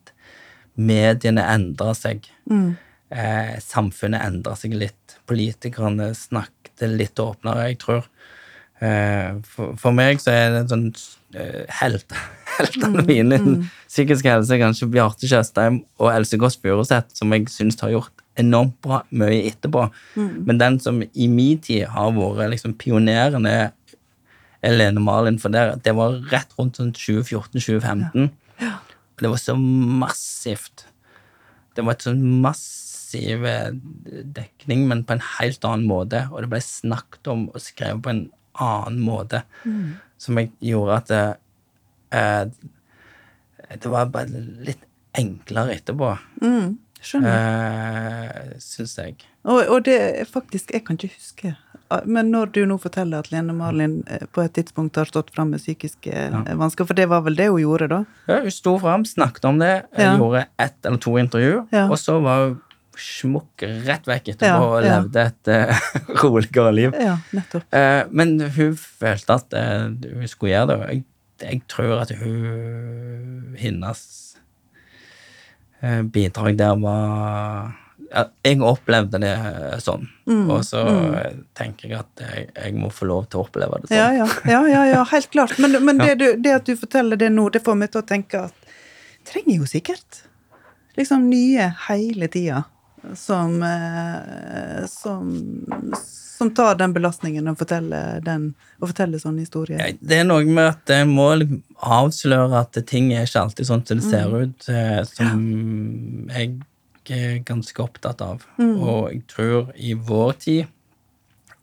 mediene 0.78 1.44
endrer 1.54 1.96
seg. 1.98 2.28
Eh, 2.48 3.54
samfunnet 3.64 4.24
endrer 4.24 4.58
seg 4.58 4.76
litt. 4.78 5.18
Politikerne 5.28 6.12
snakket 6.16 6.86
litt 6.94 7.20
åpnere, 7.22 7.70
jeg 7.70 7.80
tror. 7.82 8.08
Eh, 8.78 9.38
for, 9.48 9.74
for 9.80 9.96
meg 9.96 10.20
så 10.22 10.30
er 10.30 10.52
det 10.54 10.66
sånn 10.70 10.86
eh, 11.34 11.64
helt, 11.80 12.14
heltene 12.58 13.02
mine 13.08 13.40
innen 13.40 13.64
psykisk 13.88 14.28
helse, 14.30 14.60
kanskje 14.60 14.86
Bjarte 14.92 15.26
Tjøstheim 15.26 15.80
og 15.98 16.12
Else 16.12 16.38
Kåss 16.38 16.60
Furuseth, 16.62 17.16
som 17.18 17.34
jeg 17.34 17.48
syns 17.50 17.80
har 17.82 17.96
gjort 17.96 18.24
enormt 18.38 18.76
bra 18.84 19.00
mye 19.10 19.48
etterpå. 19.48 19.88
Men 20.14 20.60
den 20.60 20.76
som 20.78 21.00
i 21.02 21.26
min 21.26 21.58
tid 21.58 21.88
har 21.90 22.14
vært 22.14 22.52
liksom 22.52 22.76
pioneren, 22.78 23.48
er 23.50 23.72
er 24.62 24.74
Lene 24.74 25.00
Malin, 25.02 25.38
for 25.38 25.54
det, 25.54 25.80
det 25.84 25.94
var 25.94 26.18
rett 26.32 26.54
rundt 26.58 26.78
sånn 26.80 26.92
2014-2015. 26.96 28.24
Og 28.24 28.47
det 29.24 29.30
var 29.32 29.40
så 29.42 29.54
massivt. 29.58 30.86
Det 31.76 31.84
var 31.86 31.94
et 31.96 32.06
sånn 32.08 32.22
massiv 32.42 33.44
eh, 33.48 33.70
dekning, 34.38 34.86
men 34.90 35.04
på 35.06 35.14
en 35.16 35.22
helt 35.38 35.64
annen 35.68 35.86
måte. 35.88 36.24
Og 36.32 36.42
det 36.44 36.50
ble 36.52 36.60
snakket 36.64 37.30
om 37.32 37.46
og 37.52 37.62
skrevet 37.62 38.02
på 38.04 38.12
en 38.14 38.24
annen 38.58 38.98
måte, 39.04 39.44
som 40.18 40.38
jeg 40.40 40.50
gjorde 40.72 40.96
at 40.98 41.12
det, 41.12 41.22
eh, 42.18 42.44
det 43.78 43.92
var 43.92 44.10
bare 44.10 44.42
litt 44.66 44.82
enklere 45.18 45.76
etterpå, 45.78 46.08
Skjønner. 46.98 47.30
eh, 47.30 48.58
syns 48.58 48.96
jeg. 48.98 49.14
Og, 49.46 49.60
og 49.70 49.84
det 49.86 50.26
faktisk 50.28 50.72
Jeg 50.74 50.82
kan 50.84 50.98
ikke 50.98 51.14
huske. 51.14 51.52
Men 52.04 52.30
når 52.34 52.52
du 52.52 52.60
nå 52.68 52.76
forteller 52.82 53.24
at 53.24 53.30
Lene 53.32 53.54
Marlin 53.56 54.02
eh, 54.12 54.26
på 54.32 54.42
et 54.44 54.52
tidspunkt 54.58 54.98
har 55.00 55.08
stått 55.08 55.30
fram 55.34 55.54
med 55.54 55.62
psykiske 55.62 56.12
ja. 56.12 56.42
vansker, 56.60 56.84
for 56.88 56.98
det 56.98 57.08
var 57.08 57.24
vel 57.24 57.38
det 57.38 57.48
hun 57.48 57.62
gjorde 57.62 57.88
da? 57.94 58.00
Ja, 58.28 58.40
hun 58.44 58.52
sto 58.52 58.74
fram, 58.82 59.06
snakket 59.08 59.48
om 59.48 59.60
det, 59.62 59.74
Ja. 59.96 60.14
gjorde 60.20 60.46
ett 60.60 60.86
eller 60.86 60.98
to 60.98 61.16
intervju, 61.18 61.66
Ja. 61.72 61.88
og 61.88 61.96
så 61.98 62.18
var 62.20 62.44
hun 62.48 62.58
smukk 62.98 63.62
rett 63.86 64.08
vekk 64.10 64.32
etterpå 64.34 64.70
og 64.74 64.82
levde 64.82 65.22
et 65.30 65.50
uh, 65.54 66.22
roligere 66.22 66.72
liv. 66.74 66.94
Ja, 66.98 67.16
nettopp. 67.32 67.64
Uh, 67.72 68.04
men 68.10 68.40
hun 68.40 68.74
følte 68.76 69.38
at 69.38 69.54
uh, 69.54 69.86
hun 70.18 70.28
skulle 70.28 70.52
gjøre 70.52 70.66
det, 70.66 70.78
og 70.78 70.88
jeg, 70.92 71.04
jeg 71.46 71.62
tror 71.70 72.00
at 72.02 72.10
hun 72.18 73.54
hennes 73.58 74.00
eh, 75.80 76.02
bidrag 76.02 76.58
der 76.58 76.74
var 76.82 77.72
ja, 78.10 78.24
Jeg 78.44 78.60
opplevde 78.64 79.20
det 79.22 79.34
eh, 79.34 79.76
sånn, 79.84 80.08
Mm, 80.28 80.50
og 80.52 80.64
så 80.66 80.82
mm. 80.84 81.44
tenker 81.56 81.88
jeg 81.88 82.02
at 82.02 82.20
jeg, 82.20 82.42
jeg 82.52 82.74
må 82.76 82.90
få 82.92 83.06
lov 83.08 83.30
til 83.32 83.40
å 83.40 83.46
oppleve 83.46 83.78
det 83.80 83.88
sånn. 83.88 83.96
Ja, 83.96 84.08
ja, 84.12 84.26
ja, 84.44 84.58
ja, 84.68 84.82
ja 84.90 85.04
helt 85.14 85.30
klart. 85.32 85.54
Men, 85.56 85.78
men 85.86 86.02
det, 86.02 86.18
du, 86.20 86.26
det 86.36 86.52
at 86.58 86.68
du 86.68 86.74
forteller 86.76 87.16
det 87.16 87.30
nå, 87.32 87.46
det 87.54 87.62
får 87.64 87.78
meg 87.80 87.94
til 87.94 88.02
å 88.02 88.08
tenke 88.10 88.42
at 88.50 88.74
trenger 89.28 89.62
jo 89.62 89.70
sikkert 89.70 90.20
liksom 90.98 91.30
nye 91.30 91.70
hele 91.88 92.28
tida. 92.28 92.66
Som, 93.16 93.62
eh, 93.62 94.84
som, 94.90 95.32
som 96.38 96.50
tar 96.52 96.74
den 96.76 96.92
belastningen 96.92 97.46
og 97.48 97.60
forteller, 97.60 98.18
den, 98.26 98.50
og 98.82 98.90
forteller 98.90 99.22
sånne 99.22 99.46
historier. 99.46 99.78
Ja, 99.80 99.94
Det 100.00 100.18
er 100.18 100.26
noe 100.26 100.44
med 100.44 100.74
at 100.74 100.92
jeg 100.92 101.06
må 101.08 101.30
liksom 101.38 101.62
avsløre 101.78 102.64
at 102.66 102.80
ting 102.90 103.12
er 103.14 103.24
ikke 103.24 103.44
alltid 103.46 103.70
sånn 103.70 103.84
som 103.86 104.02
det 104.02 104.10
ser 104.10 104.34
ut, 104.34 104.66
Som 104.66 105.14
som 105.14 105.46
jeg 106.34 106.50
er 106.50 106.58
ganske 107.44 107.82
opptatt 107.82 108.20
av. 108.24 108.44
Og 108.82 109.12
jeg 109.12 109.22
tror 109.30 109.70
i 109.76 109.94
vår 109.94 110.32
tid, 110.44 110.66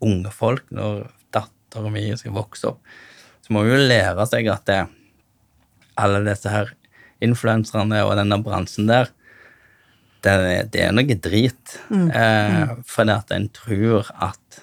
unge 0.02 0.30
folk, 0.34 0.64
når 0.74 1.06
dattera 1.32 1.90
mi 1.90 2.04
skal 2.18 2.34
vokse 2.36 2.68
opp, 2.72 2.80
så 3.46 3.52
må 3.54 3.62
vi 3.64 3.70
jo 3.74 3.82
lære 3.88 4.26
seg 4.26 4.48
at 4.50 4.64
det, 4.66 4.80
alle 5.96 6.24
disse 6.26 6.50
her 6.50 6.72
influenserne 7.24 8.02
og 8.04 8.16
denne 8.18 8.36
bransjen 8.44 8.88
der, 8.90 9.08
det, 10.26 10.32
er- 10.32 10.66
det 10.72 10.80
er 10.88 10.92
noe 10.96 11.16
drit. 11.22 11.76
Eh, 12.10 12.74
fordi 12.84 13.14
at 13.14 13.30
en 13.36 13.48
tror 13.54 14.08
at 14.18 14.60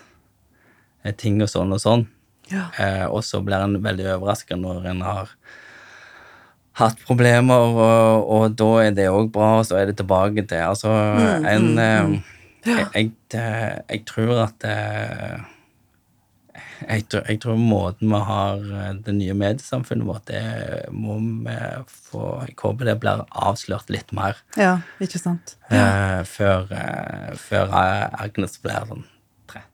eh, 1.06 1.14
ting 1.16 1.40
og 1.42 1.50
sånn 1.50 1.72
og 1.74 1.80
sånn. 1.82 2.08
Ja. 2.52 2.68
Eh, 2.78 3.06
og 3.08 3.24
så 3.24 3.40
blir 3.42 3.64
en 3.64 3.80
veldig 3.82 4.10
overraska 4.18 4.58
når 4.60 4.86
en 4.92 5.02
har 5.08 5.32
hatt 6.80 7.00
problemer, 7.06 7.54
og, 7.78 8.28
og 8.34 8.56
da 8.58 8.70
er 8.88 8.92
det 8.98 9.10
òg 9.14 9.32
bra, 9.36 9.60
og 9.60 9.66
så 9.70 9.78
er 9.82 9.92
det 9.92 9.98
tilbake 10.02 10.46
til 10.50 10.58
Altså, 10.66 10.90
en 11.46 11.68
eh, 11.78 12.14
jeg, 12.66 12.88
jeg, 12.96 13.12
jeg 13.90 14.06
tror 14.10 14.44
at 14.48 14.66
eh, 14.66 15.42
jeg, 16.88 17.06
tror- 17.12 17.26
jeg 17.30 17.40
tror 17.44 17.56
måten 17.60 18.10
vi 18.12 18.20
har 18.28 18.58
eh, 18.82 18.94
det 19.06 19.14
nye 19.16 19.34
mediesamfunnet 19.38 20.08
vårt, 20.08 20.26
det 20.28 20.90
må 20.92 21.18
vi 21.46 21.56
få 21.88 22.26
Jeg 22.48 22.56
håper 22.64 22.86
det 22.90 22.98
blir 23.04 23.24
avslørt 23.32 23.90
litt 23.94 24.12
mer. 24.16 24.38
Ja, 24.60 24.78
ikke 25.02 25.20
sant? 25.22 25.56
eh, 25.70 26.22
før, 26.28 26.68
eh, 26.72 27.34
før 27.40 27.72
Agnes 27.74 28.58
blir 28.64 28.86
sånn 28.90 29.06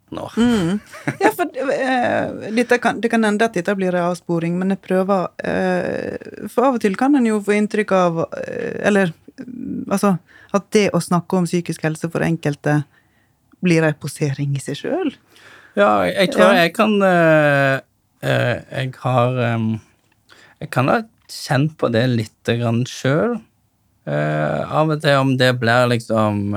13 0.09 0.19
år. 0.19 0.79
Ja, 1.19 1.31
for 1.35 1.45
uh, 1.45 2.53
dette 2.55 2.77
kan, 2.81 2.99
det 3.01 3.09
kan 3.09 3.23
hende 3.23 3.45
at 3.45 3.53
dette 3.53 3.75
blir 3.75 3.93
en 3.95 4.09
avsporing, 4.09 4.57
men 4.59 4.69
jeg 4.73 4.81
prøver 4.81 5.29
uh, 5.43 6.47
For 6.49 6.65
av 6.67 6.77
og 6.77 6.81
til 6.81 6.95
kan 6.97 7.15
en 7.15 7.25
jo 7.25 7.39
få 7.41 7.55
inntrykk 7.57 7.91
av 7.91 8.19
uh, 8.25 8.85
Eller 8.85 9.13
mm, 9.39 9.89
altså 9.91 10.17
At 10.53 10.69
det 10.71 10.89
å 10.93 11.01
snakke 11.01 11.37
om 11.37 11.45
psykisk 11.45 11.83
helse 11.85 12.09
for 12.09 12.21
enkelte 12.25 12.83
blir 13.61 13.83
en 13.83 13.93
posering 13.99 14.55
i 14.55 14.61
seg 14.63 14.77
sjøl. 14.79 15.09
Ja, 15.75 16.05
jeg, 16.07 16.31
tror 16.31 16.53
Ja. 16.53 16.63
jeg 16.63 16.73
kan 16.77 16.93
Jeg 18.23 18.93
har 19.03 19.39
um, 19.55 19.81
Jeg 20.61 20.69
kan 20.71 20.87
ha 20.87 21.01
kjent 21.29 21.75
på 21.77 21.89
det 21.91 22.05
lite 22.09 22.55
grann 22.57 22.85
sjøl. 22.89 23.37
av 24.09 24.89
og 24.89 25.01
til 25.03 25.19
om 25.19 25.35
det 25.37 25.51
blir 25.61 25.85
liksom 25.91 26.55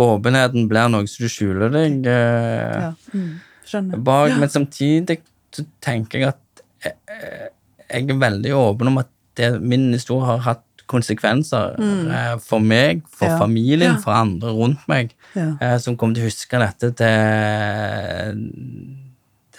Åpenheten 0.00 0.68
blir 0.70 0.88
noe 0.92 1.06
som 1.10 1.26
du 1.26 1.28
skjuler 1.32 1.72
deg 1.74 2.06
eh, 2.08 2.80
Ja. 2.86 2.92
Mm, 3.14 3.40
skjønner. 3.66 4.00
bak, 4.06 4.32
men 4.40 4.48
samtidig 4.48 5.18
så 5.52 5.64
tenker 5.84 6.18
jeg 6.22 6.28
at 6.30 6.62
eh, 6.86 6.94
eh, 7.10 7.48
jeg 7.90 8.08
er 8.10 8.20
veldig 8.22 8.52
åpen 8.56 8.88
om 8.92 8.98
at 9.02 9.10
det, 9.36 9.50
min 9.62 9.90
historie 9.92 10.24
har 10.26 10.38
hatt 10.46 10.64
konsekvenser 10.90 11.76
eh, 11.78 12.36
for 12.42 12.58
meg, 12.58 13.02
for 13.14 13.28
Ja. 13.30 13.36
familien, 13.38 13.92
Ja. 13.94 14.00
for 14.02 14.10
andre 14.16 14.50
rundt 14.56 14.88
meg, 14.90 15.12
Ja. 15.36 15.52
eh, 15.60 15.76
som 15.78 15.96
kommer 15.96 16.14
til 16.16 16.24
å 16.24 16.30
huske 16.30 16.58
dette 16.58 16.90
til, 16.98 18.40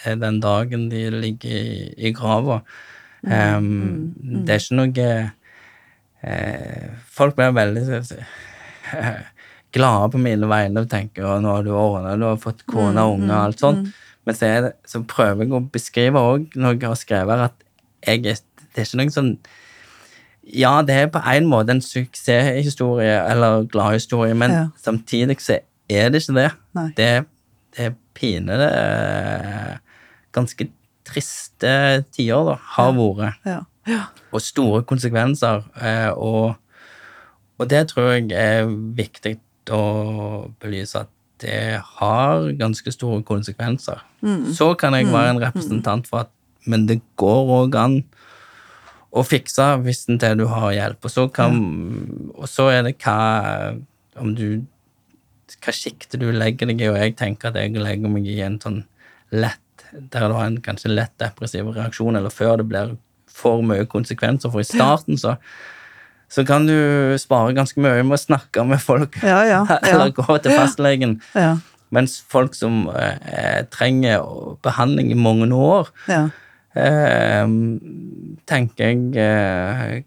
til 0.02 0.20
den 0.20 0.40
dagen 0.44 0.90
de 0.92 1.06
ligger 1.12 1.52
i, 1.52 1.94
i 1.98 2.12
grava. 2.12 2.62
Em, 3.24 4.14
Det 4.18 4.50
er 4.50 4.60
ikke 4.60 4.76
noe 4.80 5.08
eh, 6.24 6.88
Folk 7.06 7.36
blir 7.38 7.52
veldig 7.54 7.84
eh, 7.92 9.22
glade 9.72 10.12
på 10.12 10.20
mine 10.22 10.48
vegne 10.52 10.84
og 10.84 10.90
tenker 10.92 11.26
at 11.26 11.42
nå 11.44 11.56
har 11.56 11.64
du 11.64 11.72
ordna, 11.76 12.16
du 12.20 12.26
har 12.28 12.40
fått 12.42 12.66
kone 12.70 13.00
og 13.02 13.18
unge 13.20 13.32
og 13.32 13.44
alt 13.46 13.60
sånt. 13.64 13.92
Men 14.26 14.36
så, 14.38 14.46
det, 14.66 14.72
så 14.86 15.02
prøver 15.08 15.46
jeg 15.48 15.54
å 15.58 15.62
beskrive 15.74 16.22
òg 16.22 16.54
når 16.60 16.76
jeg 16.78 16.88
har 16.92 17.00
skrevet 17.00 17.46
at 17.50 17.64
jeg 18.08 18.24
det 18.72 18.82
er 18.82 18.86
ikke 18.88 19.00
noe 19.02 19.12
sånn 19.16 19.32
Ja, 20.52 20.82
det 20.86 20.96
er 20.98 21.10
på 21.14 21.20
en 21.32 21.48
måte 21.50 21.74
en 21.76 21.82
suksesshistorie 21.84 23.18
eller 23.32 23.66
gladhistorie, 23.72 24.34
men 24.36 24.52
Ja. 24.52 24.64
samtidig 24.82 25.40
så 25.42 25.60
er 25.90 26.10
det 26.10 26.22
ikke 26.24 26.36
det. 26.38 26.52
Det, 26.98 27.10
det 27.78 27.86
er 27.86 27.96
pine 28.18 28.58
det 28.62 28.70
er 28.74 29.80
Ganske 30.34 30.70
triste 31.06 32.06
tider, 32.16 32.46
da, 32.48 32.56
har 32.78 32.94
vært 32.96 33.46
Ja. 33.46 33.60
ja. 33.88 34.02
og 34.32 34.42
store 34.42 34.84
konsekvenser. 34.88 35.64
Eh, 35.82 36.10
og, 36.16 36.56
og 37.60 37.70
det 37.70 37.88
tror 37.90 38.12
jeg 38.14 38.32
er 38.32 38.66
viktig 38.96 39.38
å 39.70 40.52
belyse, 40.62 41.04
at 41.06 41.10
det 41.42 41.82
har 42.00 42.52
ganske 42.58 42.92
store 42.94 43.24
konsekvenser. 43.26 44.02
Så 44.54 44.74
kan 44.78 44.94
jeg 44.94 45.10
være 45.10 45.36
en 45.36 45.42
representant 45.42 46.08
for 46.08 46.26
at 46.26 46.30
Men 46.66 46.86
det 46.86 47.00
går 47.18 47.48
òg 47.50 47.76
an 47.76 48.04
å 49.12 49.24
fikse 49.26 49.66
hvis 49.82 50.04
en 50.10 50.20
til 50.22 50.38
du 50.38 50.46
har 50.46 50.72
hjelp. 50.76 51.00
Og 51.02 51.10
så, 51.10 51.24
kan, 51.34 51.58
og 52.36 52.46
så 52.46 52.68
er 52.70 52.84
det 52.86 53.00
hva 53.02 53.74
om 54.22 54.36
du 54.38 54.62
hva 55.60 55.74
sjikte 55.76 56.20
du 56.22 56.30
legger 56.32 56.70
deg 56.70 56.82
i, 56.82 56.88
og 56.88 57.00
jeg 57.02 57.18
tenker 57.20 57.50
at 57.50 57.58
jeg 57.60 57.74
legger 57.76 58.12
meg 58.14 58.28
i 58.30 58.38
en 58.46 58.60
sånn 58.62 58.84
lett 59.32 59.60
Der 59.92 60.30
du 60.30 60.36
har 60.38 60.46
en 60.46 60.62
kanskje 60.64 60.94
lett 60.94 61.12
depressiv 61.20 61.68
reaksjon, 61.76 62.16
eller 62.16 62.32
før 62.32 62.62
det 62.62 62.68
blir 62.70 62.94
for 63.28 63.60
mye 63.66 63.84
konsekvenser. 63.90 64.52
For 64.54 64.64
i 64.64 64.68
starten 64.68 65.18
så 65.20 65.34
så 66.32 66.46
kan 66.48 66.64
du 66.68 67.18
spare 67.20 67.52
ganske 67.58 67.82
mye 67.84 68.06
med 68.08 68.16
å 68.16 68.22
snakke 68.22 68.64
med 68.68 68.80
folk 68.80 69.18
Ja, 69.24 69.42
ja. 69.50 69.62
eller 69.90 70.14
gå 70.16 70.38
til 70.44 70.56
fastlegen. 70.56 71.18
Ja. 71.36 71.58
Mens 71.92 72.22
folk 72.32 72.54
som 72.56 72.86
eh, 72.96 73.66
trenger 73.68 74.24
behandling 74.64 75.10
i 75.12 75.18
mange 75.20 75.50
år, 75.52 75.90
ja. 76.08 76.22
eh, 76.80 77.44
tenker 78.48 78.94
jeg 78.94 79.12
eh, 79.20 79.98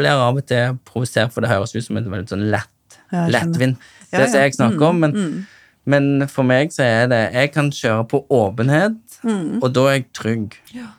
blir 0.00 0.10
av 0.10 0.40
og 0.40 0.44
til 0.50 0.74
provosert, 0.88 1.30
for 1.30 1.44
det 1.46 1.52
høres 1.52 1.76
ut 1.76 1.84
som 1.86 2.00
et 2.00 2.10
veldig 2.10 2.32
sånn 2.32 2.46
lett, 2.50 2.98
lettvint 3.30 3.78
Det 4.10 4.26
som 4.26 4.40
jeg 4.42 4.56
snakker 4.58 4.88
om, 4.90 5.00
men, 5.06 5.14
Mm. 5.14 5.46
men 5.86 6.28
for 6.28 6.42
meg 6.46 6.70
så 6.74 6.82
er 6.82 7.06
det 7.10 7.22
Jeg 7.34 7.52
kan 7.54 7.70
kjøre 7.70 8.08
på 8.10 8.24
åpenhet, 8.30 8.98
Mm. 9.22 9.58
og 9.62 9.72
da 9.76 9.82
er 9.90 9.96
jeg 9.98 10.06
trygg. 10.16 10.54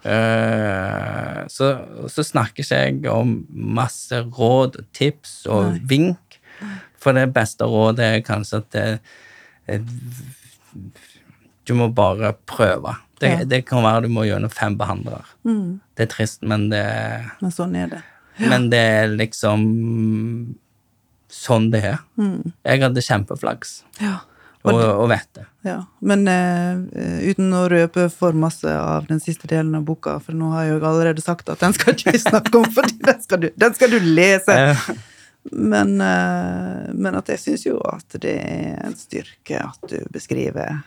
Eh, 0.05 1.39
så, 1.49 1.69
så 2.11 2.23
snakker 2.25 2.61
ikke 2.61 2.81
jeg 2.83 3.05
om 3.09 3.31
masse 3.49 4.19
råd 4.37 4.77
og 4.81 4.85
tips 4.93 5.47
og 5.49 5.71
Nei. 5.71 5.79
vink, 5.89 6.37
for 7.01 7.17
det 7.17 7.27
beste 7.33 7.65
rådet 7.65 8.05
er 8.05 8.21
kanskje 8.27 8.59
at 8.61 8.69
det, 8.75 8.85
det, 9.67 9.79
du 11.65 11.73
må 11.77 11.89
bare 11.97 12.33
prøve. 12.49 12.95
Det, 13.21 13.29
Ja. 13.29 13.43
det 13.45 13.65
kan 13.69 13.83
være 13.85 14.03
du 14.07 14.09
må 14.09 14.23
gjennom 14.25 14.49
fem 14.53 14.75
behandlere. 14.77 15.25
Mm. 15.45 15.79
Det 15.97 16.07
er 16.07 16.09
trist, 16.13 16.41
men 16.41 16.69
det, 16.71 16.85
Men 17.41 17.51
sånn 17.53 17.75
er 17.77 17.87
det. 17.91 17.99
men 18.39 18.69
det 18.71 18.79
er 18.79 19.07
liksom 19.13 20.55
sånn 21.31 21.69
det 21.71 21.83
er. 21.85 21.99
Mm. 22.17 22.51
Jeg 22.65 22.81
hadde 22.81 23.01
kjempeflaks, 23.05 23.83
Ja. 24.01 24.19
Og, 24.63 24.81
og 24.81 25.07
vet 25.09 25.27
det. 25.37 25.45
Ja, 25.65 25.77
Men 25.99 26.27
eh, 26.29 27.29
uten 27.31 27.53
å 27.53 27.65
røpe 27.69 28.07
for 28.13 28.37
masse 28.37 28.69
av 28.69 29.07
den 29.09 29.21
siste 29.23 29.49
delen 29.49 29.75
av 29.77 29.85
boka, 29.87 30.17
for 30.23 30.37
nå 30.37 30.51
har 30.55 30.67
jeg 30.67 30.75
jo 30.75 30.85
allerede 30.89 31.23
sagt 31.23 31.49
at 31.53 31.61
den 31.63 31.75
skal 31.77 31.95
ikke 31.95 32.15
vi 32.15 32.21
snakke 32.21 32.61
om, 32.61 32.67
for 32.75 32.87
den 32.89 33.23
skal 33.23 33.43
du, 33.43 33.49
den 33.55 33.77
skal 33.77 33.93
du 33.93 33.99
lese. 34.05 34.57
Men, 35.51 35.95
eh, 36.05 36.93
men 36.93 37.17
at 37.17 37.29
jeg 37.33 37.41
syns 37.41 37.65
jo 37.65 37.79
at 37.89 38.17
det 38.21 38.37
er 38.37 38.81
en 38.85 38.97
styrke 38.97 39.61
at 39.65 39.85
du 39.89 39.97
beskriver 40.13 40.81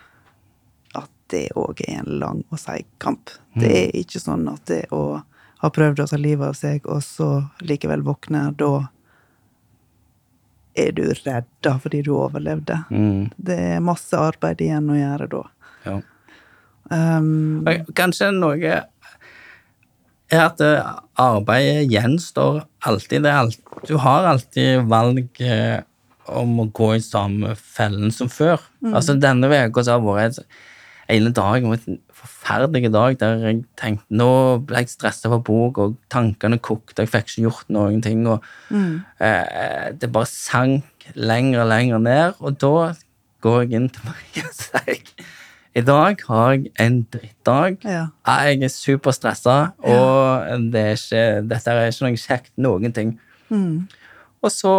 at 0.95 1.11
det 1.35 1.49
òg 1.59 1.83
er 1.89 2.05
en 2.05 2.19
lang 2.23 2.43
og 2.51 2.61
seig 2.63 2.87
kamp. 3.03 3.33
Det 3.59 3.71
er 3.71 3.97
ikke 3.99 4.23
sånn 4.23 4.47
at 4.51 4.67
det 4.71 4.85
å 4.95 5.23
ha 5.65 5.71
prøvd 5.73 6.03
å 6.05 6.07
ta 6.11 6.19
livet 6.21 6.51
av 6.51 6.59
seg, 6.59 6.87
og 6.91 7.01
så 7.03 7.29
likevel 7.65 8.05
våkne, 8.05 8.51
da 8.59 8.87
er 10.77 10.91
du 10.97 11.05
redda 11.25 11.77
fordi 11.83 12.03
du 12.07 12.15
overlevde. 12.17 12.81
mm, 12.91 13.31
Det 13.37 13.59
er 13.77 13.85
masse 13.85 14.19
arbeid 14.19 14.61
igjen 14.65 14.91
å 14.91 14.99
gjøre 14.99 15.31
da. 15.37 15.45
ja. 15.87 16.01
Um, 16.93 17.65
Kanskje 17.97 18.29
noe 18.37 18.59
er 20.35 20.43
at 20.43 20.61
arbeidet 21.21 21.87
gjenstår 21.93 22.65
alltid. 22.85 23.25
Det 23.25 23.31
er 23.31 23.41
alt, 23.41 23.61
du 23.89 23.97
har 24.03 24.27
alltid 24.29 24.85
valg 24.91 25.41
eh, 25.41 25.81
om 26.29 26.59
å 26.61 26.69
gå 26.77 26.91
i 26.97 27.03
samme 27.05 27.55
fellen 27.57 28.13
som 28.13 28.29
før. 28.33 28.63
Altså 28.93 29.17
Denne 29.21 29.49
uka 29.49 29.85
har 29.89 30.05
vært 30.05 30.43
en 31.09 31.33
dag, 31.37 31.65
en 31.65 31.99
forferdelig 32.25 32.91
dag 32.93 33.17
der 33.21 33.47
jeg 33.47 33.63
tenkte 33.81 34.19
nå 34.19 34.31
ble 34.67 34.83
jeg 34.83 34.93
stressa 34.93 35.31
for 35.33 35.45
bok, 35.45 35.79
og 35.79 35.97
tankene 36.13 36.59
kokte, 36.59 37.05
jeg 37.05 37.13
fikk 37.13 37.31
ikke 37.31 37.47
gjort 37.47 37.73
noen 37.77 38.03
ting. 38.05 38.27
og 38.27 38.45
eh, 39.21 39.93
Det 39.93 40.13
bare 40.13 40.31
sank 40.31 41.09
lenger 41.15 41.65
og 41.65 41.69
lenger 41.69 41.99
ned, 41.99 42.41
og 42.41 42.61
da 42.61 42.93
går 43.45 43.63
jeg 43.63 43.73
inn 43.77 43.89
til 43.93 44.09
Maria 44.09 44.49
og 44.49 44.55
sier 44.57 45.33
i 45.75 45.83
dag 45.83 46.21
har 46.29 46.53
jeg 46.53 46.69
en 46.79 47.01
drittdag. 47.11 47.81
Ja, 47.83 48.05
Jeg 48.27 48.63
er 48.63 48.71
superstressa, 48.71 49.73
og 49.83 50.71
det 50.71 50.81
er 50.81 50.95
ikke, 50.95 51.49
dette 51.51 51.71
er 51.73 51.89
ikke 51.91 52.05
noe 52.07 52.21
kjekt, 52.21 52.53
noen 52.63 52.95
ting. 52.95 53.17
Mm. 53.51 53.89
Og 54.45 54.53
så 54.55 54.75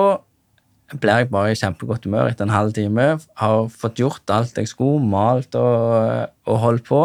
blir 0.94 1.24
jeg 1.24 1.30
bare 1.34 1.52
i 1.54 1.58
kjempegodt 1.58 2.06
humør 2.06 2.30
etter 2.30 2.46
en 2.46 2.54
halv 2.54 2.74
time. 2.78 3.06
Har 3.42 3.70
fått 3.74 3.98
gjort 4.04 4.30
alt 4.30 4.58
jeg 4.60 4.70
skulle, 4.70 5.02
malt 5.10 5.56
og, 5.58 6.30
og 6.46 6.60
holdt 6.62 6.86
på. 6.90 7.00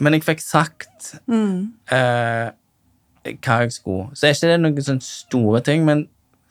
Men 0.00 0.16
jeg 0.16 0.24
fikk 0.24 0.40
sagt 0.40 1.10
Mm. 1.28 1.72
eh, 1.92 2.50
hva 3.44 3.58
jeg 3.64 3.72
skulle. 3.76 4.08
Så 4.16 4.26
er 4.28 4.32
ikke 4.34 4.48
det 4.48 4.60
noen 4.62 4.80
sånne 4.86 5.04
store 5.04 5.60
ting, 5.64 5.84
men 5.84 6.06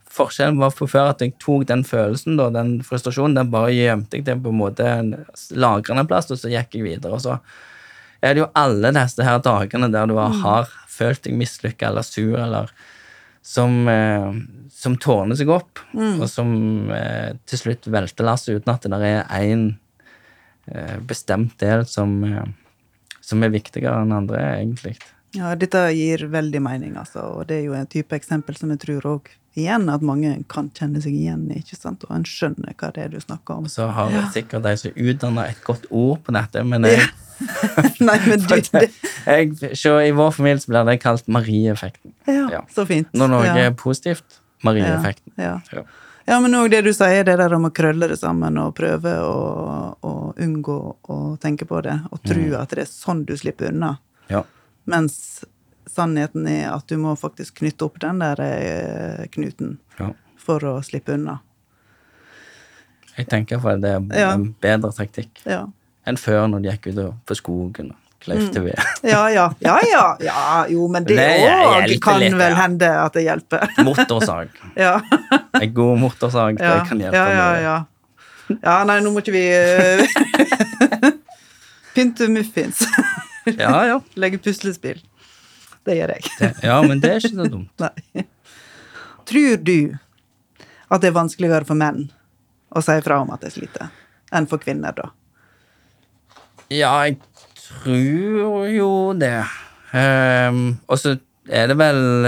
forskjellen 0.10 0.58
var 0.62 0.70
for 0.74 0.90
før 0.90 1.12
at 1.14 1.22
jeg 1.22 1.34
tok 1.42 1.66
den 1.70 1.84
følelsen, 1.86 2.38
da, 2.38 2.50
den 2.54 2.80
frustrasjonen, 2.86 3.36
den 3.38 3.50
bare 3.54 3.74
gjemte 3.74 4.18
jeg 4.18 4.26
til 4.26 4.40
på 4.42 4.50
en 4.54 4.58
måte 4.60 4.86
lagrende 5.54 6.04
en 6.04 6.10
plass, 6.10 6.30
og 6.34 6.38
så 6.42 6.50
gikk 6.52 6.78
jeg 6.78 6.86
videre. 6.86 7.14
Og 7.18 7.22
så 7.26 7.38
er 8.22 8.34
det 8.36 8.42
jo 8.44 8.50
alle 8.58 8.92
disse 8.98 9.24
her 9.26 9.40
dagene 9.46 9.90
der 9.94 10.10
du 10.10 10.16
har 10.18 10.70
følt 10.90 11.24
deg 11.24 11.38
mislykka 11.40 11.90
eller 11.90 12.04
sur, 12.06 12.36
eller 12.42 12.74
som, 13.42 13.88
eh, 13.88 14.32
som 14.72 14.98
tårner 14.98 15.38
seg 15.40 15.52
opp, 15.54 15.80
og 15.96 16.26
som 16.30 16.92
eh, 16.92 17.36
til 17.50 17.62
slutt 17.64 17.88
velter 17.92 18.28
lasset 18.28 18.60
uten 18.60 18.74
at 18.74 18.86
det 18.86 18.92
der 18.94 19.06
er 19.10 19.24
én 19.40 19.70
eh, 20.68 20.98
bestemt 21.00 21.58
del 21.62 21.86
som, 21.90 22.20
eh, 22.24 22.46
som 23.22 23.44
er 23.44 23.54
viktigere 23.56 24.04
enn 24.04 24.16
andre, 24.16 24.44
egentlig. 24.60 24.98
Ja, 25.38 25.54
dette 25.56 25.84
gir 25.94 26.26
veldig 26.32 26.62
mening, 26.66 26.96
altså. 26.98 27.28
Og 27.38 27.48
det 27.50 27.60
er 27.60 27.68
jo 27.68 27.78
en 27.78 27.90
type 27.90 28.18
eksempel 28.18 28.58
som 28.58 28.72
jeg 28.74 28.82
tror 28.86 29.06
òg 29.16 29.30
igjen 29.58 29.90
at 29.90 30.04
mange 30.06 30.36
kan 30.52 30.70
kjenne 30.78 31.02
seg 31.02 31.16
igjen 31.16 31.48
i, 31.52 31.62
ikke 31.64 31.78
sant? 31.80 32.04
Og 32.08 32.14
en 32.16 32.28
skjønner 32.28 32.76
hva 32.78 32.92
det 32.96 33.04
er 33.08 33.14
du 33.14 33.20
snakker 33.22 33.62
om. 33.64 33.70
Så 33.72 33.88
har 33.96 34.14
sikkert 34.34 34.64
de 34.68 34.76
som 34.78 34.92
utdanner 34.96 35.50
et 35.54 35.64
godt 35.66 35.88
ord 35.90 36.22
på 36.26 36.36
dette, 36.36 36.64
men 36.68 36.86
jeg, 36.90 37.08
Nei, 38.04 38.18
men 38.28 38.42
du 38.44 38.56
det, 38.76 38.90
jeg 39.26 39.78
så 39.80 39.94
I 40.04 40.12
vår 40.12 40.34
familie 40.36 40.68
blir 40.68 40.86
det 40.90 40.98
kalt 41.04 41.28
Marie-effekten. 41.32 42.14
Ja, 42.28 42.46
Ja. 42.52 42.62
så 42.76 42.86
fint. 42.90 43.08
Når 43.16 43.32
noe 43.32 43.48
ja. 43.48 43.56
er 43.70 43.74
positivt, 43.80 44.42
Marieeffekten. 44.68 45.34
Ja. 45.40 45.58
Ja. 45.72 45.86
Ja, 46.30 46.36
men 46.44 46.54
òg 46.54 46.68
det 46.70 46.84
du 46.86 46.92
sier, 46.94 47.24
det 47.26 47.40
der 47.40 47.54
om 47.56 47.64
å 47.66 47.72
krølle 47.74 48.06
det 48.12 48.20
sammen 48.20 48.58
og 48.62 48.76
prøve 48.78 49.16
å, 49.26 50.14
unngå 50.38 50.76
å 51.10 51.16
tenke 51.42 51.66
på 51.66 51.80
det, 51.82 51.96
og 52.14 52.22
tro 52.22 52.44
at 52.60 52.76
det 52.76 52.84
er 52.84 52.92
sånn 52.92 53.24
du 53.26 53.34
slipper 53.40 53.72
unna. 53.72 53.96
Ja. 54.30 54.44
Mens 54.86 55.16
sannheten 55.90 56.48
i 56.48 56.60
at 56.70 56.86
du 56.88 56.98
må 57.02 57.16
faktisk 57.20 57.60
knytte 57.62 57.86
opp 57.88 58.00
den 58.04 58.20
der 58.24 58.40
eh, 58.46 59.24
knuten 59.34 59.78
ja. 60.00 60.12
for 60.40 60.64
å 60.70 60.78
slippe 60.86 61.16
unna. 61.18 61.40
Jeg 63.18 63.28
tenker 63.28 63.60
for 63.60 63.76
det 63.82 63.90
er 63.98 64.20
Ja. 64.20 64.30
en 64.34 64.54
bedre 64.64 64.92
taktikk 64.96 65.42
Ja. 65.46 65.66
enn 66.08 66.18
før 66.18 66.48
når 66.48 66.62
de 66.64 66.70
gikk 66.72 66.88
ut 66.94 67.02
på 67.28 67.36
skogen 67.36 67.92
og 67.92 68.24
kløyvde 68.24 68.62
ved. 68.64 68.80
Ja, 69.04 69.26
ja, 69.32 69.50
ja, 69.64 69.78
ja, 69.90 70.06
ja, 70.24 70.66
jo, 70.72 70.88
men 70.92 71.04
det 71.08 71.18
òg 71.20 72.00
kan 72.04 72.20
litt, 72.20 72.34
vel 72.36 72.52
ja. 72.52 72.58
hende 72.62 72.90
at 73.06 73.14
det 73.16 73.24
hjelper. 73.28 73.68
Motorsag. 73.84 74.50
Ja, 74.80 75.00
En 75.60 75.74
god 75.74 76.00
motorsag, 76.00 76.58
det 76.60 76.88
kan 76.88 77.00
hjelpe. 77.00 77.16
ja, 77.16 77.30
ja, 77.30 77.52
med- 77.52 77.64
ja. 77.64 77.78
Ja, 78.64 78.84
nei, 78.84 79.00
nå 79.06 79.12
må 79.14 79.22
ikke 79.22 79.32
vi 79.36 79.44
eh, 79.54 80.02
Pynte 81.94 82.28
muffins. 82.32 82.82
ja, 83.46 83.86
ja. 83.86 84.00
Legge 84.16 84.38
puslespill. 84.42 85.02
Det 85.90 85.98
gjør 85.98 86.14
jeg. 86.14 86.30
Det, 86.38 86.52
ja, 86.68 86.78
men 86.86 87.02
det 87.02 87.10
er 87.10 87.24
ikke 87.24 87.34
så 87.34 87.50
dumt. 87.50 87.72
Nei. 87.84 88.26
Tror 89.30 89.62
du 89.66 89.80
at 90.90 91.02
det 91.02 91.10
er 91.10 91.16
vanskeligere 91.16 91.66
for 91.66 91.78
menn 91.78 92.04
å 92.70 92.82
si 92.86 92.98
fra 93.06 93.18
om 93.24 93.32
at 93.34 93.42
de 93.42 93.50
sliter, 93.54 93.90
enn 94.34 94.46
for 94.50 94.62
kvinner, 94.62 94.94
da? 94.94 95.10
Ja, 96.70 96.92
jeg 97.08 97.18
tror 97.58 98.70
jo 98.70 98.92
det. 99.18 99.40
Um, 99.90 100.78
og 100.86 101.02
så 101.02 101.16
er 101.50 101.72
det 101.72 101.78
vel 101.80 102.28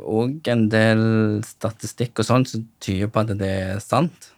òg 0.00 0.48
en 0.48 0.62
del 0.72 1.02
statistikk 1.44 2.22
og 2.22 2.28
sånn 2.28 2.46
som 2.48 2.64
tyder 2.80 3.12
på 3.12 3.24
at 3.24 3.34
det 3.36 3.50
er 3.66 3.82
sant. 3.84 4.30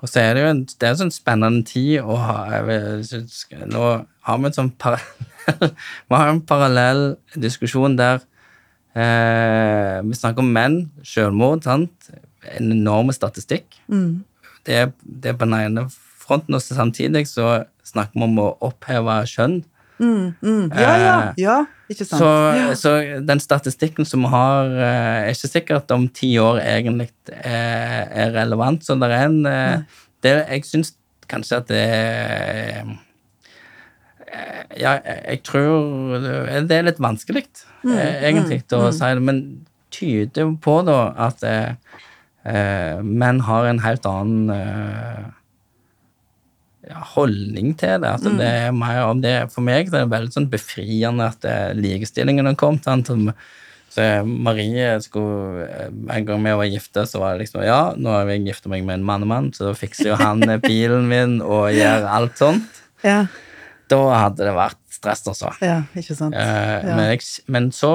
Og 0.00 0.08
så 0.08 0.22
er 0.22 0.32
det 0.32 0.44
jo 0.44 0.48
en, 0.54 0.64
det 0.64 0.88
er 0.88 0.94
en 0.94 1.02
sånn 1.04 1.12
spennende 1.12 1.68
tid 1.68 2.00
å 2.00 2.16
ha 2.20 2.38
jeg 2.56 2.66
vet, 2.68 3.44
Nå 3.72 3.84
har 4.24 4.40
vi 4.40 4.52
sånn 4.56 4.72
Vi 6.08 6.14
har 6.14 6.30
en 6.30 6.40
parallell 6.48 7.02
diskusjon 7.36 7.98
der 7.98 8.22
eh, 8.96 10.00
vi 10.04 10.16
snakker 10.16 10.44
om 10.44 10.54
menn, 10.54 10.78
selvmord, 11.04 11.66
sant? 11.66 12.08
En 12.56 12.72
enorm 12.72 13.12
statistikk. 13.12 13.66
Det, 14.64 14.80
er, 14.80 14.90
det 15.04 15.32
er 15.32 15.38
på 15.38 15.44
den 15.44 15.58
ene 15.58 15.86
fronten, 16.24 16.56
og 16.56 16.64
samtidig 16.64 17.26
så 17.28 17.64
snakker 17.84 18.16
vi 18.16 18.26
om 18.26 18.40
å 18.40 18.50
oppheve 18.64 19.20
kjønn. 19.28 19.60
Mm, 20.02 20.72
ja, 20.74 20.94
ja, 20.98 21.14
Eh, 21.22 21.42
ja, 21.44 21.58
ikke 21.88 22.04
sant? 22.04 22.18
Så, 22.18 22.30
ja. 22.58 22.72
så 22.74 22.94
den 23.22 23.40
statistikken 23.40 24.08
som 24.08 24.24
vi 24.24 24.32
har, 24.32 24.72
eh, 24.74 25.20
er 25.28 25.36
ikke 25.36 25.52
sikkert 25.52 25.94
om 25.94 26.08
ti 26.08 26.32
år 26.42 26.58
egentlig 26.64 27.10
er, 27.28 28.08
er 28.10 28.34
relevant. 28.34 28.84
Så 28.84 28.96
det 28.98 29.10
er 29.12 29.28
en 29.28 29.46
eh, 29.46 30.00
det, 30.24 30.34
Jeg 30.48 30.64
syns 30.66 30.94
kanskje 31.30 31.60
at 31.60 31.68
det 31.70 31.82
er 31.84 32.80
eh, 32.82 32.94
Ja, 34.80 34.96
jeg 35.04 35.42
tror 35.46 36.18
det 36.18 36.74
er 36.74 36.86
litt 36.88 37.00
vanskelig, 37.02 37.44
mm, 37.84 37.94
egentlig, 37.94 38.62
å 38.74 38.88
si 38.94 39.10
det. 39.14 39.22
Men 39.22 39.40
tyder 39.94 40.52
på 40.62 40.80
da 40.86 40.98
at 41.28 41.44
eh, 41.46 41.74
eh, 42.48 43.00
menn 43.02 43.42
har 43.46 43.68
en 43.70 43.82
helt 43.84 44.06
annen 44.08 44.50
eh, 44.54 45.26
ja, 46.90 47.02
holdning 47.14 47.74
til 47.80 48.00
det. 48.02 48.14
At 48.16 48.24
det 48.40 48.48
er 48.48 48.72
mer 48.76 49.04
om 49.08 49.20
det 49.24 49.36
For 49.54 49.64
meg 49.64 49.92
det 49.92 50.02
er 50.04 50.10
veldig 50.12 50.34
sånn 50.34 50.50
befriende 50.52 51.30
at 51.32 51.46
eh, 51.48 51.70
likestillingen 51.78 52.50
har 52.50 52.58
kommet. 52.60 52.86
Sant? 52.86 53.12
Så 53.94 54.08
Marie 54.26 54.90
skulle 55.04 55.68
eh, 55.68 55.88
En 56.16 56.26
gang 56.26 56.44
vi 56.44 56.56
var 56.58 56.70
gifte, 56.70 57.06
så 57.06 57.22
var 57.22 57.34
det 57.34 57.46
liksom 57.46 57.64
Ja, 57.66 57.94
nå 57.96 58.12
har 58.16 58.32
jeg 58.32 58.46
gifta 58.48 58.72
meg 58.72 58.84
med 58.86 59.00
en 59.00 59.06
mannemann, 59.06 59.52
så 59.56 59.72
fikser 59.78 60.12
jo 60.12 60.20
han 60.20 60.42
bilen 60.66 61.08
min 61.10 61.40
og 61.44 61.70
gjør 61.74 62.08
alt 62.18 62.40
sånt. 62.40 62.82
Ja, 63.04 63.24
Da 63.92 63.98
hadde 64.16 64.46
det 64.46 64.54
vært 64.56 64.78
stress, 64.94 65.20
altså. 65.28 65.50
ja 65.60 65.82
ikke 65.98 66.14
sant. 66.16 66.34
Eh, 66.38 66.84
Ja. 66.86 66.94
men, 66.96 67.10
jeg, 67.10 67.20
men 67.52 67.66
så 67.74 67.90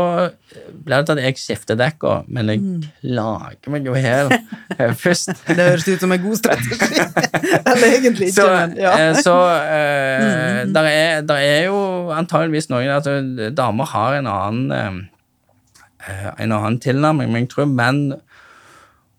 ble 0.86 1.00
det 1.00 1.06
til 1.08 1.18
at 1.18 1.24
jeg 1.24 1.38
skifter 1.42 1.78
dekka, 1.80 2.12
men 2.28 2.52
jeg 2.52 2.60
Mm. 2.62 2.84
lager 3.16 3.72
meg 3.74 3.86
jo 3.90 3.94
her 3.96 4.30
eh, 4.78 4.92
først. 4.94 5.32
Det 5.48 5.58
høres 5.58 5.88
ut 5.88 6.00
som 6.04 6.12
en 6.14 6.22
god 6.22 6.36
strategi. 6.38 6.78
Eller 7.72 7.88
egentlig 7.96 8.28
ikke, 8.30 8.36
Så, 8.42 8.48
men 8.54 8.76
ja. 8.78 8.92
eh, 9.00 9.14
så 9.24 9.36
eh, 9.64 10.66
der, 10.70 10.84
er, 10.92 11.22
der 11.26 11.36
er 11.42 11.64
jo 11.72 11.80
antageligvis 12.14 12.70
noen 12.70 12.92
at 13.00 13.08
eh, 13.10 13.50
damer 13.58 13.86
har 13.96 14.20
en 14.20 14.28
annen 14.30 14.72
eh, 14.72 16.30
en 16.40 16.52
annen 16.56 16.78
tilnærming, 16.80 17.32
men 17.32 17.44
jeg 17.48 17.50
tror 17.56 17.66
menn 17.68 18.04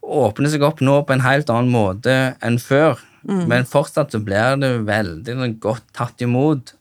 åpner 0.02 0.48
seg 0.50 0.62
opp 0.64 0.80
nå 0.84 1.00
på 1.06 1.12
en 1.16 1.20
helt 1.26 1.50
annen 1.52 1.70
måte 1.72 2.14
enn 2.42 2.56
før. 2.62 2.98
Mm. 3.28 3.46
Men 3.50 3.68
fortsatt 3.68 4.14
så 4.14 4.20
blir 4.24 4.60
det 4.60 4.70
veldig 4.88 5.54
godt 5.60 5.86
tatt 5.96 6.22
imot 6.24 6.74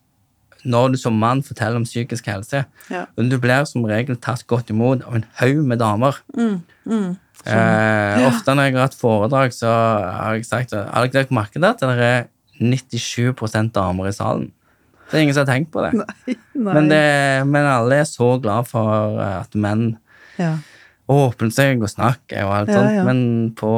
når 0.67 0.93
du 0.93 0.97
som 0.99 1.15
mann 1.15 1.41
forteller 1.45 1.79
om 1.79 1.87
psykisk 1.87 2.27
helse. 2.27 2.65
Ja. 2.91 3.05
Du 3.15 3.37
blir 3.39 3.63
som 3.67 3.85
regel 3.87 4.19
tatt 4.19 4.45
godt 4.47 4.71
imot 4.73 5.05
av 5.07 5.19
en 5.19 5.27
haug 5.39 5.63
med 5.67 5.79
damer. 5.79 6.19
Mm, 6.35 6.61
Eh, 7.47 8.25
ofte 8.27 8.51
når 8.51 8.67
jeg 8.67 8.75
har 8.75 8.83
hatt 8.83 8.97
foredrag, 8.99 9.53
så 9.55 9.69
har 9.71 10.35
jeg 10.35 10.43
sagt 10.43 10.73
Har 10.75 11.05
dere 11.07 11.21
lagt 11.21 11.31
merke 11.31 11.55
til 11.55 11.67
at 11.69 11.79
det 11.79 11.93
er 12.03 12.25
97% 12.59 13.71
damer 13.77 14.09
i 14.09 14.11
salen? 14.11 14.49
Det 15.07 15.17
er 15.17 15.23
ingen 15.23 15.37
som 15.37 15.45
har 15.45 15.53
tenkt 15.53 15.71
på 15.71 15.85
det. 15.85 15.93
Nei. 16.03 16.35
Men, 16.59 16.89
det 16.91 17.47
men 17.47 17.63
alle 17.63 18.01
er 18.03 18.09
så 18.09 18.33
glad 18.43 18.67
for 18.67 19.21
at 19.23 19.55
menn 19.55 19.93
ja. 20.39 20.57
Åpner 21.09 21.49
seg 21.53 21.81
og 21.81 21.89
snakke 21.89 22.43
og 22.45 22.51
alt 22.53 22.69
Ja, 22.69 22.75
sånt, 22.77 22.95
ja. 22.99 23.03
men 23.07 23.21
på 23.57 23.69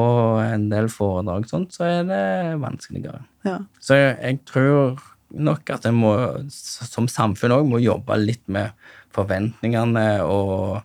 en 0.44 0.66
del 0.72 0.90
foredrag 0.92 1.46
sånt, 1.50 1.72
så 1.78 1.86
er 1.88 2.04
det 2.10 2.24
vanskeligere. 2.60 3.22
Ja. 3.48 3.58
Så 3.80 3.96
jeg, 3.96 4.18
jeg 4.22 4.40
tror 4.50 5.00
nok 5.32 5.70
at 5.72 5.88
må, 5.96 6.12
som 6.52 7.08
samfunn 7.08 7.54
òg, 7.56 7.70
må 7.72 7.80
jobbe 7.80 8.18
litt 8.20 8.44
med 8.52 8.74
forventningene 9.16 10.06
og, 10.28 10.82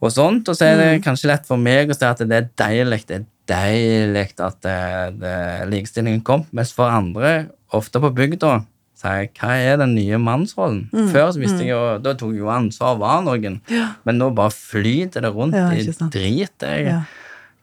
og 0.00 0.14
sånt. 0.14 0.48
Og 0.48 0.56
så 0.56 0.70
er 0.70 0.76
Mm. 0.78 0.80
det 0.84 1.04
kanskje 1.04 1.28
lett 1.32 1.46
for 1.46 1.60
meg 1.60 1.90
å 1.92 1.96
si 1.96 2.04
at 2.08 2.18
det 2.24 2.38
er 2.38 2.48
deilig, 2.56 3.02
det 3.08 3.18
er 3.20 3.26
deilig 3.48 4.26
at 4.40 4.58
det, 4.64 4.78
det, 5.20 5.36
likestillingen 5.72 6.24
kom, 6.24 6.46
mens 6.52 6.72
for 6.76 6.88
andre, 6.88 7.48
ofte 7.76 8.00
på 8.00 8.10
bygda, 8.16 8.62
sier 8.98 9.28
hva 9.38 9.52
er 9.62 9.76
den 9.80 9.94
nye 9.94 10.18
mannsrollen? 10.18 10.88
Mm. 10.92 11.08
Før 11.14 11.30
så 11.34 11.38
visste 11.42 11.62
jeg 11.62 11.70
jo, 11.70 11.80
da 12.02 12.14
tok 12.18 12.32
jeg 12.34 12.42
jo 12.42 12.50
ansvar, 12.50 12.98
var 12.98 13.22
noen, 13.26 13.60
men 14.04 14.18
nå 14.18 14.30
bare 14.34 14.50
flyter 14.54 15.22
det 15.22 15.30
rundt 15.36 15.54
Ja, 15.54 15.68
i 15.72 15.84
drit. 16.10 16.66
Jeg, 16.66 16.86
Ja. 16.90 17.00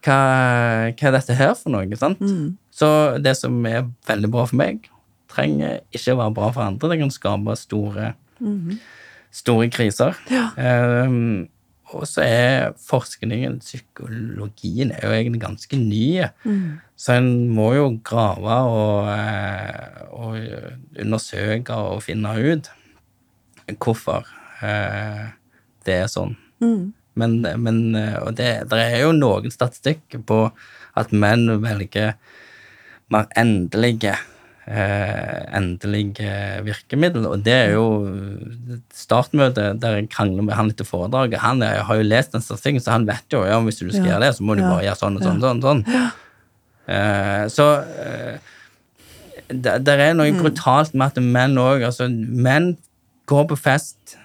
hva, 0.06 0.20
hva 0.96 1.08
er 1.10 1.16
dette 1.18 1.36
her 1.36 1.54
for 1.60 1.70
noe, 1.76 1.96
sant? 2.00 2.20
Mm. 2.24 2.56
Så 2.72 2.88
det 3.24 3.36
som 3.40 3.58
er 3.66 3.88
veldig 4.08 4.30
bra 4.32 4.46
for 4.48 4.56
meg, 4.60 4.88
trenger 5.32 5.82
ikke 5.92 6.16
være 6.18 6.34
bra 6.36 6.52
for 6.56 6.64
andre. 6.64 6.90
Det 6.94 7.00
kan 7.02 7.12
skape 7.12 7.56
store, 7.60 8.14
store 9.36 9.68
kriser. 9.70 10.16
Um, 10.56 11.48
og 11.94 12.08
så 12.10 12.24
er 12.26 12.74
forskningen, 12.82 13.60
psykologien, 13.62 14.92
er 14.92 15.06
jo 15.06 15.14
egentlig 15.14 15.42
ganske 15.44 15.78
ny. 15.78 16.26
Så 16.98 17.18
en 17.20 17.30
må 17.54 17.74
jo 17.76 17.88
grave 18.04 18.58
og, 18.72 19.10
eh, 19.14 20.02
og 20.10 20.40
undersøke 21.02 21.74
og 21.74 22.04
finne 22.04 22.34
ut 22.42 22.72
hvorfor 23.82 24.26
eh, 24.66 25.26
det 25.86 26.00
er 26.04 26.10
sånn. 26.12 26.36
Men, 27.16 27.42
men 27.42 27.96
eh, 27.96 28.18
og 28.22 28.36
det, 28.40 28.50
det 28.72 28.82
er 28.82 29.04
jo 29.06 29.14
noen 29.16 29.54
statistikk 29.54 30.18
på 30.28 30.40
at 30.96 31.14
menn 31.14 31.48
velger 31.64 32.16
mer 33.14 33.30
endelige 33.38 34.16
eh, 34.68 35.46
endelige 35.58 36.30
virkemiddel, 36.66 37.26
og 37.30 37.44
det 37.46 37.54
er 37.54 37.74
jo 37.76 37.86
startmøtet 38.96 39.80
der 39.82 40.00
jeg 40.00 40.10
krangler 40.14 40.44
med 40.48 40.56
han 40.58 40.72
etter 40.74 40.88
foredraget. 40.88 41.40
Han 41.44 41.62
er, 41.66 41.84
har 41.86 42.00
jo 42.00 42.08
lest 42.08 42.34
den 42.34 42.42
statistikken, 42.42 42.82
så 42.82 42.96
han 42.96 43.08
vet 43.08 43.26
jo 43.34 43.44
ja, 43.46 43.60
hvis 43.62 43.80
du 43.82 43.90
skal 43.90 44.06
Ja. 44.06 44.12
gjøre 44.16 44.26
det, 44.26 44.36
så 44.38 44.44
må 44.44 44.56
du 44.58 44.62
Ja. 44.64 44.70
bare 44.74 44.84
gjøre 44.88 45.02
sånn 45.02 45.18
og 45.18 45.24
sånn. 45.24 45.42
sånn, 45.42 45.62
sånn. 45.62 46.12
Eh, 46.88 47.46
så 47.50 47.68
eh, 47.82 48.38
det, 49.50 49.84
det 49.86 49.96
er 50.00 50.14
noe 50.14 50.32
brutalt 50.38 50.94
med 50.94 51.08
at 51.14 51.22
menn 51.22 51.56
òg 51.58 51.84
altså, 51.86 52.08
Menn 52.10 52.78
går 53.28 53.48
på 53.50 53.58
fest, 53.58 54.18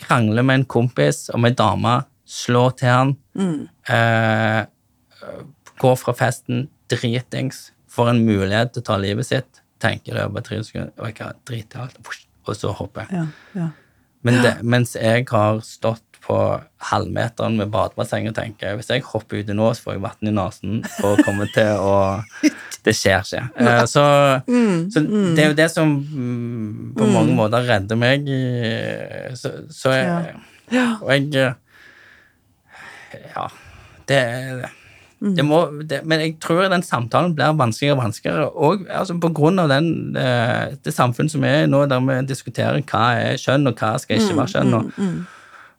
krangler 0.00 0.42
med 0.44 0.54
en 0.60 0.64
kompis 0.64 1.30
om 1.34 1.44
ei 1.44 1.52
dame, 1.52 2.04
slår 2.26 2.76
til 2.76 2.88
han, 2.88 3.16
eh, 3.88 4.64
går 5.80 5.96
fra 6.00 6.12
festen 6.16 6.68
dritings, 6.88 7.70
får 7.94 8.10
en 8.12 8.24
mulighet 8.26 8.74
til 8.74 8.82
å 8.84 8.88
ta 8.90 8.98
livet 9.00 9.28
sitt, 9.28 9.62
tenker 9.82 10.16
jeg 10.18 10.32
bare 10.34 10.46
tre 10.46 10.60
sekunder 10.64 10.92
og 10.98 11.08
jeg 11.10 11.18
har 11.20 11.36
drit 11.46 11.74
i 11.76 11.80
alt, 11.82 11.98
og 12.44 12.56
så 12.58 12.72
hopper. 12.76 13.08
Ja. 13.12 13.26
Ja. 13.56 13.68
Men 14.24 14.40
det, 14.40 14.54
mens 14.64 14.94
jeg 14.96 15.26
har 15.28 15.58
stått 15.66 16.02
på 16.24 16.36
halvmeteren 16.88 17.58
med 17.60 17.68
badebasseng 17.68 18.30
og 18.30 18.36
tenker 18.38 18.78
hvis 18.78 18.88
jeg 18.88 19.02
hopper 19.04 19.42
uti 19.42 19.52
nå, 19.52 19.66
så 19.76 19.84
får 19.84 19.96
jeg 19.98 20.02
vann 20.06 20.30
i 20.30 20.32
nesen 20.32 20.78
og 21.04 21.20
kommer 21.26 21.50
til 21.52 21.76
å 21.76 21.96
Det 22.84 22.92
skjer 22.96 23.22
ikke. 23.24 23.42
Eh, 23.64 23.82
Så, 23.88 24.04
så 24.92 25.00
det 25.04 25.40
er 25.40 25.46
jo 25.50 25.56
det 25.56 25.68
som 25.72 25.92
mm, 26.04 26.94
på 26.98 27.06
mange 27.08 27.32
måter 27.36 27.64
redder 27.64 27.96
meg. 27.96 28.26
Så, 29.40 29.52
så 29.72 29.94
jeg, 29.96 30.34
Og 31.00 31.08
jeg 31.14 31.30
eh, 31.40 31.54
Ja. 33.34 33.46
Det, 34.04 34.18
er 34.20 34.58
det 34.60 34.72
må, 35.46 35.60
det, 35.88 36.02
men 36.04 36.20
jeg 36.20 36.36
tror 36.42 36.66
den 36.68 36.84
samtalen 36.84 37.32
blir 37.36 37.56
vanskeligere 37.56 37.96
og 37.96 38.02
vanskeligere. 38.02 38.48
Og 38.52 38.84
altså, 38.92 39.16
på 39.20 39.32
grunn 39.36 39.62
av 39.62 39.72
den, 39.72 39.90
det, 40.16 40.28
det 40.84 40.94
samfunnet 40.94 41.32
som 41.32 41.46
er 41.48 41.64
nå, 41.70 41.84
der 41.88 42.04
vi 42.04 42.20
diskuterer 42.28 42.84
hva 42.84 43.04
er 43.22 43.40
kjønn, 43.40 43.68
og 43.70 43.80
hva 43.80 43.94
skal 44.02 44.20
ikke 44.20 44.38
være 44.38 44.54
kjønn, 44.56 44.78
og, 44.78 45.04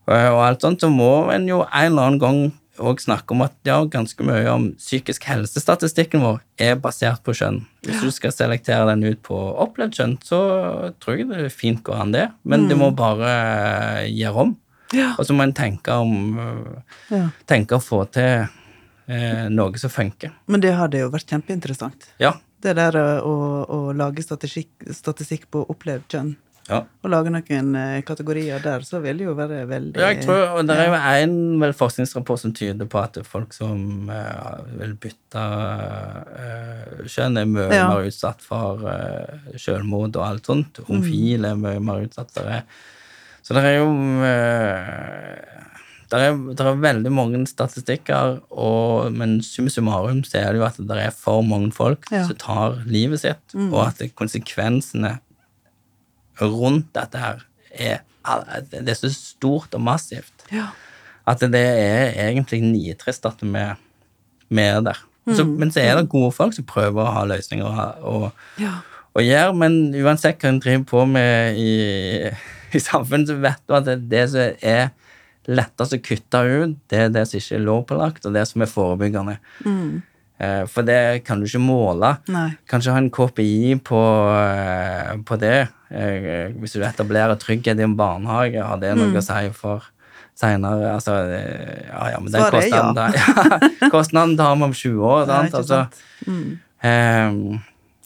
og, 0.07 0.13
og 0.17 0.43
alt 0.47 0.65
sånt, 0.65 0.81
så 0.81 0.89
må 0.89 1.27
en 1.33 1.49
jo 1.49 1.63
en 1.65 1.91
eller 1.91 2.09
annen 2.09 2.21
gang 2.21 2.45
òg 2.75 2.99
snakke 2.99 3.31
om 3.31 3.43
at 3.45 3.53
ja, 3.67 3.77
ganske 3.87 4.25
mye 4.27 4.49
om 4.51 4.65
psykisk 4.79 5.27
helsestatistikken 5.29 6.23
vår 6.25 6.41
er 6.61 6.75
basert 6.81 7.23
på 7.23 7.35
kjønn. 7.37 7.61
Hvis 7.85 8.03
du 8.03 8.11
skal 8.11 8.33
selektere 8.35 8.89
den 8.89 9.05
ut 9.05 9.21
på 9.25 9.37
opplevd 9.37 9.95
kjønn, 9.95 10.17
så 10.25 10.41
tror 11.03 11.21
jeg 11.21 11.29
det 11.31 11.53
fint 11.55 11.83
går 11.85 12.03
an, 12.03 12.13
det. 12.15 12.27
Men 12.43 12.67
det 12.69 12.77
må 12.79 12.91
bare 12.95 13.31
eh, 13.31 14.11
gjøre 14.11 14.47
om. 14.47 14.53
Og 15.15 15.25
så 15.25 15.35
må 15.35 15.45
en 15.45 15.55
tenke 15.55 15.95
om 15.97 16.37
eh, 17.11 17.31
Tenke 17.49 17.79
å 17.79 17.83
få 17.83 18.03
til 18.13 18.45
eh, 19.07 19.45
noe 19.49 19.77
som 19.81 19.89
funker. 19.93 20.31
Men 20.47 20.61
det 20.63 20.73
hadde 20.77 21.03
jo 21.03 21.11
vært 21.13 21.29
kjempeinteressant. 21.33 22.09
Ja. 22.21 22.33
Det 22.61 22.73
der 22.77 22.95
å, 23.21 23.35
å 23.69 23.79
lage 23.93 24.23
statistikk, 24.25 24.71
statistikk 24.95 25.45
på 25.53 25.61
opplevd 25.69 26.07
kjønn. 26.09 26.31
ja. 26.65 26.79
Og 27.03 27.11
lage 27.13 27.29
noen 27.29 27.75
eh, 27.77 27.99
kategorier 28.07 28.63
der, 28.63 28.81
så 28.87 28.97
vil 29.03 29.19
det 29.21 29.27
jo 29.27 29.35
være 29.37 29.59
veldig 29.69 30.01
Ja, 30.01 30.07
jeg 30.09 30.23
tror, 30.25 30.55
og 30.57 30.65
Det 30.65 30.77
er 30.81 30.87
jo 30.89 30.95
en 31.27 31.35
vel 31.61 31.75
forskningsrapport 31.77 32.41
som 32.41 32.53
tyder 32.57 32.89
på 32.89 32.97
at 33.03 33.19
folk 33.27 33.53
som 33.53 34.09
eh, 34.09 34.63
vil 34.79 34.95
bytte 34.97 35.43
eh, 36.41 37.05
kjønn, 37.05 37.37
er 37.37 37.45
mye 37.51 37.69
Ja. 37.69 37.85
mer 37.91 38.09
utsatt 38.09 38.41
for 38.41 38.81
uh, 38.81 39.53
selvmord 39.61 40.17
og 40.17 40.25
alt 40.25 40.49
sånt. 40.49 40.81
Homofile 40.87 41.53
er 41.53 41.61
mye 41.61 41.79
mer 41.83 42.07
utsatt. 42.07 42.33
for 42.33 42.49
det. 42.49 42.63
så 43.45 43.53
det 43.53 43.61
er 43.69 43.77
jo 43.77 43.91
uh, 44.25 45.74
det 46.11 46.19
er, 46.21 46.35
er 46.61 46.79
veldig 46.83 47.11
mange 47.11 47.39
statistikker, 47.49 48.39
og, 48.51 49.11
men 49.15 49.39
summa 49.43 49.69
summarum 49.73 50.23
så 50.27 50.37
er 50.43 50.51
det 50.53 50.59
jo 50.61 50.65
at 50.67 50.77
det 50.77 50.97
er 51.01 51.13
for 51.15 51.41
mange 51.45 51.71
folk 51.75 52.05
Ja. 52.11 52.25
som 52.27 52.35
tar 52.41 52.81
livet 52.85 53.21
sitt, 53.23 53.55
og 53.57 53.79
at 53.87 54.01
konsekvensene 54.15 55.17
rundt 56.41 56.89
dette 56.95 57.17
her 57.21 57.43
er, 57.71 58.01
det 58.71 58.89
er 58.91 58.97
så 58.99 59.11
stort 59.13 59.73
og 59.77 59.81
massivt 59.85 60.45
Ja. 60.51 60.67
at 61.27 61.39
det 61.39 61.61
er 61.65 62.11
egentlig 62.29 62.61
nitrist 62.61 63.25
at 63.25 63.41
vi, 63.41 63.65
vi 64.49 64.61
er 64.61 64.81
der. 64.81 64.99
Så, 65.33 65.41
men 65.45 65.71
så 65.73 65.79
er 65.81 65.95
det 65.97 66.09
gode 66.09 66.31
folk 66.37 66.53
som 66.53 66.65
prøver 66.69 67.01
å 67.01 67.13
ha 67.15 67.23
løsninger 67.25 67.65
og, 67.65 68.03
og, 68.05 68.31
Ja. 68.61 68.75
og 69.15 69.23
gjør, 69.25 69.55
men 69.57 69.79
uansett 70.03 70.37
hva 70.43 70.51
en 70.51 70.59
driver 70.61 70.83
på 70.91 71.05
med 71.09 71.57
i, 71.57 72.29
i 72.75 72.79
samfunnet, 72.83 73.31
så 73.31 73.39
vet 73.41 73.63
du 73.65 73.73
at 73.73 73.85
det, 73.87 73.95
det 74.11 74.25
som 74.29 74.59
er 74.61 74.91
lettest 75.47 75.93
å 75.93 76.01
kutte 76.01 76.41
ut, 76.47 76.75
det 76.89 76.99
er 76.99 77.09
det 77.13 77.27
som 77.29 77.37
ikke 77.39 77.55
er 77.59 77.63
lovpålagt, 77.65 78.25
og 78.25 78.33
det 78.33 78.47
som 78.49 78.61
er 78.65 78.71
forebyggende. 78.71 79.37
Mm. 79.65 80.01
For 80.67 80.83
det 80.83 81.23
kan 81.23 81.39
du 81.39 81.45
ikke 81.47 81.61
måle. 81.63 82.09
Nei. 82.27 82.49
Kanskje 82.67 82.91
ha 82.91 82.97
en 82.99 83.09
KPI 83.13 83.77
på, 83.87 83.99
eh, 84.35 85.13
på 85.23 85.37
det. 85.39 85.69
Eh, 85.89 86.51
Hvis 86.59 86.73
du 86.75 86.81
etablerer 86.83 87.37
trygghet 87.39 87.79
i 87.79 87.85
en 87.85 87.95
barnehage, 87.95 88.59
har 88.59 88.77
det 88.81 88.95
noe 88.99 89.15
å 89.15 89.23
si 89.23 89.45
for 89.55 89.85
seinere? 90.35 90.89
Altså, 90.91 91.15
eh, 91.31 91.85
ja, 91.87 92.09
ja, 92.11 92.19
men 92.19 92.33
den 92.33 92.41
Svaret 92.41 92.65
er 92.65 92.67
ja. 92.67 92.81
kostnaden 92.81 93.71
ja, 93.79 93.89
kostnaden 93.93 94.35
tar 94.37 94.55
vi 94.59 94.63
om 94.67 94.73
20 94.73 95.07
år. 95.13 95.25
Sant? 95.31 95.47
ikke 95.47 95.61
Altså. 95.63 95.79
Mm. 96.27 96.59
ehm, 96.83 97.61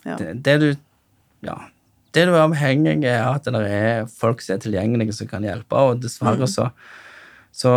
Ja. 0.06 0.16
det, 0.22 0.44
det 0.44 0.60
du 0.62 0.70
ja, 1.44 1.58
det 2.14 2.26
du 2.30 2.34
er 2.36 2.46
avhengig 2.46 2.94
av, 3.10 3.10
er 3.10 3.36
at 3.36 3.44
det 3.50 3.66
er 3.74 4.06
folk 4.06 4.42
som 4.42 4.56
er 4.56 4.62
tilgjengelige, 4.64 5.14
som 5.18 5.28
kan 5.28 5.42
hjelpe. 5.44 5.74
Og 5.74 6.00
dessverre 6.02 6.46
Mm. 6.46 6.48
så, 6.54 6.70
så 7.52 7.72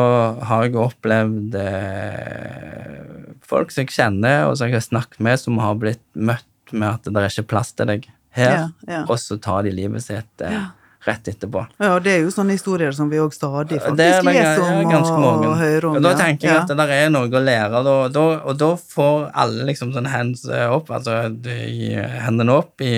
har 0.46 0.64
jeg 0.66 0.76
opplevd 0.78 1.54
eh, 1.58 3.32
folk 3.46 3.72
som 3.72 3.84
jeg 3.84 3.94
kjenner, 3.96 4.46
og 4.48 4.58
som 4.58 4.68
jeg 4.70 4.78
har 4.78 4.86
snakket 4.86 5.22
med, 5.24 5.40
som 5.40 5.58
har 5.62 5.78
blitt 5.80 6.02
møtt 6.14 6.46
med 6.72 6.88
at 6.94 7.08
det 7.08 7.16
er 7.24 7.32
ikke 7.32 7.50
plass 7.56 7.74
til 7.76 7.90
deg 7.90 8.06
her, 8.32 8.52
Ja, 8.54 8.68
ja. 8.88 9.02
og 9.08 9.18
så 9.20 9.36
tar 9.42 9.66
de 9.66 9.72
livet 9.76 10.00
sitt 10.06 10.40
eh, 10.46 10.62
rett 11.04 11.26
etterpå. 11.28 11.64
Ja, 11.82 11.96
det 12.00 12.12
er 12.14 12.20
jo 12.22 12.30
sånne 12.32 12.54
historier 12.54 12.94
som 12.96 13.08
vi 13.10 13.18
òg 13.20 13.34
stadig 13.34 13.80
faktisk 13.82 13.98
Det 13.98 14.06
er 14.06 14.22
leser 14.22 14.62
om 14.62 14.78
og, 14.78 15.18
mange. 15.20 15.48
og 15.50 15.56
hører 15.58 15.86
om. 15.90 15.96
og 15.98 16.04
da 16.06 16.12
ja. 16.14 16.18
tenker 16.22 16.48
jeg 16.48 16.60
at 16.62 16.70
det 16.70 16.76
der 16.78 16.92
er 16.94 17.10
noe 17.12 17.26
å 17.26 17.42
lære, 17.42 17.82
da, 17.84 17.96
da, 18.14 18.22
og 18.46 18.56
da 18.62 18.68
får 18.94 19.26
alle 19.44 19.66
liksom 19.68 19.90
sånn 19.96 20.06
hands 20.12 20.46
opp, 20.70 20.92
altså 20.94 21.18
de, 21.42 21.58
hendene 22.22 22.54
opp 22.54 22.80
i, 22.86 22.94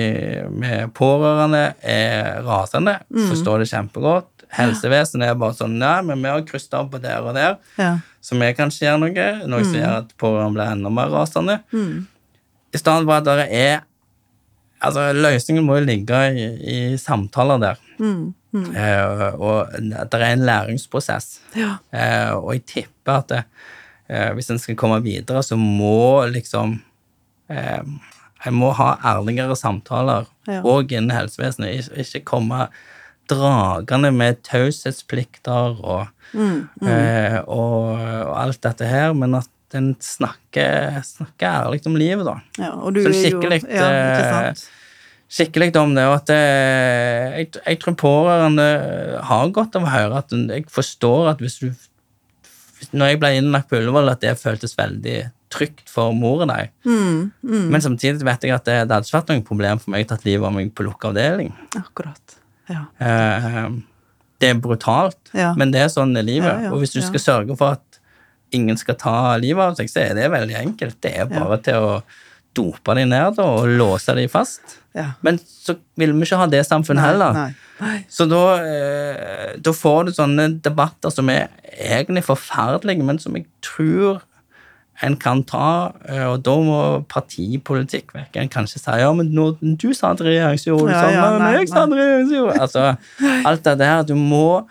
med 0.53 0.93
pårørende, 0.95 1.65
er 1.81 2.43
rasende, 2.45 2.99
Mm. 3.09 3.27
forstår 3.31 3.59
det 3.63 3.69
kjempegodt. 3.73 4.29
Helsevesenet 4.51 5.29
er 5.29 5.35
bare 5.35 5.53
sånn 5.57 5.77
Nei, 5.79 6.01
men 6.01 6.21
vi 6.21 6.29
har 6.29 6.41
krysset 6.47 6.73
av 6.73 6.89
på 6.91 7.01
der 7.01 7.21
og 7.25 7.33
der, 7.35 7.57
Ja. 7.77 7.97
så 8.21 8.37
vi 8.39 8.53
kanskje 8.53 8.85
gjør 8.87 8.99
noe, 8.99 9.47
noe 9.47 9.63
som 9.63 9.73
gjør 9.73 9.97
at 10.03 10.13
pårørende 10.17 10.53
blir 10.53 10.71
enda 10.71 10.89
mer 10.89 11.09
rasende. 11.09 11.59
I 12.73 12.77
stedet 12.77 13.05
for 13.05 13.13
at 13.17 13.23
det 13.25 13.49
er 13.51 13.83
Altså, 14.85 15.13
løsningen 15.15 15.63
må 15.65 15.77
jo 15.79 15.85
ligge 15.87 16.17
i, 16.35 16.43
i 16.93 16.97
samtaler 16.97 17.57
der. 17.57 17.77
Eh, 18.75 19.33
og 19.39 19.71
det 19.79 20.19
er 20.19 20.25
en 20.33 20.43
læringsprosess. 20.45 21.39
Ja. 21.55 21.77
Eh, 21.95 22.31
og 22.35 22.51
jeg 22.53 22.65
tipper 22.65 23.17
at 23.23 23.27
det, 23.31 23.39
eh, 24.09 24.29
hvis 24.35 24.49
en 24.51 24.59
skal 24.59 24.75
komme 24.75 24.99
videre, 25.01 25.41
så 25.43 25.55
må 25.57 26.27
liksom 26.29 26.81
eh, 27.49 27.81
En 28.45 28.53
må 28.53 28.69
ha 28.77 28.91
ærligere 29.03 29.55
samtaler 29.57 30.27
Ja. 30.45 30.61
innen 30.61 31.09
helsevesenet. 31.09 31.79
Ikke, 31.89 32.01
ikke 32.03 32.23
komme 32.25 32.67
dragende 33.31 34.11
med 34.15 34.41
taushetsplikter 34.45 35.79
og, 35.81 36.07
eh, 36.35 37.37
og, 37.43 37.91
og 37.97 38.33
alt 38.39 38.61
dette 38.65 38.87
her, 38.89 39.13
men 39.17 39.37
at 39.41 39.49
en 39.75 39.91
snakker, 39.99 41.01
snakker 41.03 41.47
ærlig 41.49 41.81
om 41.89 41.97
livet, 41.99 42.25
da. 42.27 42.37
ja. 42.61 42.71
Og 42.79 42.95
du 42.95 43.01
Så 43.03 43.09
er 43.09 43.13
jo 43.13 43.21
skikkelig, 43.23 43.61
ja, 43.67 43.87
ikke 43.91 44.25
eh, 44.25 44.35
sant? 44.53 44.67
skikkelig 45.35 45.71
om 45.81 45.95
det, 45.97 46.05
og 46.05 46.19
at 46.19 46.29
det, 46.29 46.41
jeg, 47.39 47.49
jeg 47.57 47.79
tror 47.81 47.97
pårørende 47.99 48.67
har 49.25 49.51
godt 49.55 49.75
av 49.75 49.87
å 49.87 49.91
høre 49.91 50.21
at 50.21 50.35
jeg 50.35 50.67
forstår 50.71 51.33
at 51.33 51.43
hvis 51.43 51.59
du 51.63 51.71
Når 52.91 53.07
jeg 53.07 53.19
ble 53.19 53.31
innlagt 53.39 53.69
på 53.71 53.79
Ullevål, 53.79 54.11
at 54.11 54.21
det 54.21 54.35
føltes 54.37 54.75
veldig 54.77 55.31
trygt 55.49 55.89
for 55.89 56.13
mor 56.13 56.43
og 56.43 56.49
deg. 56.51 56.71
Mm, 56.85 57.31
Men 57.71 57.81
samtidig 57.81 58.25
vet 58.27 58.43
jeg 58.43 58.53
at 58.53 58.65
det, 58.67 58.75
det 58.85 58.93
hadde 58.93 59.07
ikke 59.07 59.17
vært 59.17 59.31
noe 59.31 59.45
problem 59.47 59.81
for 59.81 59.93
meg 59.93 60.05
å 60.05 60.09
tatt 60.11 60.25
livet 60.27 60.45
av 60.45 60.53
meg 60.53 60.73
på 60.75 60.85
lukka 60.85 61.09
avdeling. 61.09 61.53
Akkurat. 61.79 62.35
Ja. 62.69 62.85
Eh, 62.99 63.69
det 64.41 64.49
er 64.51 64.59
brutalt, 64.59 65.31
Ja. 65.33 65.53
men 65.55 65.71
det 65.71 65.81
er 65.85 65.87
sånn 65.93 66.15
er 66.17 66.23
livet. 66.23 66.63
Ja, 66.65 66.71
og 66.73 66.81
hvis 66.81 66.93
du 66.93 67.01
skal 67.01 67.19
sørge 67.23 67.57
for 67.57 67.77
at 67.77 67.99
ingen 68.55 68.77
skal 68.77 68.95
ta 68.95 69.35
livet 69.37 69.61
av 69.63 69.75
seg, 69.75 69.89
så 69.91 70.01
er 70.09 70.13
det 70.15 70.31
veldig 70.31 70.55
enkelt. 70.59 70.99
Det 71.01 71.13
er 71.17 71.25
bare 71.31 71.57
til 71.63 71.73
å 71.75 72.03
dope 72.55 72.95
dem 72.95 73.09
ned 73.09 73.35
da, 73.35 73.43
og 73.43 73.67
låse 73.67 74.15
dem 74.15 74.29
fast. 74.31 74.77
ja. 74.95 75.11
Men 75.21 75.37
så 75.39 75.75
vil 75.97 76.13
vi 76.13 76.21
ikke 76.23 76.37
ha 76.39 76.45
det 76.47 76.65
samfunnet 76.65 77.01
Nei, 77.03 77.09
heller. 77.11 77.33
Nei. 77.33 77.55
Nei. 77.81 78.05
Så 78.09 78.27
da, 78.29 78.43
eh, 78.63 79.55
da 79.59 79.71
får 79.75 80.05
du 80.05 80.11
sånne 80.15 80.61
debatter 80.61 81.11
som 81.11 81.29
er 81.29 81.49
egentlig 81.75 82.23
forferdelige, 82.23 83.03
men 83.03 83.19
som 83.19 83.35
jeg 83.35 83.45
tror 83.61 84.21
en 85.03 85.15
kan 85.19 85.43
ta, 85.43 85.91
eh, 86.07 86.23
og 86.31 86.43
da 86.45 86.53
må 86.63 86.77
partipolitikk 87.11 88.13
vekk. 88.15 88.37
En 88.39 88.47
kan 88.49 88.63
ikke 88.63 88.79
si 88.79 88.99
ja, 89.01 89.11
men 89.13 89.27
nå, 89.35 89.49
du 89.61 89.89
sa 89.93 90.11
at 90.15 90.21
regjeringsjord, 90.23 90.89
Ja, 90.89 91.01
sånn, 91.01 91.13
ja, 91.13 91.25
men 91.39 91.57
jeg 91.59 91.67
sa 91.69 91.83
at 91.83 91.89
regjeringsjord. 91.97 92.57
Altså, 92.63 92.85
alt 93.49 93.63
det 93.63 93.77
der, 93.79 94.03
du 94.07 94.15
må 94.15 94.67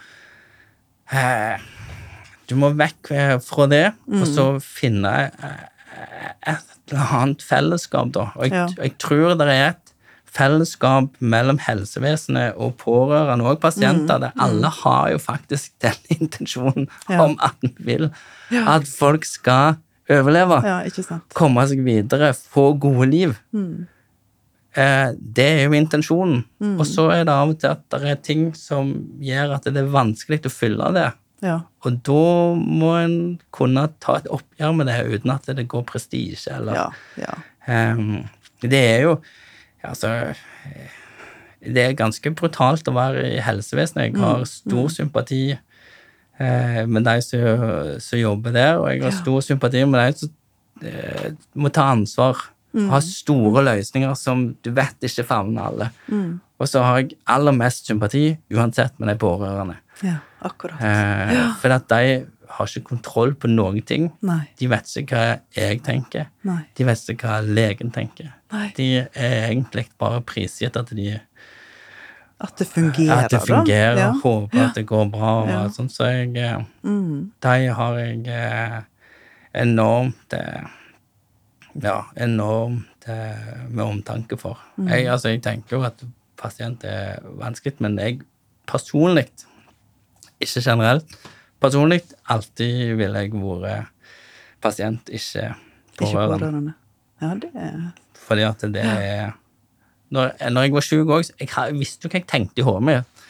eh, 1.12 1.58
Du 2.48 2.56
må 2.60 2.70
vekk 2.76 3.10
eh, 3.16 3.36
fra 3.40 3.66
det, 3.70 3.86
og 4.12 4.26
så 4.28 4.48
Mm. 4.54 4.60
finne 4.60 5.14
eh, 5.30 5.62
et 6.54 6.92
eller 6.92 7.14
annet 7.16 7.42
fellesskap, 7.42 8.10
da. 8.12 8.26
Og 8.36 8.44
jeg, 8.44 8.52
Ja. 8.52 8.66
jeg 8.82 8.98
tror 8.98 9.34
det 9.38 9.48
er 9.48 9.68
et 9.70 9.92
fellesskap 10.34 11.14
mellom 11.20 11.58
helsevesenet 11.62 12.56
og 12.58 12.76
pårørende 12.76 13.44
og 13.46 13.60
pasienter, 13.62 14.18
der 14.20 14.32
alle 14.38 14.68
har 14.68 15.10
jo 15.12 15.18
faktisk 15.18 15.72
den 15.80 15.94
intensjonen 16.20 16.88
Mm. 17.08 17.14
Ja. 17.14 17.20
om 17.24 17.38
at 17.40 17.54
vi 17.62 17.72
vil 17.84 18.10
at 18.50 18.84
folk 18.88 19.24
skal 19.24 19.76
overleve, 20.10 20.60
Ja, 20.66 20.78
komme 21.32 21.64
seg 21.70 21.80
videre, 21.84 22.32
få 22.34 22.72
gode 22.78 23.08
liv. 23.10 23.36
Mm. 23.56 23.86
Eh, 24.74 25.10
det 25.16 25.46
er 25.46 25.60
jo 25.68 25.76
intensjonen. 25.78 26.44
Og 26.74 26.86
så 26.88 27.06
er 27.14 27.24
det 27.24 27.34
av 27.34 27.52
og 27.52 27.60
til 27.62 27.70
at 27.70 27.84
det 27.94 28.10
er 28.10 28.22
ting 28.22 28.48
som 28.58 28.90
gjør 29.22 29.54
at 29.56 29.68
det 29.70 29.84
er 29.84 29.92
vanskelig 29.92 30.42
å 30.48 30.52
fylle 30.52 30.90
det. 30.96 31.12
Ja. 31.44 31.60
Og 31.84 32.00
da 32.06 32.24
må 32.56 32.90
en 33.02 33.16
kunne 33.54 33.86
ta 34.02 34.18
et 34.20 34.28
oppgjør 34.32 34.74
med 34.78 34.88
det 34.88 34.98
uten 35.12 35.34
at 35.34 35.48
det 35.56 35.66
går 35.68 35.84
prestisje 35.88 36.54
eller 36.56 36.78
Ja. 36.78 36.86
ja. 37.20 37.34
Ehm, 37.68 38.28
det 38.60 38.80
er 38.80 39.00
jo 39.08 39.16
Altså 39.84 40.08
eh, 40.32 40.92
Det 41.60 41.82
er 41.82 41.96
ganske 41.96 42.30
brutalt 42.32 42.88
å 42.88 42.94
være 42.96 43.34
i 43.36 43.40
helsevesenet. 43.40 44.14
Jeg 44.14 44.20
har 44.20 44.44
stor 44.48 44.88
sympati 44.88 45.50
eh, 45.52 45.58
med 46.38 47.04
de 47.06 47.14
som, 47.22 48.18
jobber 48.18 48.52
der, 48.52 48.78
og 48.80 48.88
jeg 48.90 49.02
har 49.04 49.14
stor 49.14 49.40
sympati 49.44 49.84
med 49.86 50.00
de 50.14 50.18
som 50.18 50.32
eh, 50.82 51.30
må 51.54 51.70
ta 51.72 51.90
ansvar. 51.94 52.50
Ha 52.74 52.98
store 53.06 53.62
løsninger 53.62 54.16
som 54.18 54.48
du 54.66 54.72
vet 54.74 54.96
ikke 55.06 55.22
favner 55.28 55.68
alle. 55.68 55.90
Og 56.58 56.66
så 56.66 56.82
har 56.82 56.98
jeg 57.04 57.12
aller 57.30 57.54
mest 57.54 57.86
sympati 57.86 58.32
uansett 58.50 58.96
med 58.98 59.12
de 59.12 59.18
pårørende. 59.22 59.76
ja. 60.02 60.16
Akkurat. 60.44 60.76
Eh, 60.84 61.54
For 61.62 61.72
at 61.72 61.86
de 61.88 62.26
har 62.54 62.66
ikke 62.68 62.84
kontroll 62.90 63.30
på 63.34 63.48
noen 63.48 63.78
ting. 63.82 64.10
Nei. 64.20 64.42
De 64.60 64.66
vet 64.68 64.90
ikke 65.00 65.16
hva 65.16 65.38
jeg 65.56 65.78
tenker. 65.86 66.26
Nei. 66.44 66.58
De 66.76 66.84
vet 66.84 67.08
ikke 67.14 67.30
hva 67.30 67.38
legen 67.46 67.90
tenker. 67.94 68.28
Nei. 68.52 68.66
De 68.76 68.88
er 69.14 69.46
egentlig 69.48 69.86
bare 69.98 70.20
prisgitt 70.20 70.76
at, 70.76 70.92
de, 70.92 71.14
At 72.40 72.56
det 72.58 72.66
fungerer, 72.66 73.24
at 73.24 73.30
det 73.30 73.40
fungerer, 73.46 73.94
da. 73.94 74.00
Ja. 74.00 74.12
håper 74.22 74.64
at 74.68 74.74
det 74.74 74.86
går 74.86 75.10
bra. 75.10 75.42
og 75.42 75.48
Ja. 75.48 75.68
sånt. 75.68 75.92
Så 75.92 76.04
jeg, 76.10 76.36
eh, 76.36 76.62
Mm. 76.82 77.30
de 77.42 77.68
har 77.72 77.94
jeg 77.98 78.26
eh, 78.28 78.80
enormt 79.54 80.32
eh, 80.32 80.66
Ja, 81.82 82.02
enormt 82.16 83.06
med 83.70 83.84
omtanke 83.84 84.38
for. 84.38 84.58
Mm. 84.78 84.88
Jeg, 84.88 85.06
altså, 85.08 85.28
jeg 85.28 85.42
tenker 85.42 85.76
jo 85.76 85.82
at 85.82 86.04
pasient 86.38 86.84
er 86.84 87.18
vanskelig, 87.38 87.74
men 87.80 87.98
jeg 87.98 88.20
personlig, 88.66 89.26
ikke 90.40 90.60
generelt, 90.62 91.04
personlig 91.60 92.00
alltid 92.30 92.94
ville 92.96 93.18
jeg 93.18 93.32
vært 93.32 93.86
pasient, 94.62 95.08
ikke 95.10 95.54
Ikke 96.00 96.12
pårørende. 96.12 96.38
pårørende. 96.38 96.74
Ja, 97.22 97.34
det 97.34 97.50
er 97.54 97.92
Fordi 98.14 98.42
at 98.42 98.60
det 98.60 98.84
er 98.84 99.32
Når, 100.14 100.36
når 100.54 100.66
jeg 100.66 100.74
var 100.76 100.86
sjuk 100.86 101.10
òg, 101.16 101.32
jeg, 101.40 101.78
visste 101.78 102.06
jo 102.06 102.12
hva 102.12 102.20
jeg 102.20 102.28
tenkte 102.30 102.62
i 102.62 102.66
hodet 102.66 102.86
mitt, 102.88 103.24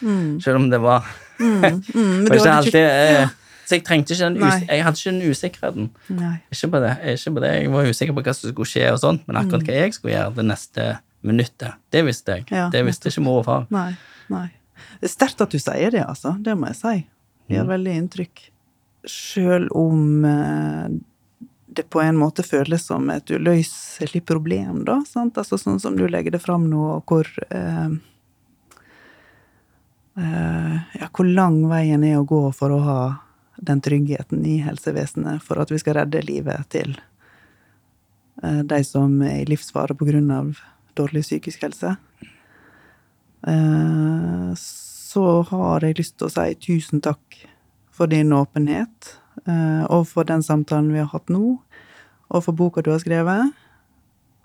selv 0.45 0.61
om 0.61 0.69
det 0.73 0.81
var 0.85 1.07
mm, 1.39 1.63
Men 1.95 2.27
var 2.29 2.37
ikke 2.37 2.45
hadde 2.45 2.59
alltid 2.59 2.85
ja. 2.85 3.25
Så 3.65 3.79
jeg 3.79 3.85
trengte 3.87 4.13
ikke 4.13 4.27
den 4.29 4.43
Jeg 4.45 4.85
hadde 4.85 5.01
ikke 5.01 5.13
den 5.15 5.31
usikkerheten. 5.31 5.87
Ikke 6.53 6.69
på, 6.69 6.81
det, 6.85 6.91
ikke 7.15 7.31
på 7.33 7.41
det. 7.45 7.53
Jeg 7.55 7.71
var 7.73 7.89
usikker 7.89 8.17
på 8.17 8.25
hva 8.27 8.35
som 8.37 8.53
skulle 8.53 8.69
skje, 8.69 8.85
og 8.93 8.99
sånt, 9.01 9.25
men 9.25 9.41
akkurat 9.41 9.65
hva 9.65 9.79
jeg 9.79 9.95
skulle 9.97 10.13
gjøre 10.13 10.35
det 10.37 10.45
neste 10.51 10.89
minuttet, 11.25 11.79
det 11.95 12.05
visste 12.05 12.37
jeg. 12.37 12.45
Ja, 12.53 12.67
det 12.73 12.85
visste 12.85 13.09
ikke 13.09 13.25
mor 13.25 13.41
og 13.41 13.47
far. 13.49 13.65
Nei. 13.73 13.95
Nei. 14.33 14.49
Det 15.01 15.09
er 15.09 15.15
sterkt 15.15 15.41
at 15.41 15.55
du 15.55 15.61
sier 15.63 15.95
det, 15.95 16.03
altså. 16.05 16.35
Det 16.45 16.57
må 16.59 16.69
jeg 16.71 16.79
si. 16.83 16.95
Det 17.49 17.57
gjør 17.57 17.71
veldig 17.73 17.97
inntrykk. 18.03 18.45
Sjøl 19.09 19.67
om 19.77 20.25
eh, 20.29 20.93
det 21.77 21.91
på 21.91 22.01
en 22.01 22.17
måte 22.17 22.45
føles 22.47 22.87
som 22.87 23.11
et 23.11 23.31
uløselig 23.31 24.25
problem, 24.27 24.85
da. 24.89 25.01
Sant? 25.09 25.39
Altså 25.41 25.59
sånn 25.61 25.81
som 25.83 25.97
du 25.99 26.07
legger 26.09 26.35
det 26.35 26.43
fram 26.43 26.69
nå, 26.71 26.83
og 26.99 27.11
hvor 27.11 27.29
eh, 27.49 27.97
eh, 30.21 30.77
Ja, 31.01 31.11
hvor 31.11 31.29
lang 31.29 31.63
veien 31.71 32.05
er 32.07 32.21
å 32.21 32.29
gå 32.29 32.43
for 32.57 32.75
å 32.75 32.83
ha 32.85 33.01
den 33.57 33.81
tryggheten 33.81 34.45
i 34.47 34.59
helsevesenet 34.65 35.43
for 35.43 35.63
at 35.63 35.71
vi 35.71 35.79
skal 35.79 36.01
redde 36.01 36.25
livet 36.27 36.69
til 36.75 36.97
eh, 38.43 38.63
de 38.67 38.81
som 38.87 39.21
er 39.23 39.43
i 39.43 39.49
livsfare 39.51 39.95
av 39.95 40.55
dårlig 40.95 41.23
psykisk 41.23 41.63
helse. 41.67 41.97
Eh, 43.47 44.55
så 44.57 45.27
har 45.51 45.85
jeg 45.85 45.99
lyst 45.99 46.19
til 46.19 46.29
å 46.29 46.35
si 46.35 46.55
tusen 46.59 47.03
takk 47.05 47.45
for 47.95 48.11
din 48.11 48.33
åpenhet, 48.35 49.19
og 49.47 50.07
for 50.09 50.25
den 50.25 50.43
samtalen 50.43 50.93
vi 50.95 51.03
har 51.03 51.11
hatt 51.13 51.29
nå, 51.33 51.59
og 52.33 52.45
for 52.47 52.57
boka 52.57 52.83
du 52.83 52.91
har 52.95 53.03
skrevet. 53.03 53.53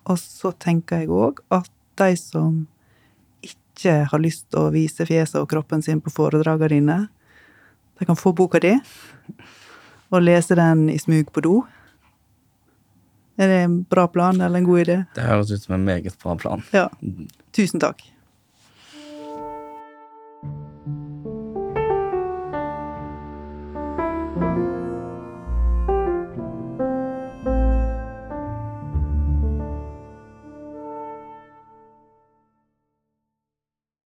Og 0.09 0.19
så 0.19 0.51
tenker 0.59 1.03
jeg 1.03 1.13
òg 1.13 1.39
at 1.53 1.69
de 2.01 2.11
som 2.19 2.65
ikke 3.45 4.03
har 4.11 4.21
lyst 4.21 4.49
til 4.49 4.65
å 4.65 4.73
vise 4.73 5.07
fjeset 5.07 5.39
og 5.39 5.49
kroppen 5.51 5.83
sin 5.85 6.01
på 6.03 6.11
foredragene 6.11 6.71
dine, 6.73 6.99
de 7.99 8.07
kan 8.07 8.19
få 8.19 8.31
boka 8.35 8.61
di 8.63 8.75
og 10.09 10.23
lese 10.23 10.55
den 10.57 10.87
i 10.89 10.97
smug 10.99 11.31
på 11.35 11.43
do. 11.45 11.55
Er 13.39 13.47
det 13.47 13.59
en 13.63 13.75
bra 13.87 14.07
plan 14.11 14.41
eller 14.41 14.59
en 14.59 14.67
god 14.67 14.79
idé? 14.83 14.95
Det 15.15 15.23
høres 15.23 15.51
ut 15.51 15.63
som 15.63 15.75
en 15.77 15.85
meget 15.87 16.15
bra 16.19 16.35
plan. 16.39 16.63
Ja. 16.75 16.89
Tusen 17.55 17.79
takk. 17.79 18.01